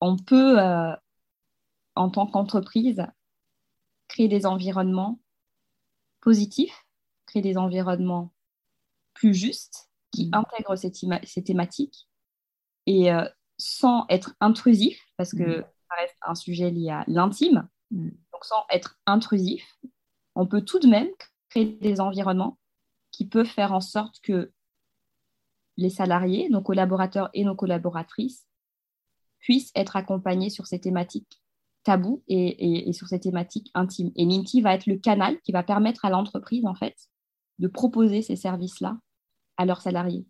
on 0.00 0.16
peut, 0.16 0.58
en 1.94 2.10
tant 2.10 2.26
qu'entreprise, 2.26 3.06
créer 4.08 4.28
des 4.28 4.46
environnements 4.46 5.20
positifs, 6.20 6.86
créer 7.26 7.42
des 7.42 7.56
environnements 7.56 8.32
plus 9.12 9.34
juste, 9.34 9.90
qui 10.10 10.26
mm. 10.26 10.34
intègre 10.34 10.76
ces, 10.76 10.92
ces 11.24 11.44
thématiques 11.44 12.08
et 12.86 13.12
euh, 13.12 13.28
sans 13.58 14.06
être 14.08 14.34
intrusif, 14.40 15.00
parce 15.16 15.32
que 15.32 15.60
mm. 15.60 15.64
ça 15.88 15.96
reste 15.96 16.16
un 16.22 16.34
sujet 16.34 16.70
lié 16.70 16.90
à 16.90 17.04
l'intime, 17.06 17.68
donc 17.90 18.44
sans 18.44 18.64
être 18.70 18.98
intrusif, 19.06 19.78
on 20.34 20.46
peut 20.46 20.62
tout 20.62 20.80
de 20.80 20.88
même 20.88 21.10
des 21.56 22.00
environnements 22.00 22.58
qui 23.10 23.26
peuvent 23.26 23.46
faire 23.46 23.72
en 23.72 23.80
sorte 23.80 24.20
que 24.20 24.52
les 25.76 25.90
salariés, 25.90 26.48
nos 26.50 26.62
collaborateurs 26.62 27.30
et 27.34 27.44
nos 27.44 27.54
collaboratrices 27.54 28.46
puissent 29.40 29.72
être 29.74 29.96
accompagnés 29.96 30.50
sur 30.50 30.66
ces 30.66 30.80
thématiques 30.80 31.42
tabous 31.84 32.22
et, 32.28 32.88
et, 32.88 32.92
sur 32.92 33.08
ces 33.08 33.20
thématiques 33.20 33.70
intimes. 33.74 34.10
Et 34.16 34.24
Minty 34.24 34.62
va 34.62 34.74
être 34.74 34.86
le 34.86 34.96
canal 34.96 35.38
qui 35.42 35.52
va 35.52 35.62
permettre 35.62 36.04
à 36.04 36.10
l'entreprise, 36.10 36.64
en 36.66 36.74
fait, 36.74 36.96
de 37.58 37.68
proposer 37.68 38.22
ces 38.22 38.36
services-là 38.36 38.96
à 39.58 39.66
leurs 39.66 39.82
salariés. 39.82 40.26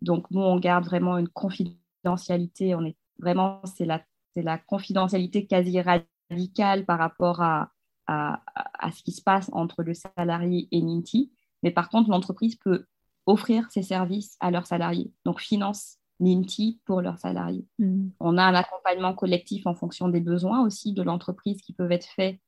Donc, 0.00 0.30
nous, 0.30 0.40
on 0.40 0.58
garde 0.58 0.86
vraiment 0.86 1.18
une 1.18 1.28
confidentialité. 1.28 2.74
On 2.74 2.84
est 2.84 2.96
vraiment, 3.18 3.60
c'est 3.76 3.84
la, 3.84 4.02
la 4.36 4.58
confidentialité 4.58 5.46
quasi 5.46 5.80
radicale 5.80 6.86
par 6.86 6.98
rapport 6.98 7.42
à, 7.42 7.70
à, 8.06 8.42
à, 8.54 8.92
ce 8.92 9.02
qui 9.02 9.12
se 9.12 9.22
passe 9.22 9.50
entre 9.52 9.82
le 9.82 9.94
salarié 9.94 10.68
et 10.70 10.80
Ninti. 10.80 11.32
Mais 11.62 11.70
par 11.70 11.88
contre, 11.88 12.10
l'entreprise 12.10 12.56
peut 12.56 12.86
offrir 13.26 13.70
ses 13.70 13.82
services 13.82 14.36
à 14.40 14.50
leurs 14.50 14.66
salariés. 14.66 15.12
Donc, 15.24 15.40
finance 15.40 15.98
Ninti 16.18 16.80
pour 16.86 17.02
leurs 17.02 17.18
salariés. 17.18 17.66
Mm. 17.78 18.08
On 18.20 18.38
a 18.38 18.44
un 18.44 18.54
accompagnement 18.54 19.14
collectif 19.14 19.66
en 19.66 19.74
fonction 19.74 20.08
des 20.08 20.20
besoins 20.20 20.64
aussi 20.64 20.92
de 20.94 21.02
l'entreprise 21.02 21.60
qui 21.60 21.72
peuvent 21.74 21.92
être 21.92 22.06
faits 22.06 22.38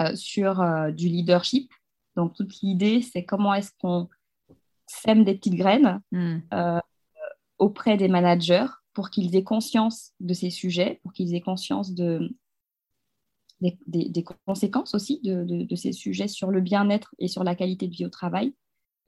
euh, 0.00 0.14
sur 0.16 0.60
euh, 0.60 0.90
du 0.90 1.08
leadership. 1.08 1.70
Donc, 2.16 2.34
toute 2.34 2.60
l'idée, 2.62 3.02
c'est 3.02 3.24
comment 3.24 3.52
est-ce 3.52 3.72
qu'on 3.80 4.08
sème 4.86 5.24
des 5.24 5.34
petites 5.34 5.56
graines 5.56 6.00
hmm. 6.10 6.38
euh, 6.54 6.80
auprès 7.58 7.96
des 7.96 8.08
managers 8.08 8.66
pour 8.94 9.10
qu'ils 9.10 9.36
aient 9.36 9.44
conscience 9.44 10.12
de 10.20 10.34
ces 10.34 10.50
sujets, 10.50 11.00
pour 11.02 11.12
qu'ils 11.12 11.34
aient 11.34 11.40
conscience 11.40 11.92
de, 11.92 12.34
des, 13.60 14.24
conséquences 14.46 14.94
aussi 14.94 15.20
de, 15.22 15.74
ces 15.74 15.92
sujets 15.92 16.28
sur 16.28 16.50
le 16.50 16.60
bien-être 16.60 17.14
et 17.18 17.28
sur 17.28 17.44
la 17.44 17.54
qualité 17.54 17.86
de 17.88 17.94
vie 17.94 18.06
au 18.06 18.10
travail. 18.10 18.54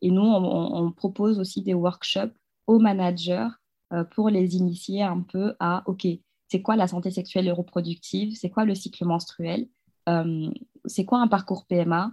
Et 0.00 0.10
nous, 0.10 0.22
on, 0.22 0.90
propose 0.92 1.38
aussi 1.38 1.62
des 1.62 1.74
workshops 1.74 2.34
aux 2.66 2.78
managers 2.78 3.48
euh, 3.92 4.04
pour 4.04 4.28
les 4.28 4.56
initier 4.56 5.02
un 5.02 5.20
peu 5.20 5.54
à, 5.60 5.82
OK, 5.86 6.06
c'est 6.48 6.62
quoi 6.62 6.76
la 6.76 6.88
santé 6.88 7.10
sexuelle 7.10 7.46
et 7.46 7.52
reproductive? 7.52 8.36
C'est 8.36 8.50
quoi 8.50 8.64
le 8.64 8.74
cycle 8.74 9.04
menstruel? 9.04 9.68
Euh, 10.08 10.50
C'est 10.84 11.04
quoi 11.04 11.20
un 11.20 11.28
parcours 11.28 11.66
PMA 11.66 12.12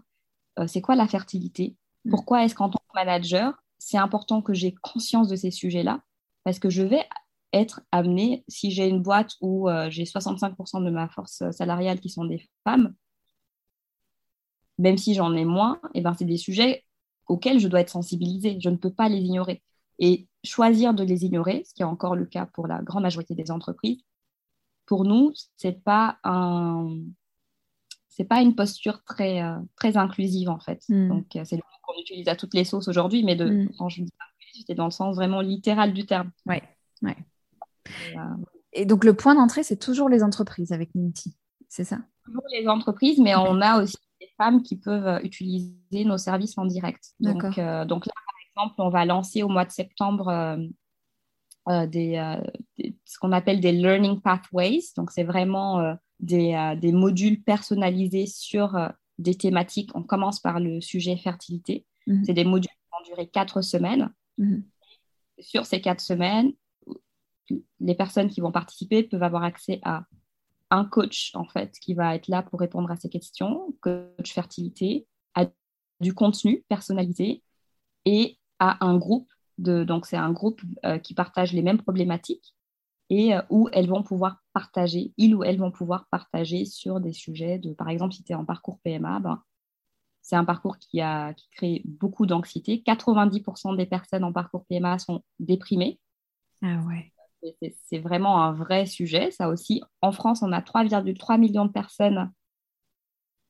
C'est 0.68 0.82
quoi 0.82 0.96
la 0.96 1.08
fertilité? 1.08 1.76
Mm. 2.06 2.10
Pourquoi 2.12 2.46
est-ce 2.46 2.56
qu'en 2.56 2.70
tant 2.70 2.80
que 2.80 2.96
manager, 2.96 3.62
c'est 3.80 3.98
important 3.98 4.42
que 4.42 4.54
j'ai 4.54 4.74
conscience 4.74 5.28
de 5.28 5.36
ces 5.36 5.52
sujets-là? 5.52 6.02
Parce 6.44 6.60
que 6.60 6.70
je 6.70 6.84
vais 6.84 7.04
être 7.54 7.82
amenée, 7.91 8.43
si 8.47 8.72
j'ai 8.72 8.88
une 8.88 9.02
boîte 9.02 9.36
où 9.41 9.70
euh, 9.70 9.89
j'ai 9.89 10.04
65% 10.04 10.84
de 10.84 10.89
ma 10.89 11.08
force 11.10 11.43
salariale 11.52 12.00
qui 12.00 12.10
sont 12.10 12.26
des 12.26 12.50
femmes, 12.64 12.93
même 14.78 14.97
si 14.97 15.14
j'en 15.14 15.34
ai 15.34 15.45
moins, 15.45 15.80
et 15.93 16.00
eh 16.00 16.02
ben, 16.02 16.14
c'est 16.14 16.26
des 16.26 16.38
sujets 16.38 16.86
auxquels 17.28 17.60
je 17.60 17.68
dois 17.68 17.82
être 17.82 17.89
sensibilisée. 17.89 18.60
Je 18.62 18.70
ne 18.70 18.78
peux 18.78 18.93
pas 18.93 19.10
les 19.10 19.20
ignorer. 19.20 19.62
Et 20.00 20.28
choisir 20.43 20.93
de 20.93 21.04
les 21.04 21.26
ignorer, 21.26 21.64
ce 21.68 21.74
qui 21.74 21.82
est 21.82 21.86
encore 21.86 22.16
le 22.16 22.26
cas 22.26 22.45
pour 22.45 22.68
la 22.68 22.82
grande 22.82 23.04
majorité 23.04 23.36
des 23.36 23.52
entreprises, 23.52 24.02
pour 24.86 25.04
nous, 25.04 25.32
ce 25.58 25.68
n'est 25.68 25.74
pas 25.74 26.18
un, 26.24 26.97
c'est 28.08 28.24
pas 28.24 28.41
une 28.41 28.56
posture 28.56 29.04
très, 29.04 29.41
euh, 29.41 29.58
très 29.76 29.97
inclusive 29.97 30.50
en 30.50 30.60
fait. 30.60 30.84
Hmm. 30.89 31.10
Donc 31.10 31.36
euh, 31.36 31.43
c'est 31.45 31.58
le 31.58 31.62
mot 31.62 31.78
qu'on 31.84 32.02
utilise 32.02 32.28
à 32.28 32.36
toutes 32.36 32.54
les 32.54 32.64
sauces 32.64 32.88
aujourd'hui, 32.88 33.24
mais 33.24 33.36
de, 33.36 33.45
hmm. 33.45 33.70
quand 33.78 33.89
je 33.89 34.02
dis 34.02 34.10
c'était 34.54 34.76
dans 34.76 34.86
le 34.86 34.91
sens 34.91 35.16
vraiment 35.16 35.41
littéral 35.41 35.93
du 35.93 36.06
terme. 36.06 36.32
Ouais, 36.45 36.64
ouais. 37.02 37.16
Euh, 38.15 38.19
et, 38.73 38.86
donc 38.86 39.03
le 39.03 39.13
point 39.13 39.36
d'entrée, 39.36 39.63
c'est 39.63 39.77
toujours 39.77 40.09
les 40.09 40.23
entreprises 40.23 40.71
avec 40.71 40.93
Minty, 40.95 41.36
c'est 41.67 41.84
ça? 41.84 41.99
Toujours 42.25 42.43
les 42.51 42.67
entreprises, 42.67 43.19
mais 43.19 43.36
on 43.36 43.61
a 43.61 43.82
aussi 43.82 43.97
des 44.19 44.30
femmes 44.38 44.61
qui 44.61 44.77
peuvent 44.77 45.23
utiliser 45.23 46.05
nos 46.05 46.17
services 46.17 46.57
en 46.57 46.65
direct. 46.65 47.13
Donc, 47.19 47.41
donc 47.43 48.05
là, 48.05 48.13
par 48.13 48.65
exemple, 48.65 48.75
on 48.77 48.89
va 48.89 49.05
lancer 49.05 49.41
au 49.43 49.49
mois 49.49 49.65
de 49.65 49.71
septembre 49.71 50.59
des, 51.88 52.38
ce 53.09 53.17
qu'on 53.17 53.32
appelle 53.32 53.59
des 53.59 53.71
learning 53.71 54.21
pathways. 54.21 54.82
Donc 54.95 55.11
c'est 55.11 55.23
vraiment 55.23 55.80
euh, 55.80 55.95
des, 56.19 56.91
modules 56.91 57.41
personnalisés 57.41 58.27
sur 58.27 58.75
euh, 58.75 58.89
des 59.17 59.36
thématiques. 59.36 59.91
On 59.95 60.03
commence 60.03 60.39
par 60.39 60.59
le 60.59 60.80
sujet 60.82 61.17
fertilité. 61.17 61.86
Mhm. 62.07 62.23
C'est 62.25 62.34
des 62.34 62.43
modules 62.43 62.69
qui 62.69 62.89
vont 62.91 63.15
durer 63.15 63.27
quatre 63.27 63.61
semaines. 63.61 64.13
Mhm. 64.38 64.63
Sur 65.39 65.65
ces 65.65 65.82
quatre 65.82 66.01
semaines, 66.01 66.51
les 67.80 67.95
personnes 67.95 68.30
qui 68.30 68.41
vont 68.41 68.52
participer 68.52 69.04
peuvent 69.04 69.24
avoir 69.24 69.43
accès 69.43 69.80
à 69.84 70.06
un 70.72 70.86
coach 70.86 71.32
en 71.34 71.45
fait 71.45 71.78
qui 71.80 71.93
va 71.93 72.16
être 72.16 72.28
là 72.28 72.43
pour 72.43 72.60
répondre 72.60 72.91
à 72.91 72.95
ces 72.95 73.10
questions, 73.10 73.74
coach 73.82 74.34
fertilité, 74.34 75.08
à 75.36 75.47
du 76.00 76.14
contenu 76.14 76.64
personnalisé 76.70 77.43
et 78.06 78.38
à 78.60 78.86
un 78.86 78.97
groupe 78.97 79.30
donc 79.60 80.06
c'est 80.06 80.18
un 80.18 80.32
groupe 80.32 80.62
euh, 80.86 80.97
qui 80.97 81.14
partage 81.14 81.54
les 81.54 81.62
mêmes 81.62 81.82
problématiques 81.82 82.56
et 83.10 83.36
euh, 83.36 83.41
où 83.50 83.70
elles 83.74 83.88
vont 83.88 84.04
pouvoir 84.04 84.41
partager, 84.54 85.14
ils 85.18 85.36
ou 85.36 85.43
elles 85.43 85.58
vont 85.58 85.72
pouvoir 85.72 86.08
partager 86.12 86.66
sur 86.66 87.00
des 87.00 87.14
sujets 87.14 87.60
de, 87.60 87.74
par 87.74 87.89
exemple, 87.89 88.14
si 88.14 88.24
tu 88.24 88.32
es 88.32 88.36
en 88.36 88.45
parcours 88.45 88.80
PMA, 88.84 89.20
ben, 89.20 89.43
c'est 90.22 90.36
un 90.36 90.45
parcours 90.45 90.78
qui, 90.78 91.02
qui 91.38 91.50
crée 91.52 91.82
beaucoup 91.86 92.26
d'anxiété. 92.26 92.84
90% 92.86 93.76
des 93.76 93.88
personnes 93.88 94.24
en 94.24 94.32
parcours 94.32 94.66
PMA 94.68 95.00
sont 95.00 95.24
déprimées. 95.39 96.00
Ah 96.62 96.82
ouais. 96.88 97.12
C'est 97.86 98.00
vraiment 98.00 98.44
un 98.44 98.54
vrai 98.54 98.86
sujet, 98.86 99.32
ça 99.32 99.50
aussi. 99.50 99.82
En 100.02 100.12
France, 100.12 100.42
on 100.42 100.52
a 100.52 100.62
3,3 100.62 101.40
millions 101.40 101.66
de 101.66 101.72
personnes 101.72 102.32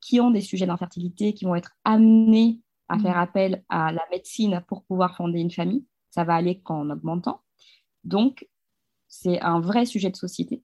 qui 0.02 0.20
ont 0.20 0.32
des 0.32 0.42
sujets 0.42 0.66
d'infertilité, 0.66 1.34
qui 1.34 1.46
vont 1.46 1.56
être 1.56 1.72
amenées 1.84 2.60
à 2.88 2.98
faire 3.00 3.16
mm. 3.16 3.20
appel 3.20 3.64
à 3.70 3.92
la 3.92 4.04
médecine 4.12 4.64
pour 4.68 4.84
pouvoir 4.84 5.16
fonder 5.16 5.40
une 5.40 5.52
famille. 5.52 5.86
Ça 6.10 6.24
va 6.24 6.36
aller 6.36 6.60
qu'en 6.62 6.90
augmentant. 6.90 7.42
Donc, 8.04 8.48
c'est 9.08 9.40
un 9.42 9.60
vrai 9.60 9.86
sujet 9.86 10.10
de 10.10 10.16
société. 10.16 10.64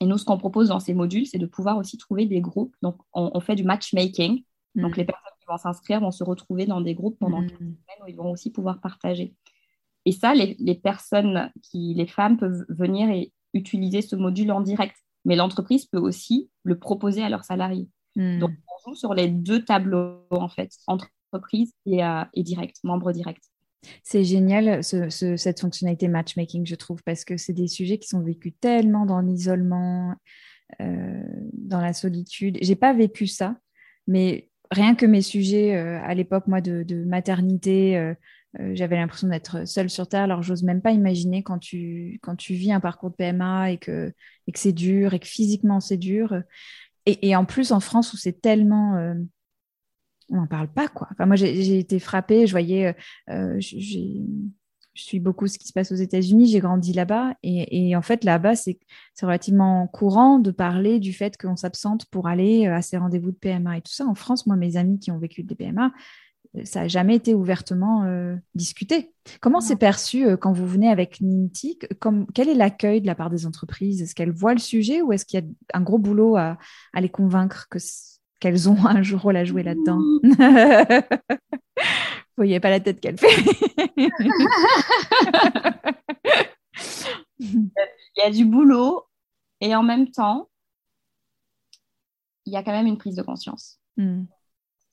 Et 0.00 0.06
nous, 0.06 0.18
ce 0.18 0.24
qu'on 0.24 0.38
propose 0.38 0.68
dans 0.68 0.80
ces 0.80 0.94
modules, 0.94 1.26
c'est 1.26 1.38
de 1.38 1.46
pouvoir 1.46 1.76
aussi 1.76 1.98
trouver 1.98 2.26
des 2.26 2.40
groupes. 2.40 2.74
Donc, 2.82 2.96
on, 3.12 3.38
fait 3.40 3.54
du 3.54 3.64
matchmaking. 3.64 4.44
Donc, 4.74 4.96
mm. 4.96 5.00
les 5.00 5.04
personnes 5.04 5.32
qui 5.44 5.46
vont 5.46 5.58
s'inscrire 5.58 6.00
vont 6.00 6.10
se 6.10 6.24
retrouver 6.24 6.66
dans 6.66 6.80
des 6.80 6.94
groupes 6.94 7.18
pendant 7.18 7.42
mmh. 7.42 7.48
semaines 7.50 8.02
où 8.02 8.08
ils 8.08 8.16
vont 8.16 8.30
aussi 8.30 8.50
pouvoir 8.50 8.80
partager. 8.80 9.34
Et 10.06 10.12
ça, 10.12 10.34
les, 10.34 10.74
personnes, 10.74 11.50
qui, 11.62 11.94
les 11.94 12.06
femmes 12.06 12.36
peuvent 12.36 12.64
venir 12.68 13.10
et 13.10 13.32
utiliser 13.54 14.02
ce 14.02 14.16
module 14.16 14.52
en 14.52 14.60
direct. 14.60 14.96
Mais 15.24 15.36
l'entreprise 15.36 15.86
peut 15.86 15.98
aussi 15.98 16.50
le 16.62 16.78
proposer 16.78 17.22
à 17.22 17.30
leurs 17.30 17.44
salariés. 17.44 17.88
Mm. 18.16 18.38
Donc, 18.38 18.50
on 18.50 18.90
joue 18.90 18.96
sur 18.96 19.14
les 19.14 19.28
deux 19.28 19.64
tableaux, 19.64 20.18
en 20.30 20.48
fait, 20.48 20.70
entreprise 20.86 21.72
et, 21.86 22.04
euh, 22.04 22.24
et 22.34 22.42
direct, 22.42 22.76
membre 22.84 23.12
direct. 23.12 23.42
C'est 24.02 24.24
génial 24.24 24.82
cette 24.82 25.60
fonctionnalité 25.60 26.08
matchmaking, 26.08 26.66
je 26.66 26.74
trouve, 26.74 27.02
parce 27.04 27.24
que 27.24 27.36
c'est 27.36 27.52
des 27.52 27.68
sujets 27.68 27.98
qui 27.98 28.08
sont 28.08 28.22
vécus 28.22 28.54
tellement 28.60 29.06
dans 29.06 29.20
l'isolement, 29.20 30.14
euh, 30.80 31.22
dans 31.52 31.80
la 31.80 31.92
solitude. 31.92 32.58
J'ai 32.60 32.76
pas 32.76 32.92
vécu 32.92 33.26
ça, 33.26 33.56
mais 34.06 34.48
rien 34.70 34.94
que 34.94 35.06
mes 35.06 35.22
sujets 35.22 35.76
euh, 35.76 36.00
à 36.02 36.14
l'époque, 36.14 36.46
moi, 36.46 36.60
de, 36.60 37.04
maternité, 37.04 37.96
euh, 37.96 38.14
j'avais 38.72 38.96
l'impression 38.96 39.28
d'être 39.28 39.66
seule 39.66 39.90
sur 39.90 40.06
Terre. 40.08 40.22
Alors, 40.22 40.42
j'ose 40.42 40.62
même 40.62 40.82
pas 40.82 40.92
imaginer 40.92 41.42
quand 41.42 41.58
tu, 41.58 42.18
quand 42.22 42.36
tu 42.36 42.54
vis 42.54 42.72
un 42.72 42.80
parcours 42.80 43.10
de 43.10 43.16
PMA 43.16 43.72
et 43.72 43.78
que, 43.78 44.12
et 44.46 44.52
que 44.52 44.58
c'est 44.58 44.72
dur 44.72 45.14
et 45.14 45.18
que 45.18 45.26
physiquement 45.26 45.80
c'est 45.80 45.96
dur. 45.96 46.42
Et, 47.06 47.28
et, 47.28 47.36
en 47.36 47.44
plus, 47.44 47.72
en 47.72 47.80
France, 47.80 48.12
où 48.12 48.16
c'est 48.16 48.40
tellement 48.40 49.14
on 50.30 50.36
n'en 50.36 50.46
parle 50.46 50.68
pas, 50.68 50.88
quoi. 50.88 51.08
Enfin, 51.12 51.26
moi, 51.26 51.36
j'ai 51.36 51.78
été 51.78 51.98
frappée, 51.98 52.46
je 52.46 52.52
voyais, 52.52 52.86
euh, 52.86 53.54
euh, 53.56 53.60
je 53.60 55.02
suis 55.02 55.20
beaucoup 55.20 55.46
ce 55.48 55.58
qui 55.58 55.66
se 55.66 55.72
passe 55.72 55.92
aux 55.92 55.96
États-Unis, 55.96 56.46
j'ai 56.46 56.60
grandi 56.60 56.92
là-bas, 56.92 57.34
et, 57.42 57.94
en 57.96 58.02
fait, 58.02 58.24
là-bas, 58.24 58.56
c'est 58.56 58.78
relativement 59.22 59.86
courant 59.88 60.38
de 60.38 60.50
parler 60.50 61.00
du 61.00 61.12
fait 61.12 61.36
qu'on 61.36 61.56
s'absente 61.56 62.06
pour 62.06 62.28
aller 62.28 62.66
euh, 62.66 62.76
à 62.76 62.82
ces 62.82 62.96
rendez-vous 62.96 63.32
de 63.32 63.36
PMA 63.36 63.78
et 63.78 63.82
tout 63.82 63.92
ça. 63.92 64.06
En 64.06 64.14
France, 64.14 64.46
moi, 64.46 64.56
mes 64.56 64.76
amis 64.76 64.98
qui 64.98 65.10
ont 65.10 65.18
vécu 65.18 65.42
des 65.42 65.54
PMA, 65.54 65.92
ça 66.62 66.82
n'a 66.82 66.88
jamais 66.88 67.16
été 67.16 67.34
ouvertement 67.34 68.06
discuté. 68.54 69.12
Comment 69.40 69.60
c'est 69.60 69.74
perçu 69.76 70.36
quand 70.36 70.52
vous 70.52 70.66
venez 70.66 70.88
avec 70.88 71.20
Ninti 71.20 71.78
Quel 72.34 72.48
est 72.48 72.54
l'accueil 72.54 73.00
de 73.00 73.06
la 73.06 73.16
part 73.16 73.30
des 73.30 73.46
entreprises? 73.46 74.02
Est-ce 74.02 74.14
qu'elles 74.14 74.30
voient 74.30 74.54
le 74.54 74.60
sujet 74.60 75.02
ou 75.02 75.12
est-ce 75.12 75.24
qu'il 75.24 75.40
y 75.40 75.42
a 75.42 75.46
un 75.76 75.82
gros 75.82 75.98
boulot 75.98 76.36
à, 76.36 76.56
à 76.92 77.00
les 77.00 77.08
convaincre 77.08 77.66
que 77.68 77.78
qu'elles 78.40 78.68
ont 78.68 78.76
un 78.86 79.02
rôle 79.16 79.36
à 79.36 79.44
jouer 79.44 79.62
là-dedans? 79.62 80.00
Vous 80.22 80.34
voyez 82.36 82.60
pas 82.60 82.70
la 82.70 82.80
tête 82.80 83.00
qu'elle 83.00 83.18
fait. 83.18 83.26
il 87.38 87.70
y 88.16 88.22
a 88.22 88.30
du 88.30 88.44
boulot 88.44 89.04
et 89.60 89.74
en 89.74 89.82
même 89.82 90.10
temps, 90.10 90.48
il 92.46 92.52
y 92.52 92.56
a 92.56 92.62
quand 92.62 92.72
même 92.72 92.86
une 92.86 92.98
prise 92.98 93.16
de 93.16 93.22
conscience. 93.22 93.80
Hmm. 93.96 94.24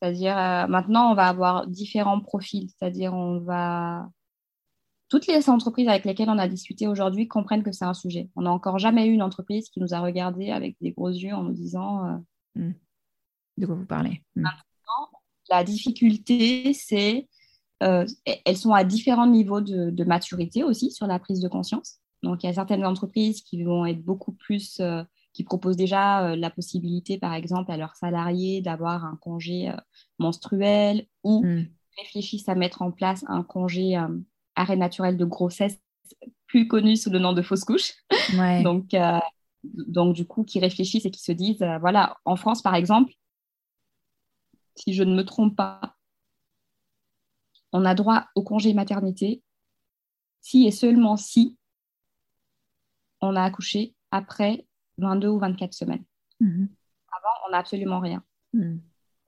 C'est-à-dire, 0.01 0.37
euh, 0.37 0.67
maintenant, 0.67 1.11
on 1.11 1.15
va 1.15 1.27
avoir 1.27 1.67
différents 1.67 2.19
profils. 2.19 2.69
C'est-à-dire, 2.69 3.13
on 3.13 3.39
va. 3.39 4.09
Toutes 5.09 5.27
les 5.27 5.49
entreprises 5.49 5.89
avec 5.89 6.05
lesquelles 6.05 6.29
on 6.29 6.37
a 6.37 6.47
discuté 6.47 6.87
aujourd'hui 6.87 7.27
comprennent 7.27 7.63
que 7.63 7.73
c'est 7.73 7.85
un 7.85 7.93
sujet. 7.93 8.29
On 8.35 8.43
n'a 8.43 8.51
encore 8.51 8.79
jamais 8.79 9.07
eu 9.07 9.11
une 9.11 9.21
entreprise 9.21 9.69
qui 9.69 9.81
nous 9.81 9.93
a 9.93 9.99
regardé 9.99 10.51
avec 10.51 10.77
des 10.79 10.91
gros 10.91 11.09
yeux 11.09 11.33
en 11.33 11.43
nous 11.43 11.53
disant 11.53 12.05
euh, 12.05 12.17
hmm 12.55 12.73
de 13.57 13.65
quoi 13.65 13.75
vous 13.75 13.85
parlez? 13.85 14.21
Hmm. 14.35 14.41
Maintenant, 14.41 15.19
la 15.49 15.63
difficulté, 15.63 16.73
c'est 16.73 17.27
euh, 17.83 18.05
elles 18.45 18.57
sont 18.57 18.73
à 18.73 18.83
différents 18.83 19.27
niveaux 19.27 19.61
de, 19.61 20.03
maturité 20.03 20.63
aussi 20.63 20.91
sur 20.91 21.07
la 21.07 21.19
prise 21.19 21.39
de 21.39 21.47
conscience. 21.47 21.99
Donc, 22.21 22.43
il 22.43 22.47
y 22.47 22.49
a 22.49 22.53
certaines 22.53 22.85
entreprises 22.85 23.41
qui 23.41 23.63
vont 23.63 23.85
être 23.85 24.03
beaucoup 24.03 24.33
plus, 24.33 24.79
qui 25.33 25.43
proposent 25.43 25.77
déjà 25.77 26.27
euh, 26.27 26.35
la 26.35 26.49
possibilité, 26.49 27.17
par 27.17 27.33
exemple, 27.33 27.71
à 27.71 27.77
leurs 27.77 27.95
salariés 27.95 28.61
d'avoir 28.61 29.05
un 29.05 29.17
congé 29.21 29.73
menstruel 30.19 31.07
ou 31.23 31.43
hmm. 31.43 31.67
réfléchissent 31.97 32.49
à 32.49 32.55
mettre 32.55 32.81
en 32.81 32.91
place 32.91 33.23
un 33.27 33.43
congé 33.43 34.01
arrêt 34.55 34.75
naturel 34.75 35.17
de 35.17 35.25
grossesse, 35.25 35.79
plus 36.47 36.67
connu 36.67 36.95
sous 36.97 37.09
le 37.09 37.19
nom 37.19 37.33
de 37.33 37.41
fausse 37.41 37.63
couche. 37.63 37.93
donc, 38.63 38.95
donc, 39.63 40.15
du 40.15 40.25
coup, 40.25 40.43
qui 40.43 40.59
réfléchissent 40.59 41.05
et 41.05 41.11
qui 41.11 41.21
se 41.21 41.31
disent, 41.31 41.65
voilà, 41.79 42.17
en 42.25 42.35
France, 42.35 42.61
par 42.61 42.75
exemple, 42.75 43.13
si 44.75 44.93
je 44.93 45.03
ne 45.03 45.15
me 45.15 45.23
trompe 45.23 45.55
pas, 45.55 45.95
on 47.73 47.85
a 47.85 47.95
droit 47.95 48.25
au 48.35 48.43
congé 48.43 48.73
maternité 48.73 49.41
si 50.41 50.65
et 50.65 50.71
seulement 50.71 51.17
si 51.17 51.57
on 53.21 53.35
a 53.35 53.43
accouché 53.43 53.95
après 54.09 54.65
22 55.01 55.27
ou 55.27 55.39
24 55.39 55.73
semaines. 55.73 56.03
Mhm. 56.39 56.69
Avant, 57.09 57.47
on 57.47 57.51
n'a 57.51 57.57
absolument 57.57 57.99
rien. 57.99 58.23
Mhm. 58.53 58.81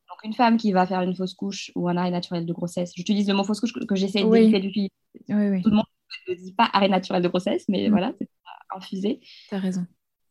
Donc, 0.10 0.24
une 0.24 0.34
femme 0.34 0.58
qui 0.58 0.72
va 0.72 0.86
faire 0.86 1.02
une 1.02 1.16
fausse 1.16 1.34
couche 1.34 1.72
ou 1.76 1.90
un 1.90 1.98
arrêt 1.98 2.12
naturel 2.12 2.46
de 2.46 2.54
grossesse, 2.54 2.94
j'utilise 2.96 3.28
le 3.28 3.34
mot 3.34 3.44
fausse 3.44 3.60
couche 3.60 3.74
que 3.74 3.96
j'essaie 3.96 4.24
d'éviter 4.24 4.62
depuis. 4.62 4.92
Tout 5.28 5.34
le 5.34 5.76
monde 5.76 5.86
ne 6.28 6.36
dit 6.36 6.54
pas 6.54 6.70
arrêt 6.72 6.90
naturel 6.90 7.22
de 7.22 7.28
grossesse, 7.28 7.66
mais 7.68 7.86
mhm. 7.86 7.92
voilà, 7.92 8.14
c'est 8.20 8.30
infusé. 8.76 9.20
Tu 9.50 9.56
as 9.56 9.60
raison. 9.60 9.86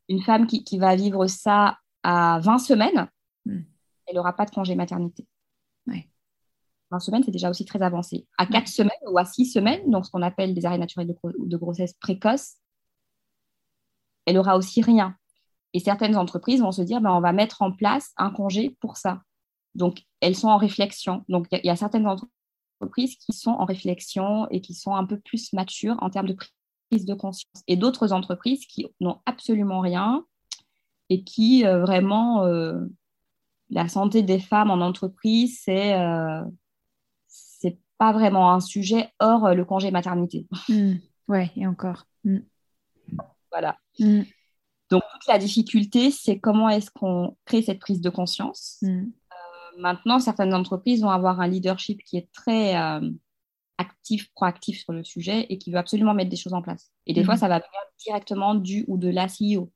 Une 0.09 0.21
femme 0.21 0.47
qui, 0.47 0.63
qui, 0.63 0.77
va 0.77 0.95
vivre 0.95 1.27
ça 1.27 1.77
à 2.03 2.39
20 2.41 2.57
semaines, 2.57 3.07
elle 3.45 4.15
n'aura 4.15 4.33
pas 4.33 4.45
de 4.45 4.51
congé 4.51 4.75
maternité. 4.75 5.25
Ouais. 5.87 6.07
20 6.91 6.99
semaines, 6.99 7.23
c'est 7.23 7.31
déjà 7.31 7.49
aussi 7.49 7.65
très 7.65 7.81
avancé. 7.81 8.27
À 8.37 8.45
4 8.45 8.67
semaines 8.67 8.91
ou 9.09 9.17
à 9.17 9.25
6 9.25 9.45
semaines, 9.45 9.89
donc 9.89 10.05
ce 10.05 10.11
qu'on 10.11 10.21
appelle 10.21 10.53
des 10.53 10.65
arrêts 10.65 10.77
naturels 10.77 11.07
de, 11.07 11.57
grossesse 11.57 11.93
précoce, 11.93 12.57
elle 14.25 14.37
aura 14.37 14.57
aussi 14.57 14.81
rien. 14.81 15.15
Et 15.73 15.79
certaines 15.79 16.15
entreprises 16.15 16.61
vont 16.61 16.71
se 16.71 16.81
dire, 16.81 17.01
ben, 17.01 17.11
on 17.11 17.21
va 17.21 17.33
mettre 17.33 17.61
en 17.61 17.71
place 17.71 18.11
un 18.17 18.29
congé 18.29 18.77
pour 18.79 18.97
ça. 18.97 19.21
Donc, 19.75 20.03
elles 20.21 20.35
sont 20.35 20.49
en 20.49 20.57
réflexion. 20.57 21.25
Donc, 21.29 21.47
il 21.51 21.65
y, 21.65 21.69
a 21.69 21.75
certaines 21.75 22.07
entreprises 22.07 23.15
qui 23.17 23.33
sont 23.33 23.51
en 23.51 23.65
réflexion 23.65 24.47
et 24.51 24.61
qui 24.61 24.75
sont 24.75 24.95
un 24.95 25.05
peu 25.05 25.19
plus 25.19 25.51
matures 25.53 25.97
en 26.01 26.09
termes 26.09 26.27
de 26.27 26.37
prise 26.89 27.05
de 27.05 27.13
conscience. 27.15 27.63
Et 27.67 27.75
d'autres 27.75 28.13
entreprises 28.13 28.65
qui 28.67 28.87
n'ont 28.99 29.19
absolument 29.25 29.79
rien 29.79 30.25
et 31.09 31.23
qui 31.23 31.65
euh, 31.65 31.81
vraiment 31.81 32.45
euh, 32.45 32.85
la 33.73 33.87
santé 33.87 34.21
des 34.21 34.39
femmes 34.39 34.71
en 34.71 34.81
entreprise, 34.81 35.59
c'est 35.63 35.99
euh, 35.99 36.43
c'est 37.27 37.77
pas 37.97 38.11
vraiment 38.11 38.51
un 38.51 38.59
sujet 38.59 39.09
hors 39.19 39.45
euh, 39.47 39.53
le 39.53 39.65
congé 39.65 39.91
maternité. 39.91 40.47
Hmm. 40.69 40.95
Ouais, 41.27 41.51
et 41.55 41.65
encore. 41.65 42.05
Hmm. 42.23 42.39
Voilà. 43.51 43.77
Hmm. 43.99 44.21
Donc, 44.93 45.03
toute 45.11 45.27
la 45.27 45.37
difficulté, 45.37 46.11
c'est 46.11 46.39
comment 46.39 46.69
est-ce 46.69 46.91
qu'on 46.91 47.35
crée 47.45 47.61
cette 47.61 47.79
prise 47.79 48.01
de 48.01 48.09
conscience. 48.09 48.79
Euh, 48.83 49.01
maintenant, 49.77 50.19
certaines 50.19 50.53
entreprises 50.53 51.01
vont 51.01 51.09
avoir 51.09 51.41
un 51.41 51.47
leadership 51.47 52.03
qui 52.03 52.17
est 52.17 52.31
très 52.31 52.75
actif, 53.77 54.31
proactif 54.33 54.79
sur 54.79 54.93
le 54.93 55.03
sujet 55.03 55.47
et 55.49 55.57
qui 55.57 55.71
veut 55.71 55.77
absolument 55.77 56.13
mettre 56.13 56.29
des 56.29 56.35
choses 56.35 56.53
en 56.53 56.61
place. 56.61 56.91
Et 57.07 57.13
des 57.13 57.23
fois, 57.23 57.37
ça 57.37 57.47
va 57.47 57.57
venir 57.57 57.81
directement 57.97 58.55
du 58.55 58.85
ou 58.87 58.97
de 58.97 59.09
la 59.09 59.27
CEO 59.27 59.71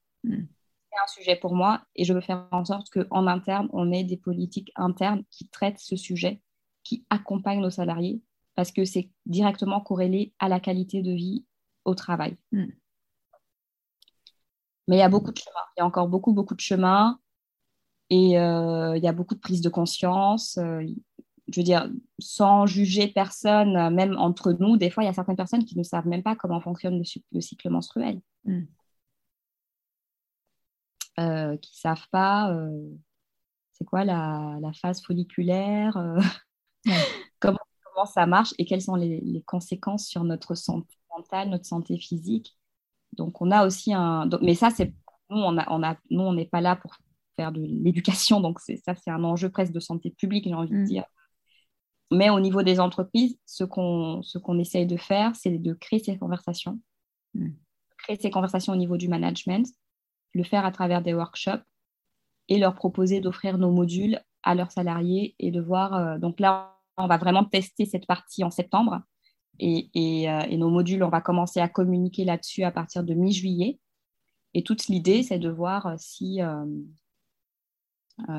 un 1.03 1.07
sujet 1.07 1.35
pour 1.35 1.53
moi 1.53 1.81
et 1.95 2.05
je 2.05 2.13
veux 2.13 2.21
faire 2.21 2.47
en 2.51 2.65
sorte 2.65 2.89
qu'en 2.89 3.27
interne, 3.27 3.69
on 3.73 3.91
ait 3.91 4.03
des 4.03 4.17
politiques 4.17 4.71
internes 4.75 5.23
qui 5.29 5.47
traitent 5.49 5.79
ce 5.79 5.95
sujet, 5.95 6.41
qui 6.83 7.05
accompagnent 7.09 7.61
nos 7.61 7.69
salariés, 7.69 8.21
parce 8.55 8.71
que 8.71 8.85
c'est 8.85 9.09
directement 9.25 9.81
corrélé 9.81 10.33
à 10.39 10.49
la 10.49 10.59
qualité 10.59 11.01
de 11.01 11.11
vie 11.11 11.45
au 11.85 11.95
travail. 11.95 12.37
Mais 14.87 14.97
il 14.97 14.99
y 14.99 15.03
a 15.03 15.09
beaucoup 15.09 15.31
de 15.31 15.37
chemin, 15.37 15.59
il 15.75 15.81
y 15.81 15.83
a 15.83 15.85
encore 15.85 16.07
beaucoup, 16.07 16.33
beaucoup 16.33 16.55
de 16.55 16.61
chemin 16.61 17.19
et 18.09 18.39
euh, 18.39 18.95
il 18.97 19.03
y 19.03 19.07
a 19.07 19.13
beaucoup 19.13 19.35
de 19.35 19.39
prise 19.39 19.61
de 19.61 19.69
conscience. 19.69 20.57
Euh, 20.57 20.83
je 21.49 21.59
veux 21.59 21.63
dire, 21.63 21.89
sans 22.19 22.65
juger 22.65 23.07
personne, 23.07 23.93
même 23.93 24.17
entre 24.17 24.51
nous, 24.53 24.77
des 24.77 24.89
fois, 24.89 25.03
il 25.03 25.07
y 25.07 25.09
a 25.09 25.13
certaines 25.13 25.37
personnes 25.37 25.63
qui 25.63 25.77
ne 25.77 25.83
savent 25.83 26.07
même 26.07 26.23
pas 26.23 26.35
comment 26.35 26.59
fonctionne 26.59 27.01
le, 27.31 27.41
cycle 27.41 27.69
menstruel. 27.69 28.21
Euh, 31.19 31.57
qui 31.57 31.71
ne 31.73 31.79
savent 31.79 32.07
pas 32.11 32.51
euh, 32.51 32.89
c'est 33.73 33.85
quoi 33.85 34.05
la, 34.05 34.59
phase 34.79 35.01
folliculaire, 35.01 35.97
euh, 35.97 36.19
comment, 37.39 37.57
comment, 37.83 38.05
ça 38.05 38.27
marche 38.27 38.53
et 38.59 38.65
quelles 38.65 38.83
sont 38.83 38.93
les, 38.95 39.43
conséquences 39.47 40.05
sur 40.05 40.23
notre 40.23 40.53
santé 40.53 40.95
mentale, 41.15 41.49
notre 41.49 41.65
santé 41.65 41.97
physique. 41.97 42.55
Donc, 43.13 43.41
on 43.41 43.51
a 43.51 43.65
aussi 43.65 43.93
un. 43.93 44.29
mais 44.41 44.55
ça, 44.55 44.69
c'est 44.69 44.93
nous, 45.29 45.37
on 45.37 45.57
a, 45.57 45.65
on 45.71 45.83
a, 45.83 45.97
nous, 46.09 46.21
on 46.21 46.33
n'est 46.33 46.45
pas 46.45 46.61
là 46.61 46.75
pour 46.75 46.95
faire 47.35 47.51
de 47.51 47.61
l'éducation. 47.61 48.41
Donc, 48.41 48.59
ça, 48.59 48.95
c'est 48.95 49.11
un 49.11 49.23
enjeu 49.23 49.49
presque 49.49 49.73
de 49.73 49.79
santé 49.79 50.11
publique, 50.11 50.45
j'ai 50.45 50.53
envie 50.53 50.71
de 50.71 50.77
mm. 50.77 50.85
dire. 50.85 51.05
Mais 52.11 52.29
au 52.29 52.39
niveau 52.39 52.63
des 52.63 52.79
entreprises, 52.79 53.37
ce 53.45 53.63
qu'on 53.63 54.21
qu'on 54.43 54.59
essaye 54.59 54.85
de 54.85 54.97
faire, 54.97 55.35
c'est 55.35 55.57
de 55.57 55.73
créer 55.73 55.99
ces 55.99 56.17
conversations. 56.17 56.79
Mm. 57.33 57.49
Créer 57.97 58.17
ces 58.17 58.31
conversations 58.31 58.73
au 58.73 58.77
niveau 58.77 58.97
du 58.97 59.07
management, 59.07 59.67
le 60.33 60.43
faire 60.43 60.65
à 60.65 60.71
travers 60.71 61.01
des 61.01 61.13
workshops 61.13 61.63
et 62.47 62.57
leur 62.57 62.75
proposer 62.75 63.19
d'offrir 63.19 63.57
nos 63.57 63.71
modules 63.71 64.21
à 64.43 64.55
leurs 64.55 64.71
salariés 64.71 65.35
et 65.39 65.51
de 65.51 65.59
voir. 65.59 65.93
Euh, 65.93 66.17
donc 66.17 66.39
là, 66.39 66.77
on 66.97 67.07
va 67.07 67.17
vraiment 67.17 67.43
tester 67.43 67.85
cette 67.85 68.07
partie 68.07 68.43
en 68.43 68.51
septembre. 68.51 69.01
Et, 69.59 69.89
et, 69.93 70.29
euh, 70.29 70.41
et 70.49 70.57
nos 70.57 70.69
modules, 70.69 71.03
on 71.03 71.09
va 71.09 71.21
commencer 71.21 71.59
à 71.59 71.67
communiquer 71.67 72.25
là-dessus 72.25 72.63
à 72.63 72.71
partir 72.71 73.03
de 73.03 73.13
mi-juillet. 73.13 73.79
Et 74.53 74.63
toute 74.63 74.87
l'idée, 74.87 75.23
c'est 75.23 75.39
de 75.39 75.49
voir 75.49 75.95
si, 75.97 76.41
euh, 76.41 76.65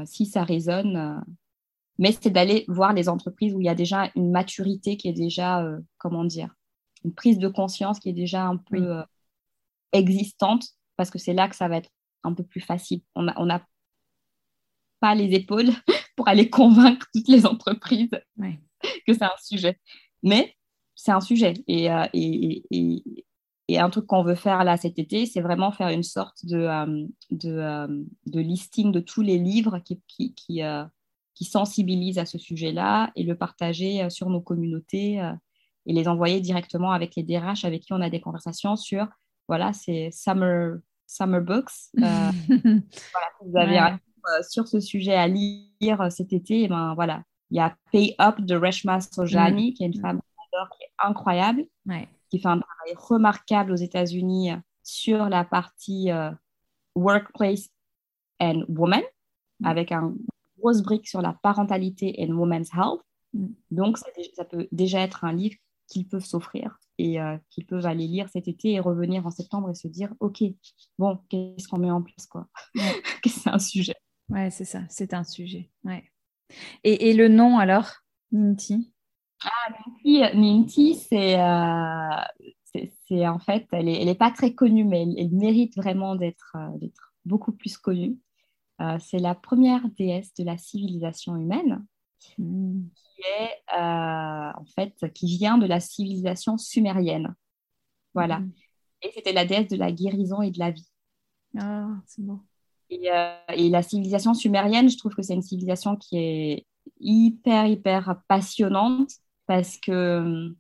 si 0.07 0.27
ça 0.27 0.45
résonne. 0.45 1.25
mais 1.99 2.13
c'est 2.13 2.31
d'aller 2.31 2.65
voir 2.69 2.93
les 2.93 3.09
entreprises 3.09 3.55
où 3.55 3.61
il 3.61 3.67
y 3.67 3.69
a 3.69 3.75
déjà 3.75 4.11
une 4.17 4.31
maturité 4.31 4.97
qui 4.97 5.09
est 5.09 5.13
déjà, 5.13 5.65
comment 5.99 6.25
dire, 6.25 6.55
une 7.05 7.15
prise 7.15 7.39
de 7.39 7.49
conscience 7.49 8.01
qui 8.01 8.09
est 8.09 8.13
déjà 8.15 8.47
un 8.47 8.57
peu 8.57 9.03
existante, 9.93 10.67
parce 10.97 11.11
que 11.11 11.19
c'est 11.19 11.35
là 11.35 11.49
que 11.49 11.57
ça 11.57 11.69
va 11.69 11.77
être 11.77 11.91
un 12.25 12.35
peu 12.35 12.43
plus 12.45 12.61
facile. 12.61 13.03
On 13.15 13.23
n'a 13.23 13.35
on 13.37 13.49
a 13.51 13.61
pas 15.01 15.15
les 15.15 15.35
épaules 15.35 15.71
pour 16.17 16.29
aller 16.29 16.51
convaincre 16.51 17.07
toutes 17.15 17.29
les 17.29 17.47
entreprises 17.47 18.11
que 19.07 19.13
c'est 19.13 19.23
un 19.23 19.31
sujet. 19.43 19.79
Mais 20.23 20.55
c'est 20.99 21.13
un 21.13 21.21
sujet. 21.21 21.55
Euh, 21.71 22.07
et, 22.13 22.65
et, 22.71 23.03
et, 23.69 23.79
un 23.79 23.89
truc 23.89 24.07
qu'on 24.07 24.25
veut 24.25 24.35
faire 24.35 24.65
là 24.65 24.77
cet 24.77 24.99
été, 24.99 25.27
c'est 25.27 25.41
vraiment 25.41 25.71
faire 25.71 25.89
une 25.89 26.03
sorte 26.03 26.45
de, 26.45 26.59
euh, 26.59 27.07
de, 27.31 27.53
euh, 27.53 27.87
de, 28.27 28.41
listing 28.41 28.91
de 28.91 28.99
tous 29.01 29.23
les 29.23 29.39
livres 29.39 29.79
qui, 29.79 30.03
qui, 30.09 30.35
qui, 30.35 30.61
qui 31.35 31.45
sensibilisent 31.45 32.19
à 32.19 32.27
ce 32.27 32.37
sujet-là 32.37 33.13
et 33.15 33.23
le 33.23 33.37
partager 33.37 34.11
sur 34.11 34.29
nos 34.29 34.41
communautés 34.41 35.23
et 35.87 35.93
les 35.93 36.09
envoyer 36.09 36.41
directement 36.41 36.91
avec 36.91 37.15
les 37.15 37.23
DRH 37.23 37.65
avec 37.65 37.83
qui 37.83 37.93
on 37.93 38.01
a 38.01 38.11
des 38.11 38.21
conversations 38.21 38.75
sur, 38.75 39.07
voilà, 39.47 39.73
c'est 39.73 40.11
Summer, 40.11 40.79
summer 41.07 41.41
Books. 41.41 41.71
voilà, 41.95 42.33
vous 43.45 43.57
avez 43.57 43.79
euh, 43.79 44.43
sur 44.43 44.67
ce 44.67 44.81
sujet 44.81 45.15
à 45.15 45.29
lire 45.29 46.11
cet 46.11 46.33
été, 46.33 46.65
eh 46.65 46.69
ben, 46.69 46.95
voilà, 46.95 47.23
il 47.51 47.59
y 47.59 47.61
a 47.61 47.77
Pay 47.93 48.17
Up 48.21 48.41
de 48.41 48.57
Reshma 48.57 49.01
Sojani, 49.01 49.71
mm. 49.71 49.75
qui 49.75 49.85
est 49.85 49.87
une 49.87 50.01
femme 50.01 50.21
qui 50.71 50.83
est 50.83 50.93
incroyable, 50.99 51.67
qui 52.31 52.39
fait 52.41 52.49
un 52.49 52.61
travail 52.61 52.95
remarquable 52.97 53.73
aux 53.73 53.77
États-Unis 53.77 54.53
sur 54.83 55.29
la 55.29 55.45
partie 55.45 56.11
euh, 56.11 56.31
Workplace 56.95 57.69
and 58.41 58.65
Women, 58.69 59.03
mm. 59.61 59.67
avec 59.67 59.93
un 59.93 60.15
grosse 60.59 60.83
brique 60.83 61.09
sur 61.09 61.23
la 61.23 61.35
parentalité 61.43 62.15
and 62.19 62.33
women's 62.33 62.71
health. 62.75 63.01
Mm. 63.35 63.49
Donc, 63.71 63.99
ça, 63.99 64.45
peut 64.45 64.69
déjà 64.73 65.01
être 65.01 65.25
un 65.25 65.33
livre 65.33 65.57
qu'ils 65.87 66.07
peuvent 66.07 66.25
s'offrir 66.25 66.79
et 66.99 67.19
qu'ils 67.51 67.65
peuvent 67.65 67.87
aller 67.87 68.07
lire 68.09 68.29
cet 68.29 68.49
été 68.49 68.73
et 68.73 68.81
revenir 68.81 69.25
en 69.25 69.31
septembre 69.31 69.71
et 69.71 69.75
se 69.75 69.87
dire, 69.87 70.13
OK, 70.21 70.43
bon, 70.99 71.19
qu'est-ce 71.29 71.69
qu'on 71.69 71.79
met 71.79 71.91
en 71.91 72.03
place 72.03 72.27
quoi? 72.27 72.49
C'est 73.25 73.49
un 73.49 73.59
sujet? 73.59 73.95
Ouais, 74.29 74.51
c'est 74.51 74.65
ça, 74.65 74.83
c'est 74.89 75.15
un 75.15 75.25
sujet. 75.25 75.71
Ouais. 75.85 76.05
Et, 76.85 77.11
et, 77.11 77.15
le 77.15 77.29
nom 77.29 77.59
alors, 77.59 77.91
Minty? 78.31 78.93
Ah, 79.43 80.35
Minty, 80.35 80.95
c'est, 80.95 81.41
euh, 81.41 82.83
c'est, 83.07 83.27
en 83.27 83.39
fait, 83.39 83.67
elle 83.73 83.87
n'est 83.87 84.15
pas 84.15 84.31
très 84.31 84.55
connue, 84.55 84.85
mais 84.85 85.03
elle, 85.03 85.31
mérite 85.31 85.77
vraiment 85.77 86.17
d'être, 86.17 86.57
euh, 86.57 86.79
d'être 86.79 87.15
beaucoup 87.25 87.53
plus 87.53 87.77
connue. 87.79 88.19
Euh, 88.81 88.99
c'est 89.01 89.19
la 89.19 89.35
première 89.35 89.89
déesse 89.97 90.33
de 90.35 90.45
la 90.45 90.59
civilisation 90.59 91.37
humaine, 91.37 91.85
hmm. 92.39 92.83
qui 92.95 93.23
est 93.41 93.79
en 93.79 94.65
fait 94.75 95.13
qui 95.13 95.27
vient 95.27 95.59
de 95.59 95.67
la 95.67 95.81
civilisation 95.81 96.59
sumérienne. 96.59 97.35
Voilà. 98.15 98.41
Hmm. 98.41 98.53
Et 99.03 99.11
c'était 99.15 99.33
la 99.33 99.45
déesse 99.45 99.69
de 99.69 99.77
la 99.77 99.93
guérison 99.93 100.43
et 100.43 100.51
de 100.51 100.59
la 100.59 100.71
vie. 100.71 100.89
Ah, 101.57 101.89
c'est 102.07 102.25
bon. 102.25 102.41
Euh, 102.93 103.37
et, 103.55 103.69
la 103.69 103.83
civilisation 103.83 104.35
sumérienne, 104.35 104.89
je 104.89 104.97
trouve 104.97 105.15
que 105.15 105.23
c'est 105.23 105.35
une 105.35 105.43
civilisation 105.43 105.97
qui 105.97 106.17
est 106.17 106.67
hyper, 107.01 107.67
hyper 107.67 108.23
passionnante 108.29 109.11
parce 109.49 109.77
que 109.79 109.91
euh, 109.91 110.55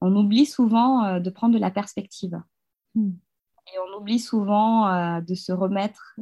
on 0.00 0.16
oublie 0.16 0.46
souvent 0.46 1.04
euh, 1.04 1.20
de 1.20 1.28
prendre 1.28 1.52
de 1.54 1.60
la 1.60 1.70
perspective. 1.70 2.40
Hmm. 2.94 3.12
Et 3.74 3.78
on 3.78 3.98
oublie 3.98 4.18
souvent 4.18 5.20
de 5.20 5.34
se 5.34 5.52
remettre 5.52 6.16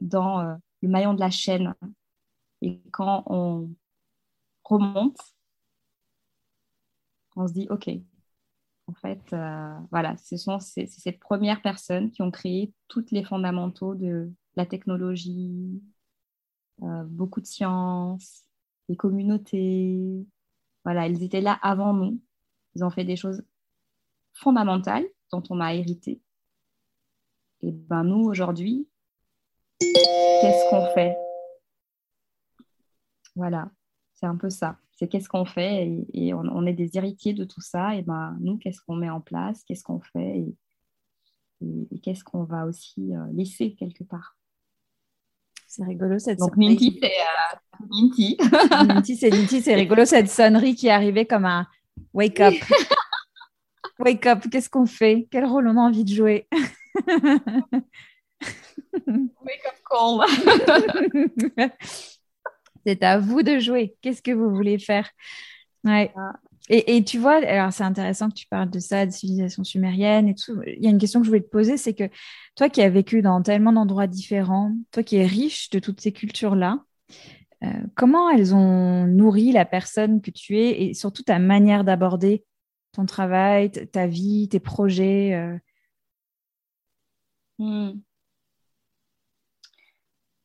dans 0.00 0.42
le 0.80 0.88
maillon 0.88 1.12
de 1.12 1.20
la 1.20 1.28
chaîne. 1.28 1.74
Et 2.62 2.80
quand 2.90 3.24
on 3.26 3.68
remonte, 4.64 5.18
on 7.36 7.46
se 7.46 7.52
dit, 7.52 7.66
OK, 7.68 7.90
en 8.90 8.94
fait, 8.94 9.32
euh, 9.32 9.78
voilà, 9.92 10.16
ce 10.16 10.36
sont 10.36 10.58
ces, 10.58 10.86
ces, 10.86 11.12
premières 11.12 11.62
personnes 11.62 12.10
qui 12.10 12.22
ont 12.22 12.30
créé 12.32 12.72
tous 12.88 13.04
les 13.12 13.22
fondamentaux 13.22 13.94
de 13.94 14.32
la 14.56 14.66
technologie, 14.66 15.80
euh, 16.82 17.04
beaucoup 17.04 17.40
de 17.40 17.46
sciences, 17.46 18.42
communautés. 18.96 20.26
Voilà, 20.84 21.06
ils 21.08 21.22
étaient 21.22 21.40
là 21.40 21.58
avant 21.62 21.92
nous. 21.92 22.20
Ils 22.74 22.84
ont 22.84 22.90
fait 22.90 23.04
des 23.04 23.16
choses 23.16 23.42
fondamentales 24.32 25.06
dont 25.32 25.42
on 25.50 25.60
a 25.60 25.74
hérité. 25.74 26.20
Et 27.62 27.72
ben 27.72 28.04
nous, 28.04 28.24
aujourd'hui, 28.24 28.88
qu'est-ce 29.78 30.70
qu'on 30.70 30.86
fait? 30.94 31.16
Voilà, 33.36 33.70
c'est 34.14 34.26
un 34.26 34.36
peu 34.36 34.50
ça 34.50 34.78
c'est 35.00 35.08
qu'est-ce 35.08 35.30
qu'on 35.30 35.46
fait 35.46 36.04
et, 36.12 36.34
on, 36.34 36.66
est 36.66 36.74
des 36.74 36.98
héritiers 36.98 37.32
de 37.32 37.44
tout 37.44 37.62
ça. 37.62 37.96
Et 37.96 38.02
ben 38.02 38.36
nous, 38.38 38.58
qu'est-ce 38.58 38.82
qu'on 38.82 38.96
met 38.96 39.08
en 39.08 39.22
place, 39.22 39.64
qu'est-ce 39.64 39.82
qu'on 39.82 40.00
fait? 40.00 40.44
Et, 41.62 41.98
qu'est-ce 42.02 42.22
qu'on 42.22 42.44
va 42.44 42.66
aussi 42.66 43.14
euh, 43.14 43.24
laisser 43.32 43.74
quelque 43.74 44.04
part? 44.04 44.36
C'est 45.72 45.84
rigolo 45.84 46.18
cette 46.18 46.40
Donc 46.40 46.56
Minty, 46.56 46.98
c'est 47.00 47.12
euh, 47.12 47.86
Minty. 47.88 48.36
Minty, 48.88 49.16
c'est 49.16 49.30
Minty, 49.30 49.62
c'est 49.62 49.76
rigolo 49.76 50.04
cette 50.04 50.28
sonnerie 50.28 50.74
qui 50.74 50.88
est 50.88 50.90
arrivée 50.90 51.26
comme 51.26 51.44
un 51.44 51.64
wake 52.12 52.40
up. 52.40 52.54
wake 54.00 54.26
up, 54.26 54.40
qu'est-ce 54.50 54.68
qu'on 54.68 54.86
fait? 54.86 55.28
Quel 55.30 55.44
rôle 55.44 55.68
on 55.68 55.76
a 55.76 55.80
envie 55.80 56.02
de 56.02 56.12
jouer? 56.12 56.48
Wake 59.06 59.64
up 59.64 59.76
call. 59.88 60.26
C'est 62.84 63.04
à 63.04 63.18
vous 63.18 63.44
de 63.44 63.60
jouer. 63.60 63.94
Qu'est-ce 64.02 64.22
que 64.22 64.32
vous 64.32 64.52
voulez 64.52 64.80
faire? 64.80 65.08
Ouais. 65.84 66.12
Et, 66.68 67.02
tu 67.02 67.18
vois, 67.18 67.36
alors 67.44 67.72
c'est 67.72 67.82
intéressant 67.82 68.28
que 68.28 68.34
tu 68.34 68.46
parles 68.46 68.70
de 68.70 68.78
ça, 68.78 69.04
de 69.04 69.10
civilisation 69.10 69.64
sumérienne 69.64 70.28
et 70.28 70.34
tout. 70.36 70.60
Il 70.66 70.84
y 70.84 70.86
a 70.86 70.90
une 70.90 70.98
question 70.98 71.18
que 71.20 71.24
je 71.24 71.30
voulais 71.30 71.40
te 71.42 71.48
poser, 71.48 71.76
c'est 71.76 71.94
que 71.94 72.08
toi 72.54 72.68
qui 72.68 72.80
as 72.80 72.88
vécu 72.90 73.22
dans 73.22 73.42
tellement 73.42 73.72
d'endroits 73.72 74.06
différents, 74.06 74.72
toi 74.92 75.02
qui 75.02 75.16
es 75.16 75.26
riche 75.26 75.70
de 75.70 75.80
toutes 75.80 76.00
ces 76.00 76.12
cultures-là, 76.12 76.84
euh, 77.64 77.68
comment 77.96 78.30
elles 78.30 78.54
ont 78.54 79.06
nourri 79.06 79.52
la 79.52 79.64
personne 79.64 80.20
que 80.22 80.30
tu 80.30 80.58
es 80.58 80.82
et 80.82 80.94
surtout 80.94 81.22
ta 81.24 81.38
manière 81.38 81.84
d'aborder 81.84 82.44
ton 82.92 83.04
travail, 83.06 83.70
ta 83.70 84.06
vie, 84.06 84.48
tes 84.48 84.60
projets 84.60 85.34
euh? 85.34 85.58
hmm. 87.58 88.00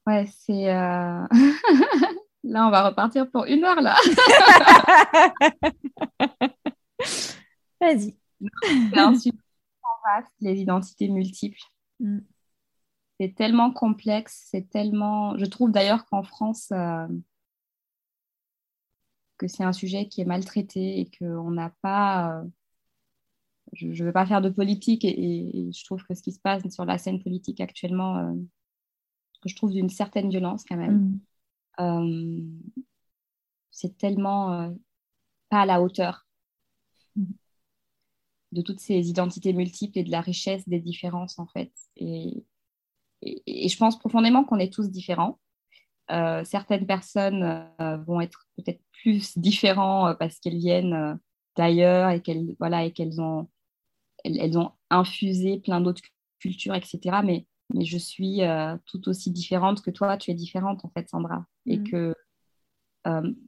Ouais, 0.08 0.26
c'est. 0.28 0.70
Euh, 0.72 1.28
Là, 2.46 2.68
on 2.68 2.72
va 2.72 2.88
repartir 2.88 3.30
pour 3.32 3.46
une 3.46 3.64
heure, 3.64 3.82
là. 3.82 3.96
Vas-y. 7.82 8.16
C'est 8.92 9.00
un 9.00 9.18
sujet 9.18 9.36
vaste, 10.06 10.32
les 10.42 10.62
identités 10.62 11.10
multiples. 11.10 11.62
Mm. 12.00 12.20
C'est 13.20 13.34
tellement 13.34 13.72
complexe, 13.72 14.48
c'est 14.52 14.70
tellement... 14.70 15.38
Je 15.38 15.46
trouve 15.46 15.72
d'ailleurs 15.72 16.06
qu'en 16.06 16.22
France, 16.22 16.70
euh, 16.72 17.08
que 19.38 19.48
c'est 19.48 19.64
un 19.64 19.74
sujet 19.74 20.08
qui 20.08 20.22
est 20.22 20.26
maltraité 20.26 21.00
et 21.00 21.10
qu'on 21.18 21.52
n'a 21.52 21.72
pas... 21.82 22.42
Euh, 22.42 22.44
je 23.74 23.88
ne 23.88 24.08
veux 24.08 24.14
pas 24.14 24.26
faire 24.26 24.42
de 24.42 24.50
politique 24.50 25.04
et, 25.04 25.70
je 25.74 25.86
trouve 25.86 26.04
que 26.04 26.14
ce 26.14 26.22
qui 26.22 26.32
se 26.32 26.40
passe 26.40 26.70
sur 26.70 26.86
la 26.86 26.98
scène 26.98 27.22
politique 27.22 27.60
actuellement, 27.60 28.18
euh, 28.18 28.34
que 29.42 29.50
je 29.50 29.56
trouve 29.56 29.72
d'une 29.72 29.90
certaine 29.90 30.30
violence 30.30 30.64
quand 30.68 30.78
même. 30.78 30.98
Mm. 30.98 31.20
Euh, 31.80 32.42
c'est 33.72 33.98
tellement 33.98 34.54
euh, 34.54 34.72
pas 35.50 35.62
à 35.62 35.66
la 35.66 35.82
hauteur 35.82 36.26
de 38.52 38.62
toutes 38.62 38.80
ces 38.80 39.10
identités 39.10 39.54
multiples 39.54 40.00
et 40.00 40.04
de 40.04 40.12
la 40.12 40.22
richesse 40.22 40.68
des 40.68 40.80
différences 40.80 41.40
en 41.40 41.48
fait. 41.48 41.72
Et, 41.98 42.46
et, 43.22 43.68
je 43.68 43.78
pense 43.78 44.00
profondément 44.00 44.46
qu'on 44.46 44.60
est 44.60 44.72
tous 44.72 44.90
différents. 44.90 45.40
Euh, 46.12 46.44
certaines 46.46 46.86
personnes 46.86 47.68
vont 48.06 48.22
être 48.22 48.48
peut-être 48.56 48.82
plus 48.92 49.38
différents 49.38 50.16
parce 50.16 50.40
qu'elles 50.40 50.58
viennent 50.58 51.20
d'ailleurs 51.58 52.12
et 52.12 52.22
qu'elles 52.22 52.56
voilà 52.60 52.86
et 52.86 52.92
qu'elles 52.92 53.20
ont 53.20 53.50
elles, 54.24 54.58
ont 54.58 54.72
infusé 54.90 55.60
plein 55.60 55.82
d'autres 55.82 56.04
cultures 56.40 56.76
etc. 56.76 57.22
Mais 57.24 57.48
mais 57.74 57.86
je 57.86 57.98
suis 57.98 58.42
tout 58.86 59.10
aussi 59.10 59.32
différente 59.32 59.82
que 59.82 59.92
toi, 59.92 60.18
tu 60.18 60.32
es 60.32 60.34
différente 60.34 60.86
en 60.86 60.90
fait, 60.90 61.10
Sandra. 61.10 61.46
Et 61.66 61.80
mm. 61.80 61.84
que 61.90 62.16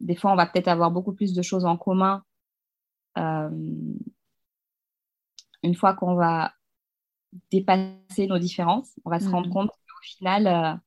des 0.01 0.15
fois, 0.15 0.31
on 0.31 0.35
va 0.35 0.45
peut-être 0.45 0.67
avoir 0.67 0.91
beaucoup 0.91 1.13
plus 1.13 1.33
de 1.33 1.41
choses 1.41 1.65
en 1.65 1.77
commun 1.77 2.23
une 5.63 5.75
fois 5.75 5.93
qu'on 5.93 6.15
va 6.15 6.53
dépasser 7.51 8.27
nos 8.27 8.39
différences, 8.39 8.93
on 9.05 9.09
va 9.09 9.19
se 9.19 9.29
rendre 9.29 9.49
mm. 9.49 9.53
compte 9.53 9.69
qu'au 9.69 10.01
final, 10.03 10.81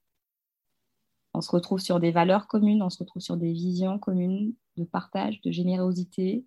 on 1.35 1.41
se 1.41 1.51
retrouve 1.51 1.81
sur 1.81 2.01
des 2.01 2.11
valeurs 2.11 2.49
communes, 2.49 2.83
on 2.83 2.91
se 2.91 2.99
retrouve 2.99 3.23
sur 3.23 3.37
des 3.37 3.53
visions 3.53 3.99
communes 3.99 4.55
de 4.77 4.85
partage, 4.85 5.41
de 5.43 5.51
générosité. 5.51 6.45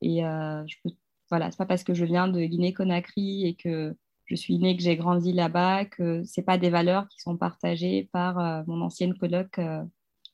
Et 0.00 0.24
euh, 0.24 0.64
je 0.66 0.76
peux, 0.82 0.90
voilà, 1.30 1.50
c'est 1.50 1.56
pas 1.56 1.66
parce 1.66 1.84
que 1.84 1.94
je 1.94 2.04
viens 2.04 2.28
de 2.28 2.40
Guinée-Conakry 2.40 3.46
et 3.46 3.54
que 3.54 3.96
je 4.26 4.34
suis 4.34 4.58
née, 4.58 4.76
que 4.76 4.82
j'ai 4.82 4.96
grandi 4.96 5.32
là-bas, 5.32 5.84
que 5.84 6.22
c'est 6.24 6.42
pas 6.42 6.58
des 6.58 6.70
valeurs 6.70 7.08
qui 7.08 7.20
sont 7.20 7.36
partagées 7.36 8.08
par 8.12 8.38
euh, 8.38 8.62
mon 8.66 8.80
ancienne 8.80 9.14
coloc 9.14 9.58
euh, 9.58 9.82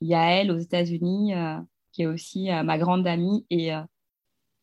Yael 0.00 0.50
aux 0.50 0.58
États-Unis, 0.58 1.34
qui 1.92 2.02
est 2.02 2.06
aussi 2.06 2.48
ma 2.64 2.78
grande 2.78 3.06
amie 3.06 3.44
et, 3.50 3.70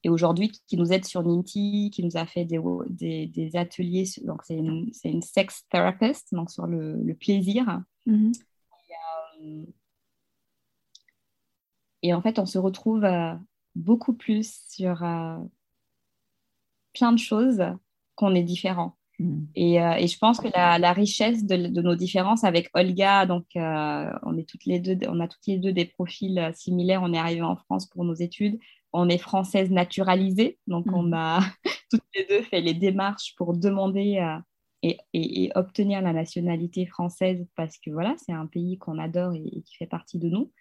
et 0.04 0.10
aujourd'hui 0.10 0.50
qui 0.50 0.78
nous 0.78 0.92
aide 0.92 1.06
sur 1.06 1.22
Ninti, 1.22 1.92
qui 1.94 2.04
nous 2.04 2.18
a 2.18 2.26
fait 2.26 2.44
des, 2.44 3.28
des, 3.28 3.56
ateliers. 3.56 4.06
Donc 4.24 4.42
c'est 4.44 4.56
une, 4.56 4.90
une, 5.04 5.22
sex 5.22 5.64
therapist, 5.70 6.34
donc 6.34 6.50
sur 6.50 6.66
le, 6.66 6.96
le 7.04 7.14
plaisir. 7.14 7.84
Mm-hmm. 8.08 8.34
Euh, 9.44 9.66
et 12.02 12.14
en 12.14 12.22
fait, 12.22 12.40
on 12.40 12.46
se 12.46 12.58
retrouve 12.58 13.04
euh, 13.04 13.34
beaucoup 13.76 14.14
plus 14.14 14.62
sur 14.70 15.04
euh, 15.04 15.38
plein 16.94 17.12
de 17.12 17.20
choses 17.20 17.64
qu'on 18.16 18.36
est 18.36 18.44
différent. 18.44 18.97
Mm. 19.20 19.44
Et, 19.56 19.76
et, 19.76 20.08
je 20.08 20.18
pense 20.18 20.40
que 20.40 20.48
la, 20.54 20.80
la 20.80 20.94
richesse 20.94 21.46
de, 21.46 21.68
de, 21.68 21.82
nos 21.82 21.96
différences 21.96 22.44
avec 22.44 22.70
Olga, 22.74 23.26
donc 23.26 23.46
on, 23.56 24.38
est 24.38 24.48
toutes 24.48 24.66
les 24.66 24.80
deux, 24.80 24.98
on 25.08 25.20
a 25.20 25.28
toutes 25.28 25.48
les 25.48 25.58
deux 25.58 25.74
des 25.74 25.86
profils 25.86 26.52
similaires, 26.56 27.02
on 27.04 27.14
est 27.14 27.18
arrivé 27.18 27.42
en 27.42 27.56
France 27.56 27.88
pour 27.88 28.04
nos 28.04 28.14
études, 28.14 28.60
on 28.94 29.10
est 29.10 29.18
française 29.18 29.72
naturalisée, 29.72 30.60
donc 30.68 30.86
on 30.94 31.04
mm. 31.04 31.14
a 31.14 31.40
toutes 31.92 32.04
les 32.16 32.26
deux 32.26 32.42
fait 32.44 32.62
les 32.62 32.74
démarches 32.74 33.34
pour 33.38 33.56
demander 33.56 34.20
et, 34.84 35.52
obtenir 35.56 36.02
la 36.02 36.14
nationalité 36.14 36.86
française 36.86 37.46
parce 37.56 37.78
que 37.78 37.90
voilà, 37.90 38.16
c'est 38.18 38.34
un 38.34 38.46
pays 38.46 38.78
qu'on 38.78 39.00
adore 39.00 39.34
et, 39.34 39.62
qui 39.62 39.76
fait 39.76 39.88
partie 39.88 40.20
de 40.20 40.30
nous. 40.30 40.52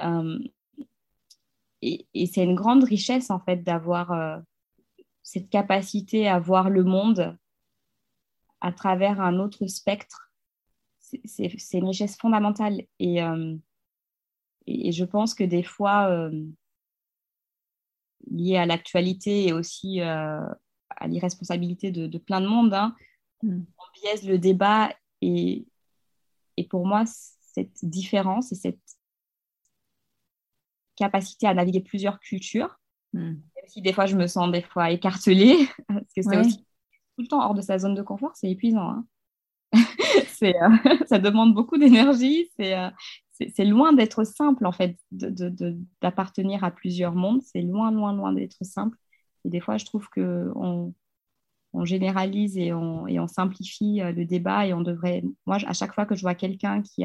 Euh, 0.00 0.38
et, 1.82 2.06
c'est 2.32 2.44
une 2.44 2.54
grande 2.54 2.84
richesse 2.84 3.30
en 3.30 3.40
fait 3.40 3.62
d'avoir 3.62 4.12
euh, 4.12 4.38
cette 5.22 5.50
capacité 5.50 6.28
à 6.28 6.38
voir 6.38 6.70
le 6.70 6.84
monde 6.84 7.36
à 8.60 8.72
travers 8.72 9.20
un 9.20 9.38
autre 9.38 9.66
spectre. 9.66 10.32
C'est 11.00 11.78
une 11.78 11.86
richesse 11.86 12.16
fondamentale 12.18 12.82
et, 12.98 13.22
euh, 13.22 13.56
et, 14.66 14.92
je 14.92 15.04
pense 15.04 15.34
que 15.34 15.44
des 15.44 15.62
fois, 15.62 16.30
lié 18.30 18.58
à 18.58 18.66
l'actualité 18.66 19.46
et 19.46 19.52
aussi 19.54 20.00
à 20.02 20.58
l'irresponsabilité 21.06 21.90
de, 21.90 22.06
de, 22.06 22.18
plein 22.18 22.42
de 22.42 22.46
monde, 22.46 22.74
hein, 22.74 22.94
Mm. 23.42 23.60
on 23.78 24.00
biaise 24.00 24.26
le 24.26 24.38
débat 24.38 24.92
et, 25.20 25.66
et 26.56 26.64
pour 26.64 26.86
moi, 26.86 27.04
cette 27.06 27.84
différence 27.84 28.52
et 28.52 28.56
cette 28.56 28.80
capacité 30.96 31.46
à 31.46 31.54
naviguer 31.54 31.80
plusieurs 31.80 32.18
cultures, 32.18 32.80
mm. 33.12 33.20
même 33.20 33.68
si 33.68 33.82
des 33.82 33.92
fois 33.92 34.06
je 34.06 34.16
me 34.16 34.26
sens 34.26 34.50
des 34.50 34.62
fois 34.62 34.90
écartelée, 34.90 35.68
parce 35.88 36.12
que 36.16 36.22
c'est 36.22 36.38
aussi 36.38 36.64
tout 37.18 37.22
le 37.22 37.28
temps 37.28 37.44
hors 37.44 37.54
de 37.54 37.62
sa 37.62 37.78
zone 37.80 37.96
de 37.96 38.02
confort, 38.02 38.30
c'est 38.36 38.48
épuisant. 38.48 38.90
Hein. 38.90 39.06
euh, 40.42 40.52
ça 41.08 41.18
demande 41.18 41.52
beaucoup 41.52 41.76
d'énergie, 41.76 42.48
euh, 42.60 42.90
c'est, 43.32 43.64
loin 43.64 43.92
d'être 43.92 44.22
simple 44.22 44.64
en 44.64 44.70
fait, 44.70 44.96
d'appartenir 45.10 46.62
à 46.62 46.70
plusieurs 46.70 47.16
mondes, 47.16 47.42
c'est 47.42 47.62
loin, 47.62 47.90
loin, 47.90 48.12
loin 48.12 48.32
d'être 48.32 48.64
simple. 48.64 48.96
Et 49.44 49.48
des 49.48 49.58
fois, 49.58 49.78
je 49.78 49.84
trouve 49.84 50.08
qu'on 50.10 50.94
on 51.72 51.84
généralise 51.84 52.56
et 52.56 52.72
on, 52.72 53.26
simplifie 53.26 54.00
euh, 54.00 54.12
le 54.12 54.24
débat 54.24 54.66
et 54.66 54.72
on 54.72 54.80
devrait, 54.80 55.24
moi, 55.44 55.58
à 55.66 55.72
chaque 55.72 55.94
fois 55.94 56.06
que 56.06 56.14
je 56.14 56.22
vois 56.22 56.36
quelqu'un 56.36 56.82
qui, 56.82 57.04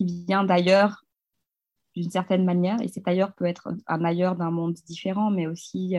vient 0.00 0.44
d'ailleurs, 0.44 1.04
d'une 1.94 2.10
certaine 2.10 2.44
manière, 2.44 2.80
et 2.82 2.88
cet 2.88 3.06
ailleurs 3.06 3.32
peut 3.32 3.46
être 3.46 3.68
un 3.86 4.04
ailleurs 4.04 4.34
d'un 4.34 4.50
monde 4.50 4.74
différent, 4.74 5.30
mais 5.30 5.46
aussi 5.46 5.96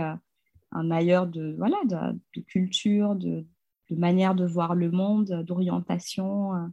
un 0.72 0.92
ailleurs 0.92 1.28
de, 1.28 1.56
voilà, 1.58 1.78
de, 1.86 2.42
culture, 2.42 3.16
de, 3.16 3.46
manière 3.90 4.36
de 4.36 4.46
voir 4.46 4.76
le 4.76 4.92
monde, 4.92 5.44
d'orientation. 5.44 6.54
Euh. 6.56 6.68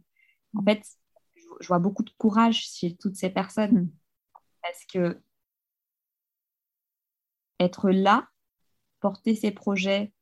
En 0.55 0.63
fait, 0.63 0.83
je 1.59 1.67
vois 1.67 1.79
beaucoup 1.79 2.03
de 2.03 2.11
courage 2.17 2.67
chez 2.67 2.95
toutes 2.95 3.15
ces 3.15 3.29
personnes 3.29 3.83
mm. 3.83 3.91
parce 4.61 4.85
que 4.85 5.21
être 7.59 7.89
là 7.89 8.27
porter 8.99 9.35
ses 9.35 9.51
projets 9.51 10.13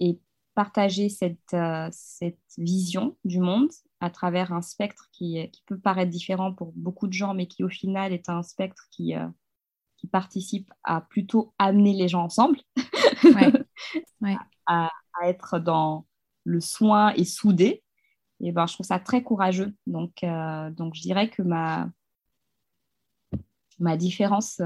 et 0.00 0.20
partager 0.54 1.08
cette, 1.08 1.54
euh, 1.54 1.88
cette 1.92 2.38
vision 2.58 3.16
du 3.24 3.40
monde 3.40 3.70
à 4.00 4.10
travers 4.10 4.52
un 4.52 4.62
spectre 4.62 5.08
qui, 5.12 5.48
qui, 5.50 5.62
peut 5.66 5.78
paraître 5.78 6.10
différent 6.10 6.52
pour 6.52 6.72
beaucoup 6.74 7.06
de 7.06 7.12
gens, 7.12 7.34
mais 7.34 7.46
qui 7.46 7.64
au 7.64 7.68
final 7.68 8.12
est 8.12 8.28
un 8.28 8.42
spectre 8.42 8.86
qui, 8.90 9.14
euh, 9.14 9.26
qui 10.04 10.10
participe 10.10 10.70
à 10.82 11.00
plutôt 11.00 11.54
amener 11.58 11.94
les 11.94 12.08
gens 12.08 12.24
ensemble, 12.24 12.58
À, 14.66 14.88
être 15.24 15.58
dans 15.58 16.06
le 16.44 16.60
soin 16.60 17.12
et 17.14 17.24
soudé. 17.24 17.84
Et 18.40 18.50
ben, 18.50 18.66
je 18.66 18.74
trouve 18.74 18.86
ça 18.86 18.98
très 18.98 19.22
courageux. 19.22 19.74
Donc, 19.86 20.24
euh, 20.24 20.70
donc 20.70 20.94
je 20.94 21.02
dirais 21.02 21.28
que 21.28 21.42
ma, 21.42 21.90
ma 23.78 23.96
différence 23.96 24.60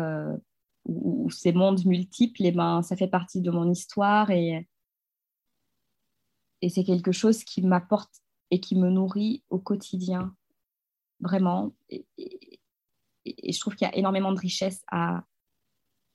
ou, 0.85 1.29
ces 1.31 1.53
mondes 1.53 1.85
multiples, 1.85 2.45
et 2.45 2.49
eh 2.49 2.53
ben, 2.53 2.83
ça 2.83 2.97
fait 2.97 3.09
partie 3.09 3.43
de 3.43 3.51
mon 3.51 3.71
histoire 3.71 4.31
et, 4.31 4.67
et 6.63 6.69
c'est 6.69 6.85
quelque 6.85 7.13
chose 7.13 7.45
qui 7.45 7.61
m'apporte 7.63 8.23
et 8.51 8.61
qui 8.61 8.77
me 8.77 8.89
nourrit 8.89 9.43
au 9.51 9.59
quotidien, 9.59 10.35
vraiment. 11.21 11.75
Et, 11.91 12.07
je 13.43 13.61
trouve 13.61 13.75
qu'il 13.75 13.87
y 13.87 13.91
a 13.91 13.97
énormément 13.97 14.33
de 14.33 14.39
richesse 14.39 14.83
à 14.91 15.25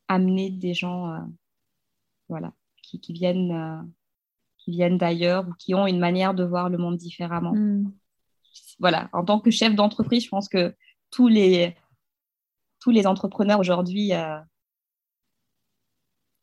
amener 0.07 0.49
des 0.49 0.74
gens 0.74 1.14
euh, 1.14 1.20
voilà, 2.30 2.53
qui, 2.82 2.99
qui 2.99 3.14
viennent, 3.14 3.51
euh, 3.51 3.82
qui 4.57 4.72
viennent 4.72 4.97
d'ailleurs 4.97 5.47
ou 5.47 5.53
qui 5.53 5.74
ont 5.76 5.88
une 5.88 5.99
manière 5.99 6.34
de 6.34 6.43
voir 6.43 6.70
le 6.70 6.78
monde 6.78 6.97
différemment. 6.97 7.53
Mm. 7.53 7.91
Voilà, 8.80 9.09
en 9.14 9.24
tant 9.24 9.39
que 9.39 9.51
chef 9.51 9.76
d'entreprise, 9.76 10.26
je 10.26 10.30
pense 10.30 10.49
que 10.49 10.76
tous 11.09 11.28
les, 11.28 11.76
tous 12.80 12.91
les 12.91 13.07
entrepreneurs 13.07 13.59
aujourd'hui 13.59 14.14
euh, 14.14 14.39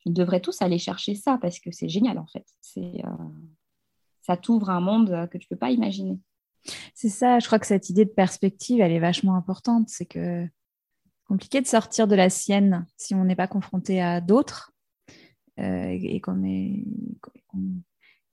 ils 0.07 0.15
devraient 0.15 0.41
tous 0.41 0.63
aller 0.63 0.79
chercher 0.79 1.15
ça 1.15 1.39
parce 1.41 1.61
que 1.61 1.71
c'est 1.71 1.89
génial 1.89 2.19
en 2.19 2.27
fait. 2.27 2.47
C'est, 2.63 3.03
ça 4.23 4.37
t'ouvre 4.37 4.71
un 4.71 4.81
monde 4.81 5.29
que 5.31 5.37
tu 5.37 5.47
ne 5.47 5.49
peux 5.51 5.59
pas 5.59 5.71
imaginer. 5.71 6.19
C'est 6.95 7.09
ça, 7.09 7.39
je 7.39 7.47
crois 7.47 7.59
que 7.59 7.67
cette 7.67 7.91
idée 7.91 8.05
de 8.05 8.11
perspective, 8.11 8.81
elle 8.81 8.93
est 8.93 9.01
vachement 9.01 9.37
importante. 9.37 9.89
C'est 9.89 10.07
que 10.07 10.47
compliqué 11.31 11.61
de 11.61 11.67
sortir 11.69 12.09
de 12.09 12.17
la 12.17 12.29
sienne 12.29 12.85
si 12.97 13.15
on 13.15 13.25
n'est 13.25 13.37
pas 13.37 13.47
confronté 13.47 14.03
à 14.03 14.21
d'autres 14.21 14.73
euh, 15.61 15.97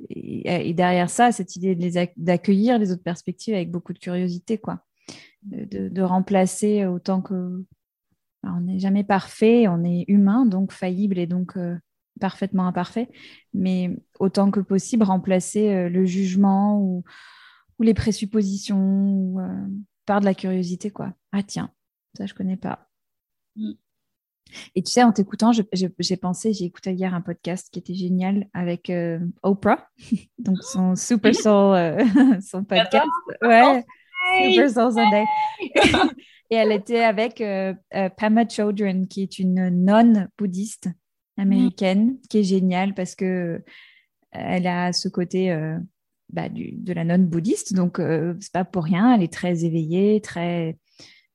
et 0.09 0.73
derrière 0.73 1.09
ça, 1.09 1.31
cette 1.31 1.55
idée 1.55 1.75
d'accueillir 2.17 2.79
les 2.79 2.91
autres 2.91 3.03
perspectives 3.03 3.53
avec 3.53 3.69
beaucoup 3.69 3.93
de 3.93 3.99
curiosité, 3.99 4.57
quoi. 4.57 4.83
De, 5.43 6.01
remplacer 6.01 6.87
autant 6.87 7.21
que, 7.21 7.63
on 8.41 8.61
n'est 8.61 8.79
jamais 8.79 9.03
parfait, 9.03 9.67
on 9.67 9.83
est 9.83 10.05
humain, 10.07 10.47
donc 10.47 10.71
faillible 10.71 11.19
et 11.19 11.27
donc 11.27 11.55
euh, 11.55 11.77
parfaitement 12.19 12.65
imparfait, 12.65 13.09
mais 13.53 13.95
autant 14.19 14.49
que 14.49 14.59
possible 14.59 15.03
remplacer 15.03 15.69
euh, 15.69 15.89
le 15.89 16.05
jugement 16.05 16.81
ou, 16.81 17.03
les 17.79 17.93
présuppositions 17.93 19.35
par 20.07 20.19
de 20.19 20.25
la 20.25 20.33
curiosité. 20.33 20.89
quoi. 20.89 21.13
Ah 21.31 21.43
tiens, 21.43 21.69
ça 22.17 22.25
je 22.25 22.33
connais 22.33 22.57
pas. 22.57 22.86
Mm. 23.57 23.71
Et 24.75 24.81
tu 24.81 24.91
sais, 24.91 25.03
en 25.03 25.11
t'écoutant, 25.11 25.51
j'ai 25.51 26.17
pensé, 26.17 26.53
j'ai 26.53 26.65
écouté 26.65 26.93
hier 26.93 27.13
un 27.13 27.19
podcast 27.19 27.67
qui 27.69 27.79
était 27.79 27.93
génial 27.93 28.47
avec 28.53 28.89
Oprah, 29.43 29.89
donc 30.39 30.63
son 30.63 30.95
Super 30.95 31.35
Soul, 31.35 31.97
son 32.41 32.63
podcast. 32.63 33.05
Ouais, 33.41 33.83
Super 34.45 34.69
Soul 34.69 34.93
Sunday. 34.93 35.25
Et 36.49 36.55
elle 36.55 36.71
était 36.71 37.03
avec 37.03 37.41
euh, 37.41 37.73
euh, 37.93 38.09
Pama 38.09 38.47
Children, 38.47 39.07
qui 39.07 39.21
est 39.21 39.39
une 39.39 39.69
nonne 39.69 40.29
bouddhiste 40.37 40.89
américaine, 41.37 42.17
qui 42.29 42.39
est 42.39 42.43
géniale 42.43 42.93
parce 42.93 43.15
que 43.15 43.25
euh, 43.25 43.59
elle 44.31 44.67
a 44.67 44.93
ce 44.93 45.09
côté 45.09 45.55
bah, 46.29 46.49
de 46.49 46.93
la 46.93 47.03
nonne 47.03 47.25
bouddhiste, 47.25 47.73
donc 47.73 47.99
c'est 48.39 48.51
pas 48.51 48.65
pour 48.65 48.83
rien. 48.83 49.15
Elle 49.15 49.23
est 49.23 49.33
très 49.33 49.65
éveillée, 49.65 50.21
très 50.21 50.77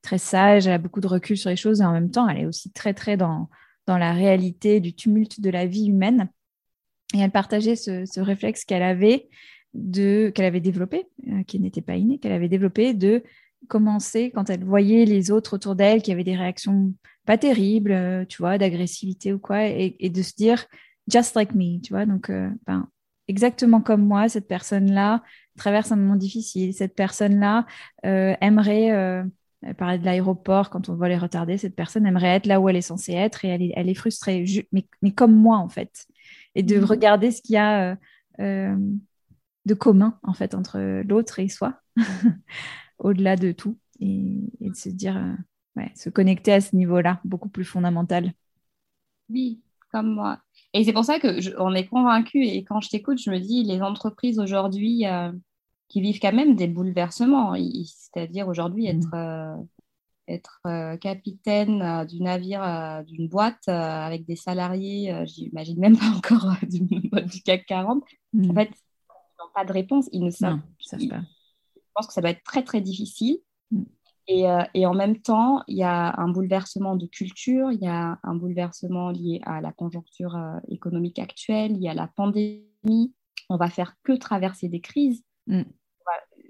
très 0.03 0.19
sage, 0.19 0.67
elle 0.67 0.75
a 0.75 0.79
beaucoup 0.79 1.01
de 1.01 1.07
recul 1.07 1.37
sur 1.37 1.51
les 1.51 1.57
choses 1.57 1.81
et 1.81 1.85
en 1.85 1.93
même 1.93 2.11
temps, 2.11 2.29
elle 2.29 2.39
est 2.39 2.47
aussi 2.47 2.71
très 2.71 2.95
très 2.95 3.17
dans 3.17 3.49
dans 3.87 3.99
la 3.99 4.13
réalité 4.13 4.81
du 4.81 4.95
tumulte 4.95 5.41
de 5.41 5.51
la 5.51 5.67
vie 5.67 5.87
humaine. 5.87 6.29
Et 7.15 7.19
elle 7.19 7.31
partageait 7.31 7.77
ce, 7.77 8.21
réflexe 8.21 8.65
qu'elle 8.65 8.83
avait 8.83 9.29
de 9.75 10.31
qu'elle 10.35 10.45
avait 10.45 10.61
développé, 10.61 11.07
euh, 11.29 11.43
qui 11.45 11.59
n'était 11.59 11.81
pas 11.81 11.97
innée, 11.97 12.19
qu'elle 12.19 12.33
avait 12.33 12.49
développé 12.49 12.95
de 12.95 13.23
commencer 13.69 14.31
quand 14.35 14.51
elle 14.51 14.65
voyait 14.65 15.05
les 15.05 15.31
autres 15.31 15.55
autour 15.55 15.75
d'elle 15.75 16.03
qui 16.03 16.13
avaient 16.13 16.25
des 16.25 16.37
réactions 16.37 16.93
pas 17.25 17.39
terribles, 17.39 17.93
euh, 17.93 18.25
tu 18.25 18.39
vois, 18.39 18.59
d'agressivité 18.59 19.33
ou 19.33 19.39
quoi, 19.39 19.67
et, 19.67 20.11
de 20.11 20.23
se 20.23 20.35
dire 20.35 20.65
just 21.09 21.35
like 21.35 21.55
me, 21.55 21.81
tu 21.81 21.93
vois, 21.93 22.07
donc 22.07 22.31
euh, 22.31 22.51
ben, 22.67 22.89
exactement 23.29 23.81
comme 23.81 24.05
moi, 24.05 24.29
cette 24.29 24.49
personne-là 24.49 25.23
traverse 25.57 25.93
un 25.93 25.97
moment 25.97 26.17
difficile, 26.17 26.75
cette 26.75 26.95
personne-là 26.95 27.67
aimerait 28.03 29.25
elle 29.63 29.75
parlait 29.75 29.99
de 29.99 30.05
l'aéroport 30.05 30.71
quand 30.71 30.89
on 30.89 30.95
voit 30.95 31.09
les 31.09 31.19
retarder. 31.19 31.57
Cette 31.57 31.77
personne 31.77 32.07
aimerait 32.07 32.37
être 32.37 32.47
là 32.47 32.61
où 32.61 32.69
elle 32.69 32.77
est 32.77 32.81
censée 32.83 33.13
être 33.13 33.45
et 33.45 33.49
elle 33.49 33.63
est, 33.63 33.73
elle 33.77 33.89
est 33.89 33.95
frustrée, 33.95 34.45
mais, 34.73 34.87
mais, 35.03 35.13
comme 35.13 35.35
moi 35.35 35.59
en 35.59 35.69
fait. 35.69 36.07
Et 36.55 36.63
de 36.63 36.79
mmh. 36.79 36.85
regarder 36.85 37.31
ce 37.31 37.43
qu'il 37.43 37.55
y 37.55 37.59
a 37.59 37.97
de 39.65 39.75
commun 39.75 40.19
en 40.23 40.35
fait 40.35 40.55
entre 40.55 41.03
l'autre 41.03 41.39
et 41.39 41.49
soi, 41.49 41.81
au-delà 42.99 43.37
de 43.37 43.53
tout, 43.53 43.79
et, 44.01 44.41
de 44.61 44.75
se 44.75 44.89
dire, 44.89 45.17
euh, 45.17 45.83
se 45.95 46.11
connecter 46.11 46.53
à 46.53 46.61
ce 46.61 46.75
niveau-là, 46.77 47.21
beaucoup 47.25 47.49
plus 47.49 47.65
fondamental. 47.65 48.33
Oui, 49.29 49.63
comme 49.91 50.15
moi. 50.15 50.41
Et 50.73 50.85
c'est 50.85 50.93
pour 50.93 51.05
ça 51.05 51.19
que 51.19 51.59
on 51.61 51.75
est 51.75 51.87
convaincu. 51.87 52.45
Et 52.45 52.65
quand 52.65 52.81
je 52.81 52.91
t'écoute, 52.91 53.21
je 53.21 53.31
me 53.31 53.39
dis, 53.39 53.63
les 53.65 53.83
entreprises 53.83 54.39
aujourd'hui 54.39 55.07
euh, 55.07 55.33
qui 55.93 56.01
vivent 56.01 56.21
quand 56.21 56.33
même 56.33 56.57
des 56.57 56.69
bouleversements, 56.69 57.55
c'est-à-dire 57.55 58.49
aujourd'hui 58.49 58.85
mmh. 58.85 58.97
être 58.97 59.15
euh, 59.15 59.57
être 60.29 60.97
capitaine 61.01 62.07
du 62.07 62.23
navire 62.23 63.03
d'une 63.07 63.29
boîte 63.29 63.69
avec 63.69 64.25
des 64.25 64.37
salariés, 64.37 65.13
j'imagine 65.27 65.79
même 65.79 65.97
pas 65.99 66.13
encore 66.17 66.55
du, 66.63 66.81
du 66.87 67.43
CAC 67.45 67.67
40. 67.67 68.03
En 68.03 68.39
mmh. 68.39 68.55
fait, 68.55 68.71
pas 69.55 69.65
de 69.65 69.73
réponse. 69.73 70.09
Ils 70.13 70.25
ne 70.25 70.31
savent, 70.31 70.59
pas. 70.59 70.99
Je 70.99 71.91
pense 71.95 72.07
que 72.07 72.13
ça 72.13 72.21
doit 72.21 72.31
être 72.31 72.45
très, 72.45 72.63
très 72.63 72.81
difficile. 72.81 73.39
Mm. 73.71 73.83
Et, 74.29 74.49
euh, 74.49 74.63
et, 74.75 74.87
en 74.87 74.95
même 74.95 75.21
temps, 75.21 75.63
il 75.67 75.77
y 75.77 75.83
a 75.83 76.15
un 76.19 76.29
bouleversement 76.29 76.95
de 76.95 77.07
culture, 77.07 77.73
il 77.73 77.81
y 77.81 77.89
a 77.89 78.21
un 78.23 78.35
bouleversement 78.35 79.11
lié 79.11 79.41
à 79.45 79.61
la 79.61 79.73
conjoncture 79.73 80.37
euh, 80.37 80.59
économique 80.69 81.19
actuelle, 81.19 81.73
il 81.73 81.83
y 81.83 81.89
a 81.89 81.95
la 81.95 82.07
pandémie. 82.07 83.15
On 83.49 83.57
va 83.57 83.69
faire 83.69 83.97
que 84.05 84.13
traverser 84.13 84.69
des 84.69 84.81
crises, 84.81 85.25
mm. 85.49 85.63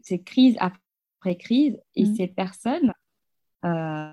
Ces 0.02 0.22
crises 0.22 0.56
après 0.58 1.36
crise, 1.36 1.80
et 1.94 2.04
mm. 2.04 2.16
ces 2.16 2.26
personnes 2.26 2.92
euh, 3.64 4.12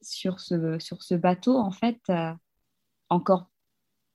sur, 0.00 0.40
ce, 0.40 0.78
sur 0.78 1.02
ce 1.02 1.14
bateau, 1.14 1.56
en 1.56 1.70
fait, 1.70 2.00
encore 3.08 3.50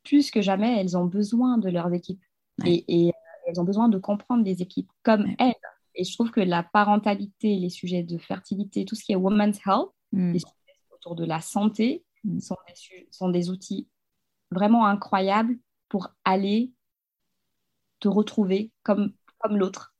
plus 0.03 0.31
que 0.31 0.41
jamais, 0.41 0.79
elles 0.79 0.97
ont 0.97 1.05
besoin 1.05 1.57
de 1.57 1.69
leurs 1.69 1.93
équipes. 1.93 2.23
Et, 2.65 2.83
et, 2.87 3.11
elles 3.45 3.59
ont 3.59 3.65
besoin 3.65 3.89
de 3.89 3.97
comprendre 3.97 4.43
les 4.43 4.61
équipes 4.61 4.89
comme 5.03 5.27
elles. 5.37 5.53
Et 5.95 6.03
je 6.03 6.13
trouve 6.13 6.31
que 6.31 6.39
la 6.39 6.63
parentalité, 6.63 7.55
les 7.57 7.69
sujets 7.69 8.03
de 8.03 8.17
fertilité, 8.17 8.85
tout 8.85 8.95
ce 8.95 9.03
qui 9.03 9.11
est 9.11 9.17
women's 9.17 9.59
health, 9.65 9.91
mm. 10.11 10.31
les 10.33 10.39
sujets 10.39 10.79
autour 10.91 11.15
de 11.15 11.25
la 11.25 11.41
santé, 11.41 12.03
mm. 12.23 12.39
sont, 12.39 12.57
des, 12.67 13.07
sont 13.11 13.29
des 13.29 13.49
outils 13.49 13.87
vraiment 14.51 14.85
incroyables 14.85 15.57
pour 15.89 16.09
aller 16.25 16.71
te 17.99 18.07
retrouver 18.07 18.71
comme, 18.83 19.13
comme 19.39 19.57
l'autre. 19.57 19.93